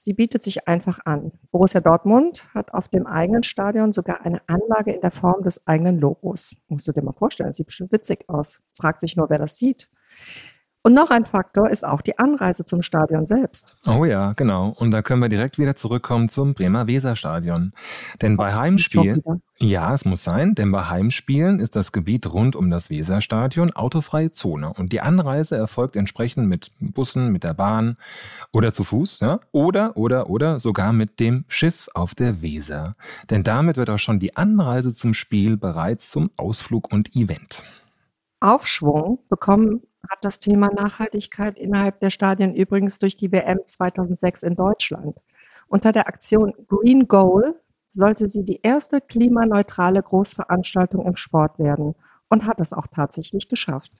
Sie 0.00 0.12
bietet 0.12 0.44
sich 0.44 0.68
einfach 0.68 1.00
an. 1.06 1.32
Borussia 1.50 1.80
Dortmund 1.80 2.48
hat 2.54 2.72
auf 2.72 2.86
dem 2.88 3.08
eigenen 3.08 3.42
Stadion 3.42 3.92
sogar 3.92 4.20
eine 4.24 4.40
Anlage 4.48 4.92
in 4.92 5.00
der 5.00 5.10
Form 5.10 5.42
des 5.42 5.66
eigenen 5.66 5.98
Logos. 5.98 6.54
Musst 6.68 6.86
du 6.86 6.92
dir 6.92 7.02
mal 7.02 7.12
vorstellen, 7.12 7.52
sieht 7.52 7.66
bestimmt 7.66 7.90
witzig 7.90 8.28
aus. 8.28 8.62
Fragt 8.76 9.00
sich 9.00 9.16
nur, 9.16 9.28
wer 9.28 9.38
das 9.38 9.58
sieht. 9.58 9.90
Und 10.82 10.94
noch 10.94 11.10
ein 11.10 11.26
Faktor 11.26 11.68
ist 11.68 11.84
auch 11.84 12.00
die 12.00 12.18
Anreise 12.18 12.64
zum 12.64 12.82
Stadion 12.82 13.26
selbst. 13.26 13.76
Oh 13.84 14.04
ja, 14.04 14.32
genau. 14.34 14.68
Und 14.78 14.92
da 14.92 15.02
können 15.02 15.20
wir 15.20 15.28
direkt 15.28 15.58
wieder 15.58 15.74
zurückkommen 15.74 16.28
zum 16.28 16.54
Bremer 16.54 16.86
Weserstadion. 16.86 17.72
Denn 18.22 18.36
bei 18.36 18.54
Heimspielen, 18.54 19.22
ja, 19.58 19.92
es 19.92 20.04
muss 20.04 20.22
sein, 20.22 20.54
denn 20.54 20.70
bei 20.70 20.84
Heimspielen 20.84 21.58
ist 21.58 21.74
das 21.74 21.90
Gebiet 21.90 22.32
rund 22.32 22.54
um 22.54 22.70
das 22.70 22.90
Weserstadion 22.90 23.72
autofreie 23.72 24.30
Zone. 24.30 24.72
Und 24.72 24.92
die 24.92 25.00
Anreise 25.00 25.56
erfolgt 25.56 25.96
entsprechend 25.96 26.48
mit 26.48 26.70
Bussen, 26.78 27.32
mit 27.32 27.42
der 27.42 27.54
Bahn 27.54 27.96
oder 28.52 28.72
zu 28.72 28.84
Fuß, 28.84 29.18
ja? 29.20 29.40
oder, 29.50 29.96
oder, 29.96 30.30
oder 30.30 30.60
sogar 30.60 30.92
mit 30.92 31.18
dem 31.18 31.44
Schiff 31.48 31.88
auf 31.92 32.14
der 32.14 32.40
Weser. 32.40 32.94
Denn 33.30 33.42
damit 33.42 33.76
wird 33.76 33.90
auch 33.90 33.98
schon 33.98 34.20
die 34.20 34.36
Anreise 34.36 34.94
zum 34.94 35.12
Spiel 35.12 35.56
bereits 35.56 36.10
zum 36.10 36.30
Ausflug 36.36 36.92
und 36.92 37.16
Event. 37.16 37.64
Aufschwung 38.40 39.18
bekommen 39.28 39.82
hat 40.08 40.18
das 40.22 40.38
Thema 40.38 40.68
Nachhaltigkeit 40.72 41.58
innerhalb 41.58 42.00
der 42.00 42.10
Stadien 42.10 42.54
übrigens 42.54 42.98
durch 42.98 43.16
die 43.16 43.32
WM 43.32 43.60
2006 43.64 44.42
in 44.42 44.54
Deutschland. 44.54 45.20
Unter 45.66 45.92
der 45.92 46.08
Aktion 46.08 46.54
Green 46.66 47.08
Goal 47.08 47.60
sollte 47.90 48.28
sie 48.28 48.44
die 48.44 48.60
erste 48.62 49.00
klimaneutrale 49.00 50.02
Großveranstaltung 50.02 51.04
im 51.06 51.16
Sport 51.16 51.58
werden 51.58 51.94
und 52.28 52.46
hat 52.46 52.60
es 52.60 52.72
auch 52.72 52.86
tatsächlich 52.86 53.48
geschafft. 53.48 53.92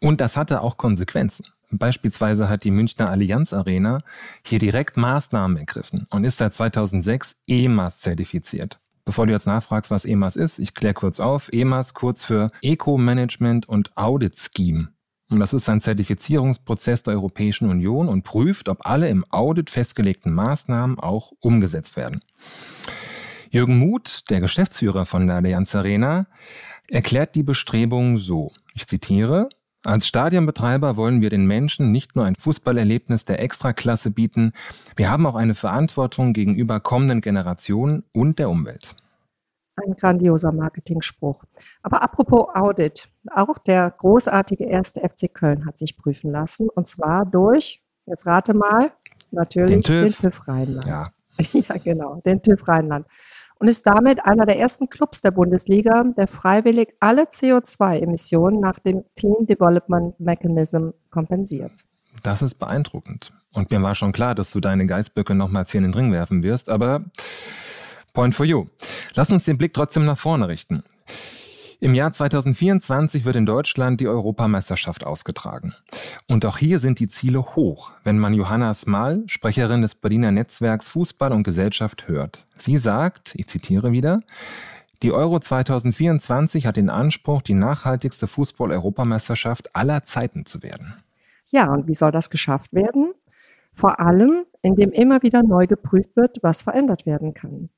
Und 0.00 0.20
das 0.20 0.36
hatte 0.36 0.60
auch 0.60 0.76
Konsequenzen. 0.76 1.46
Beispielsweise 1.70 2.48
hat 2.48 2.64
die 2.64 2.70
Münchner 2.70 3.10
Allianz 3.10 3.52
Arena 3.52 4.02
hier 4.44 4.58
direkt 4.58 4.96
Maßnahmen 4.96 5.56
ergriffen 5.56 6.06
und 6.10 6.24
ist 6.24 6.38
seit 6.38 6.54
2006 6.54 7.42
EMAS 7.46 8.00
zertifiziert. 8.00 8.78
Bevor 9.04 9.26
du 9.26 9.32
jetzt 9.32 9.46
nachfragst, 9.46 9.90
was 9.90 10.06
EMAS 10.06 10.36
ist, 10.36 10.58
ich 10.58 10.74
kläre 10.74 10.94
kurz 10.94 11.20
auf. 11.20 11.52
EMAS 11.52 11.92
kurz 11.92 12.24
für 12.24 12.50
Eco 12.62 12.96
Management 12.96 13.68
und 13.68 13.96
Audit 13.96 14.38
Scheme. 14.38 14.88
Und 15.30 15.40
das 15.40 15.52
ist 15.52 15.68
ein 15.68 15.80
Zertifizierungsprozess 15.80 17.02
der 17.02 17.14
Europäischen 17.14 17.68
Union 17.68 18.08
und 18.08 18.22
prüft, 18.22 18.68
ob 18.68 18.86
alle 18.86 19.08
im 19.08 19.24
Audit 19.30 19.70
festgelegten 19.70 20.32
Maßnahmen 20.32 20.98
auch 20.98 21.32
umgesetzt 21.40 21.96
werden. 21.96 22.20
Jürgen 23.50 23.78
Muth, 23.78 24.30
der 24.30 24.40
Geschäftsführer 24.40 25.04
von 25.04 25.26
der 25.26 25.36
Allianz 25.36 25.74
Arena, 25.74 26.26
erklärt 26.88 27.34
die 27.34 27.42
Bestrebungen 27.42 28.16
so. 28.16 28.52
Ich 28.74 28.86
zitiere, 28.86 29.48
als 29.84 30.06
Stadionbetreiber 30.06 30.96
wollen 30.96 31.20
wir 31.20 31.30
den 31.30 31.46
Menschen 31.46 31.92
nicht 31.92 32.16
nur 32.16 32.24
ein 32.24 32.36
Fußballerlebnis 32.36 33.24
der 33.24 33.40
Extraklasse 33.40 34.10
bieten, 34.10 34.52
wir 34.96 35.10
haben 35.10 35.26
auch 35.26 35.34
eine 35.34 35.54
Verantwortung 35.54 36.32
gegenüber 36.32 36.80
kommenden 36.80 37.20
Generationen 37.20 38.04
und 38.12 38.38
der 38.38 38.48
Umwelt. 38.48 38.94
Ein 39.76 39.94
grandioser 39.94 40.52
Marketingspruch. 40.52 41.44
Aber 41.82 42.02
apropos 42.02 42.46
Audit, 42.54 43.08
auch 43.34 43.58
der 43.58 43.90
großartige 43.90 44.64
erste 44.64 45.00
FC 45.00 45.32
Köln 45.32 45.66
hat 45.66 45.78
sich 45.78 45.96
prüfen 45.96 46.30
lassen 46.30 46.68
und 46.68 46.86
zwar 46.86 47.26
durch, 47.26 47.82
jetzt 48.06 48.26
rate 48.26 48.54
mal, 48.54 48.92
natürlich 49.32 49.70
den 49.70 49.80
TÜV, 49.82 50.20
den 50.20 50.30
TÜV 50.30 50.48
Rheinland. 50.48 50.86
Ja. 50.86 51.08
ja, 51.52 51.76
genau, 51.76 52.22
den 52.24 52.40
TÜV 52.40 52.66
Rheinland. 52.68 53.06
Und 53.64 53.70
ist 53.70 53.86
damit 53.86 54.22
einer 54.26 54.44
der 54.44 54.58
ersten 54.58 54.90
Clubs 54.90 55.22
der 55.22 55.30
Bundesliga, 55.30 56.04
der 56.18 56.26
freiwillig 56.26 56.96
alle 57.00 57.22
CO2-Emissionen 57.22 58.60
nach 58.60 58.78
dem 58.78 59.04
Clean 59.16 59.46
Development 59.46 60.20
Mechanism 60.20 60.90
kompensiert. 61.08 61.72
Das 62.22 62.42
ist 62.42 62.56
beeindruckend. 62.56 63.32
Und 63.54 63.70
mir 63.70 63.80
war 63.80 63.94
schon 63.94 64.12
klar, 64.12 64.34
dass 64.34 64.50
du 64.50 64.60
deine 64.60 64.86
Geißböcke 64.86 65.34
nochmals 65.34 65.72
hier 65.72 65.78
in 65.78 65.84
den 65.84 65.94
Ring 65.94 66.12
werfen 66.12 66.42
wirst, 66.42 66.68
aber 66.68 67.06
Point 68.12 68.34
for 68.34 68.44
you. 68.44 68.66
Lass 69.14 69.30
uns 69.30 69.44
den 69.44 69.56
Blick 69.56 69.72
trotzdem 69.72 70.04
nach 70.04 70.18
vorne 70.18 70.46
richten. 70.46 70.84
Im 71.84 71.92
Jahr 71.92 72.12
2024 72.12 73.26
wird 73.26 73.36
in 73.36 73.44
Deutschland 73.44 74.00
die 74.00 74.08
Europameisterschaft 74.08 75.04
ausgetragen. 75.04 75.74
Und 76.26 76.46
auch 76.46 76.56
hier 76.56 76.78
sind 76.78 76.98
die 76.98 77.08
Ziele 77.08 77.44
hoch, 77.56 77.90
wenn 78.04 78.18
man 78.18 78.32
Johanna 78.32 78.72
Small, 78.72 79.24
Sprecherin 79.26 79.82
des 79.82 79.94
Berliner 79.94 80.32
Netzwerks 80.32 80.88
Fußball 80.88 81.30
und 81.30 81.42
Gesellschaft, 81.42 82.08
hört. 82.08 82.46
Sie 82.56 82.78
sagt, 82.78 83.34
ich 83.34 83.48
zitiere 83.48 83.92
wieder, 83.92 84.22
die 85.02 85.12
Euro 85.12 85.38
2024 85.40 86.64
hat 86.64 86.78
den 86.78 86.88
Anspruch, 86.88 87.42
die 87.42 87.52
nachhaltigste 87.52 88.28
Fußball-Europameisterschaft 88.28 89.76
aller 89.76 90.04
Zeiten 90.04 90.46
zu 90.46 90.62
werden. 90.62 90.94
Ja, 91.48 91.70
und 91.70 91.86
wie 91.86 91.94
soll 91.94 92.12
das 92.12 92.30
geschafft 92.30 92.72
werden? 92.72 93.12
Vor 93.74 94.00
allem, 94.00 94.46
indem 94.62 94.90
immer 94.90 95.20
wieder 95.20 95.42
neu 95.42 95.66
geprüft 95.66 96.16
wird, 96.16 96.38
was 96.40 96.62
verändert 96.62 97.04
werden 97.04 97.34
kann. 97.34 97.68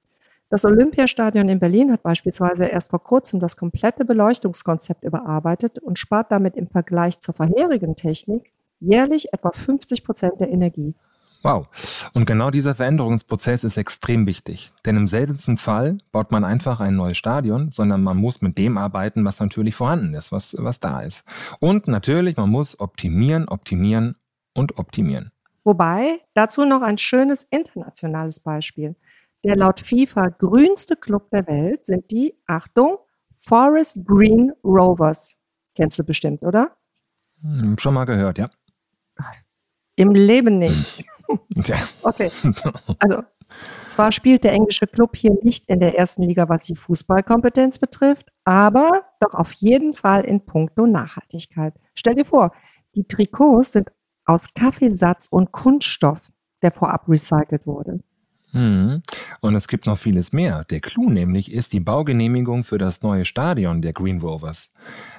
Das 0.49 0.65
Olympiastadion 0.65 1.49
in 1.49 1.59
Berlin 1.59 1.91
hat 1.91 2.05
beispielsweise 2.05 2.67
erst 2.67 2.91
vor 2.91 3.03
kurzem 3.03 3.41
das 3.41 3.57
komplette 3.57 4.05
Beleuchtungskonzept 4.05 5.03
überarbeitet 5.03 5.81
und 5.81 5.99
spart 5.99 6.31
damit 6.31 6.57
im 6.57 6.69
Vergleich 6.69 7.19
zur 7.19 7.35
vorherigen 7.35 7.97
Technik 7.97 8.53
jährlich 8.79 9.33
etwa 9.33 9.51
50 9.53 10.05
Prozent 10.05 10.41
der 10.41 10.51
Energie. 10.51 10.95
Wow. 11.43 12.11
Und 12.15 12.27
genau 12.27 12.51
dieser 12.51 12.75
Veränderungsprozess 12.75 13.65
ist 13.65 13.77
extrem 13.77 14.27
wichtig. 14.27 14.73
Denn 14.85 14.97
im 14.97 15.07
seltensten 15.07 15.59
Fall 15.59 15.99
baut 16.13 16.31
man 16.31 16.45
einfach 16.45 16.81
ein 16.81 16.97
neues 16.97 17.17
Stadion, 17.17 17.71
sondern 17.71 18.03
man 18.03 18.17
muss 18.17 18.41
mit 18.41 18.57
dem 18.59 18.79
arbeiten, 18.79 19.25
was 19.25 19.41
natürlich 19.41 19.75
vorhanden 19.75 20.15
ist, 20.15 20.33
was, 20.33 20.57
was 20.59 20.81
da 20.81 21.01
ist. 21.01 21.25
Und 21.61 21.89
natürlich, 21.89 22.37
man 22.37 22.51
muss 22.51 22.79
optimieren, 22.81 23.49
optimieren 23.49 24.17
und 24.55 24.79
optimieren. 24.79 25.31
Wobei, 25.65 26.21
dazu 26.35 26.65
noch 26.65 26.83
ein 26.83 26.99
schönes 26.99 27.45
internationales 27.45 28.41
Beispiel. 28.41 28.95
Der 29.45 29.57
laut 29.57 29.80
FIFA 29.80 30.28
grünste 30.28 30.97
Club 30.97 31.30
der 31.30 31.47
Welt 31.47 31.84
sind 31.84 32.11
die, 32.11 32.34
Achtung, 32.47 32.99
Forest 33.39 34.05
Green 34.05 34.53
Rovers. 34.64 35.37
Kennst 35.74 35.99
du 35.99 36.05
bestimmt, 36.05 36.43
oder? 36.43 36.76
Hm, 37.43 37.76
schon 37.78 37.95
mal 37.95 38.05
gehört, 38.05 38.39
ja. 38.39 38.49
Im 39.97 40.11
Leben 40.11 40.59
nicht. 40.59 41.05
Ja. 41.64 41.76
Okay. 42.03 42.30
Also, 43.01 43.24
zwar 43.87 44.12
spielt 44.12 44.45
der 44.45 44.53
englische 44.53 44.87
Club 44.87 45.16
hier 45.16 45.37
nicht 45.43 45.68
in 45.68 45.80
der 45.80 45.99
ersten 45.99 46.22
Liga, 46.22 46.49
was 46.49 46.62
die 46.62 46.76
Fußballkompetenz 46.76 47.80
betrifft, 47.80 48.28
aber 48.45 49.03
doch 49.18 49.34
auf 49.34 49.53
jeden 49.55 49.95
Fall 49.95 50.24
in 50.24 50.45
puncto 50.47 50.87
Nachhaltigkeit. 50.87 51.74
Stell 51.95 52.14
dir 52.14 52.24
vor, 52.24 52.53
die 52.95 53.09
Trikots 53.09 53.72
sind 53.72 53.91
aus 54.24 54.55
Kaffeesatz 54.55 55.26
und 55.28 55.51
Kunststoff, 55.51 56.30
der 56.62 56.70
vorab 56.70 57.09
recycelt 57.09 57.66
wurde. 57.66 58.01
Hm. 58.57 59.03
Und 59.41 59.55
es 59.55 59.69
gibt 59.69 59.85
noch 59.85 59.99
vieles 59.99 60.33
mehr. 60.33 60.65
Der 60.65 60.81
Clou 60.81 61.11
nämlich 61.11 61.53
ist 61.53 61.75
die 61.75 61.81
Baugenehmigung 61.81 62.65
für 62.65 62.79
das 62.79 63.03
neue 63.03 63.27
Stadion 63.27 63.83
der 63.83 63.93
Green 63.93 64.21
Rovers. 64.21 64.73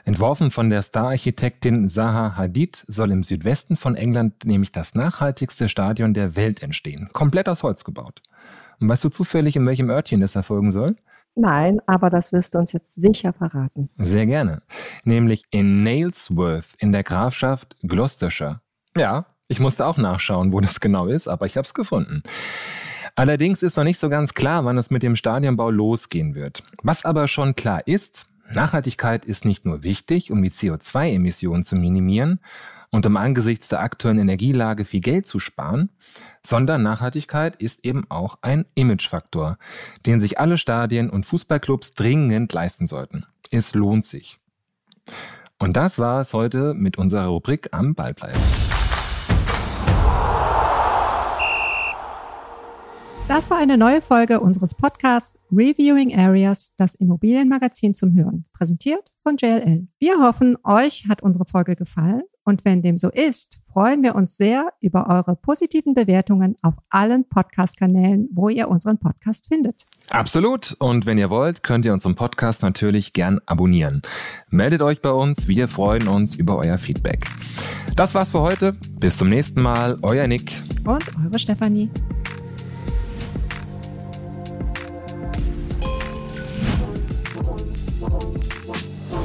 Entworfen 0.05 0.49
von 0.49 0.71
der 0.71 0.81
Stararchitektin 0.81 1.87
Zaha 1.87 2.35
Hadid 2.35 2.83
soll 2.87 3.11
im 3.11 3.21
Südwesten 3.23 3.77
von 3.77 3.95
England 3.95 4.45
nämlich 4.45 4.71
das 4.71 4.95
nachhaltigste 4.95 5.69
Stadion 5.69 6.15
der 6.15 6.35
Welt 6.35 6.63
entstehen. 6.63 7.09
Komplett 7.13 7.47
aus 7.47 7.61
Holz 7.61 7.83
gebaut. 7.83 8.23
Und 8.79 8.89
weißt 8.89 9.03
du 9.03 9.09
zufällig, 9.09 9.55
in 9.55 9.65
welchem 9.67 9.89
Örtchen 9.89 10.21
das 10.21 10.35
erfolgen 10.35 10.71
soll? 10.71 10.95
Nein, 11.35 11.79
aber 11.85 12.09
das 12.09 12.33
wirst 12.33 12.55
du 12.55 12.57
uns 12.57 12.71
jetzt 12.71 12.95
sicher 12.95 13.33
verraten. 13.33 13.89
Sehr 13.97 14.25
gerne. 14.25 14.63
Nämlich 15.03 15.43
in 15.51 15.83
Nailsworth 15.83 16.73
in 16.79 16.91
der 16.91 17.03
Grafschaft 17.03 17.75
Gloucestershire. 17.83 18.61
Ja, 18.95 19.27
ich 19.47 19.59
musste 19.59 19.85
auch 19.85 19.97
nachschauen, 19.97 20.51
wo 20.51 20.59
das 20.59 20.79
genau 20.79 21.05
ist, 21.05 21.27
aber 21.27 21.45
ich 21.45 21.55
habe 21.55 21.65
es 21.65 21.75
gefunden. 21.75 22.23
Allerdings 23.17 23.63
ist 23.63 23.75
noch 23.75 23.83
nicht 23.83 23.99
so 23.99 24.09
ganz 24.09 24.35
klar, 24.35 24.63
wann 24.63 24.77
es 24.77 24.91
mit 24.91 25.01
dem 25.01 25.15
Stadionbau 25.15 25.71
losgehen 25.71 26.35
wird. 26.35 26.61
Was 26.83 27.03
aber 27.03 27.27
schon 27.27 27.55
klar 27.55 27.87
ist, 27.87 28.27
Nachhaltigkeit 28.53 29.25
ist 29.25 29.43
nicht 29.43 29.65
nur 29.65 29.81
wichtig, 29.81 30.31
um 30.31 30.43
die 30.43 30.51
CO2-Emissionen 30.51 31.63
zu 31.63 31.75
minimieren 31.77 32.39
und 32.91 33.07
um 33.07 33.17
angesichts 33.17 33.69
der 33.69 33.81
aktuellen 33.81 34.19
Energielage 34.19 34.85
viel 34.85 35.01
Geld 35.01 35.25
zu 35.25 35.39
sparen, 35.39 35.89
sondern 36.45 36.83
Nachhaltigkeit 36.83 37.55
ist 37.55 37.83
eben 37.83 38.05
auch 38.09 38.37
ein 38.43 38.65
Imagefaktor, 38.75 39.57
den 40.05 40.21
sich 40.21 40.39
alle 40.39 40.59
Stadien 40.59 41.09
und 41.09 41.25
Fußballclubs 41.25 41.95
dringend 41.95 42.53
leisten 42.53 42.85
sollten. 42.85 43.25
Es 43.49 43.73
lohnt 43.73 44.05
sich. 44.05 44.39
Und 45.57 45.75
das 45.75 45.97
war 45.97 46.21
es 46.21 46.33
heute 46.33 46.75
mit 46.75 46.99
unserer 46.99 47.25
Rubrik 47.25 47.69
am 47.71 47.95
Ballbleiben. 47.95 48.76
Das 53.27 53.51
war 53.51 53.57
eine 53.57 53.77
neue 53.77 54.01
Folge 54.01 54.39
unseres 54.39 54.73
Podcasts 54.73 55.37
Reviewing 55.51 56.17
Areas, 56.17 56.71
das 56.77 56.95
Immobilienmagazin 56.95 57.93
zum 57.93 58.15
Hören, 58.15 58.45
präsentiert 58.53 59.11
von 59.21 59.35
JLL. 59.35 59.85
Wir 59.99 60.21
hoffen, 60.21 60.57
euch 60.63 61.07
hat 61.09 61.21
unsere 61.21 61.43
Folge 61.43 61.75
gefallen 61.75 62.23
und 62.45 62.63
wenn 62.63 62.81
dem 62.81 62.95
so 62.95 63.09
ist, 63.09 63.59
freuen 63.69 64.01
wir 64.01 64.15
uns 64.15 64.37
sehr 64.37 64.69
über 64.79 65.09
eure 65.09 65.35
positiven 65.35 65.93
Bewertungen 65.93 66.55
auf 66.61 66.75
allen 66.89 67.27
Podcast-Kanälen, 67.27 68.29
wo 68.31 68.47
ihr 68.47 68.69
unseren 68.69 68.97
Podcast 68.97 69.49
findet. 69.49 69.85
Absolut. 70.09 70.77
Und 70.79 71.05
wenn 71.05 71.17
ihr 71.17 71.29
wollt, 71.29 71.63
könnt 71.63 71.83
ihr 71.83 71.91
unseren 71.91 72.15
Podcast 72.15 72.63
natürlich 72.63 73.11
gern 73.11 73.41
abonnieren. 73.45 74.03
Meldet 74.49 74.81
euch 74.81 75.01
bei 75.01 75.11
uns. 75.11 75.49
Wir 75.49 75.67
freuen 75.67 76.07
uns 76.07 76.33
über 76.33 76.55
euer 76.55 76.77
Feedback. 76.77 77.27
Das 77.97 78.15
war's 78.15 78.31
für 78.31 78.39
heute. 78.39 78.77
Bis 78.97 79.17
zum 79.17 79.27
nächsten 79.27 79.61
Mal. 79.61 79.99
Euer 80.01 80.27
Nick. 80.27 80.63
Und 80.85 81.03
eure 81.25 81.37
Stefanie. 81.37 81.89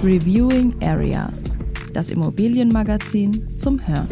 Reviewing 0.04 0.74
Areas, 0.82 1.56
das 1.92 2.08
Immobilienmagazin 2.08 3.56
zum 3.56 3.86
Hören. 3.86 4.08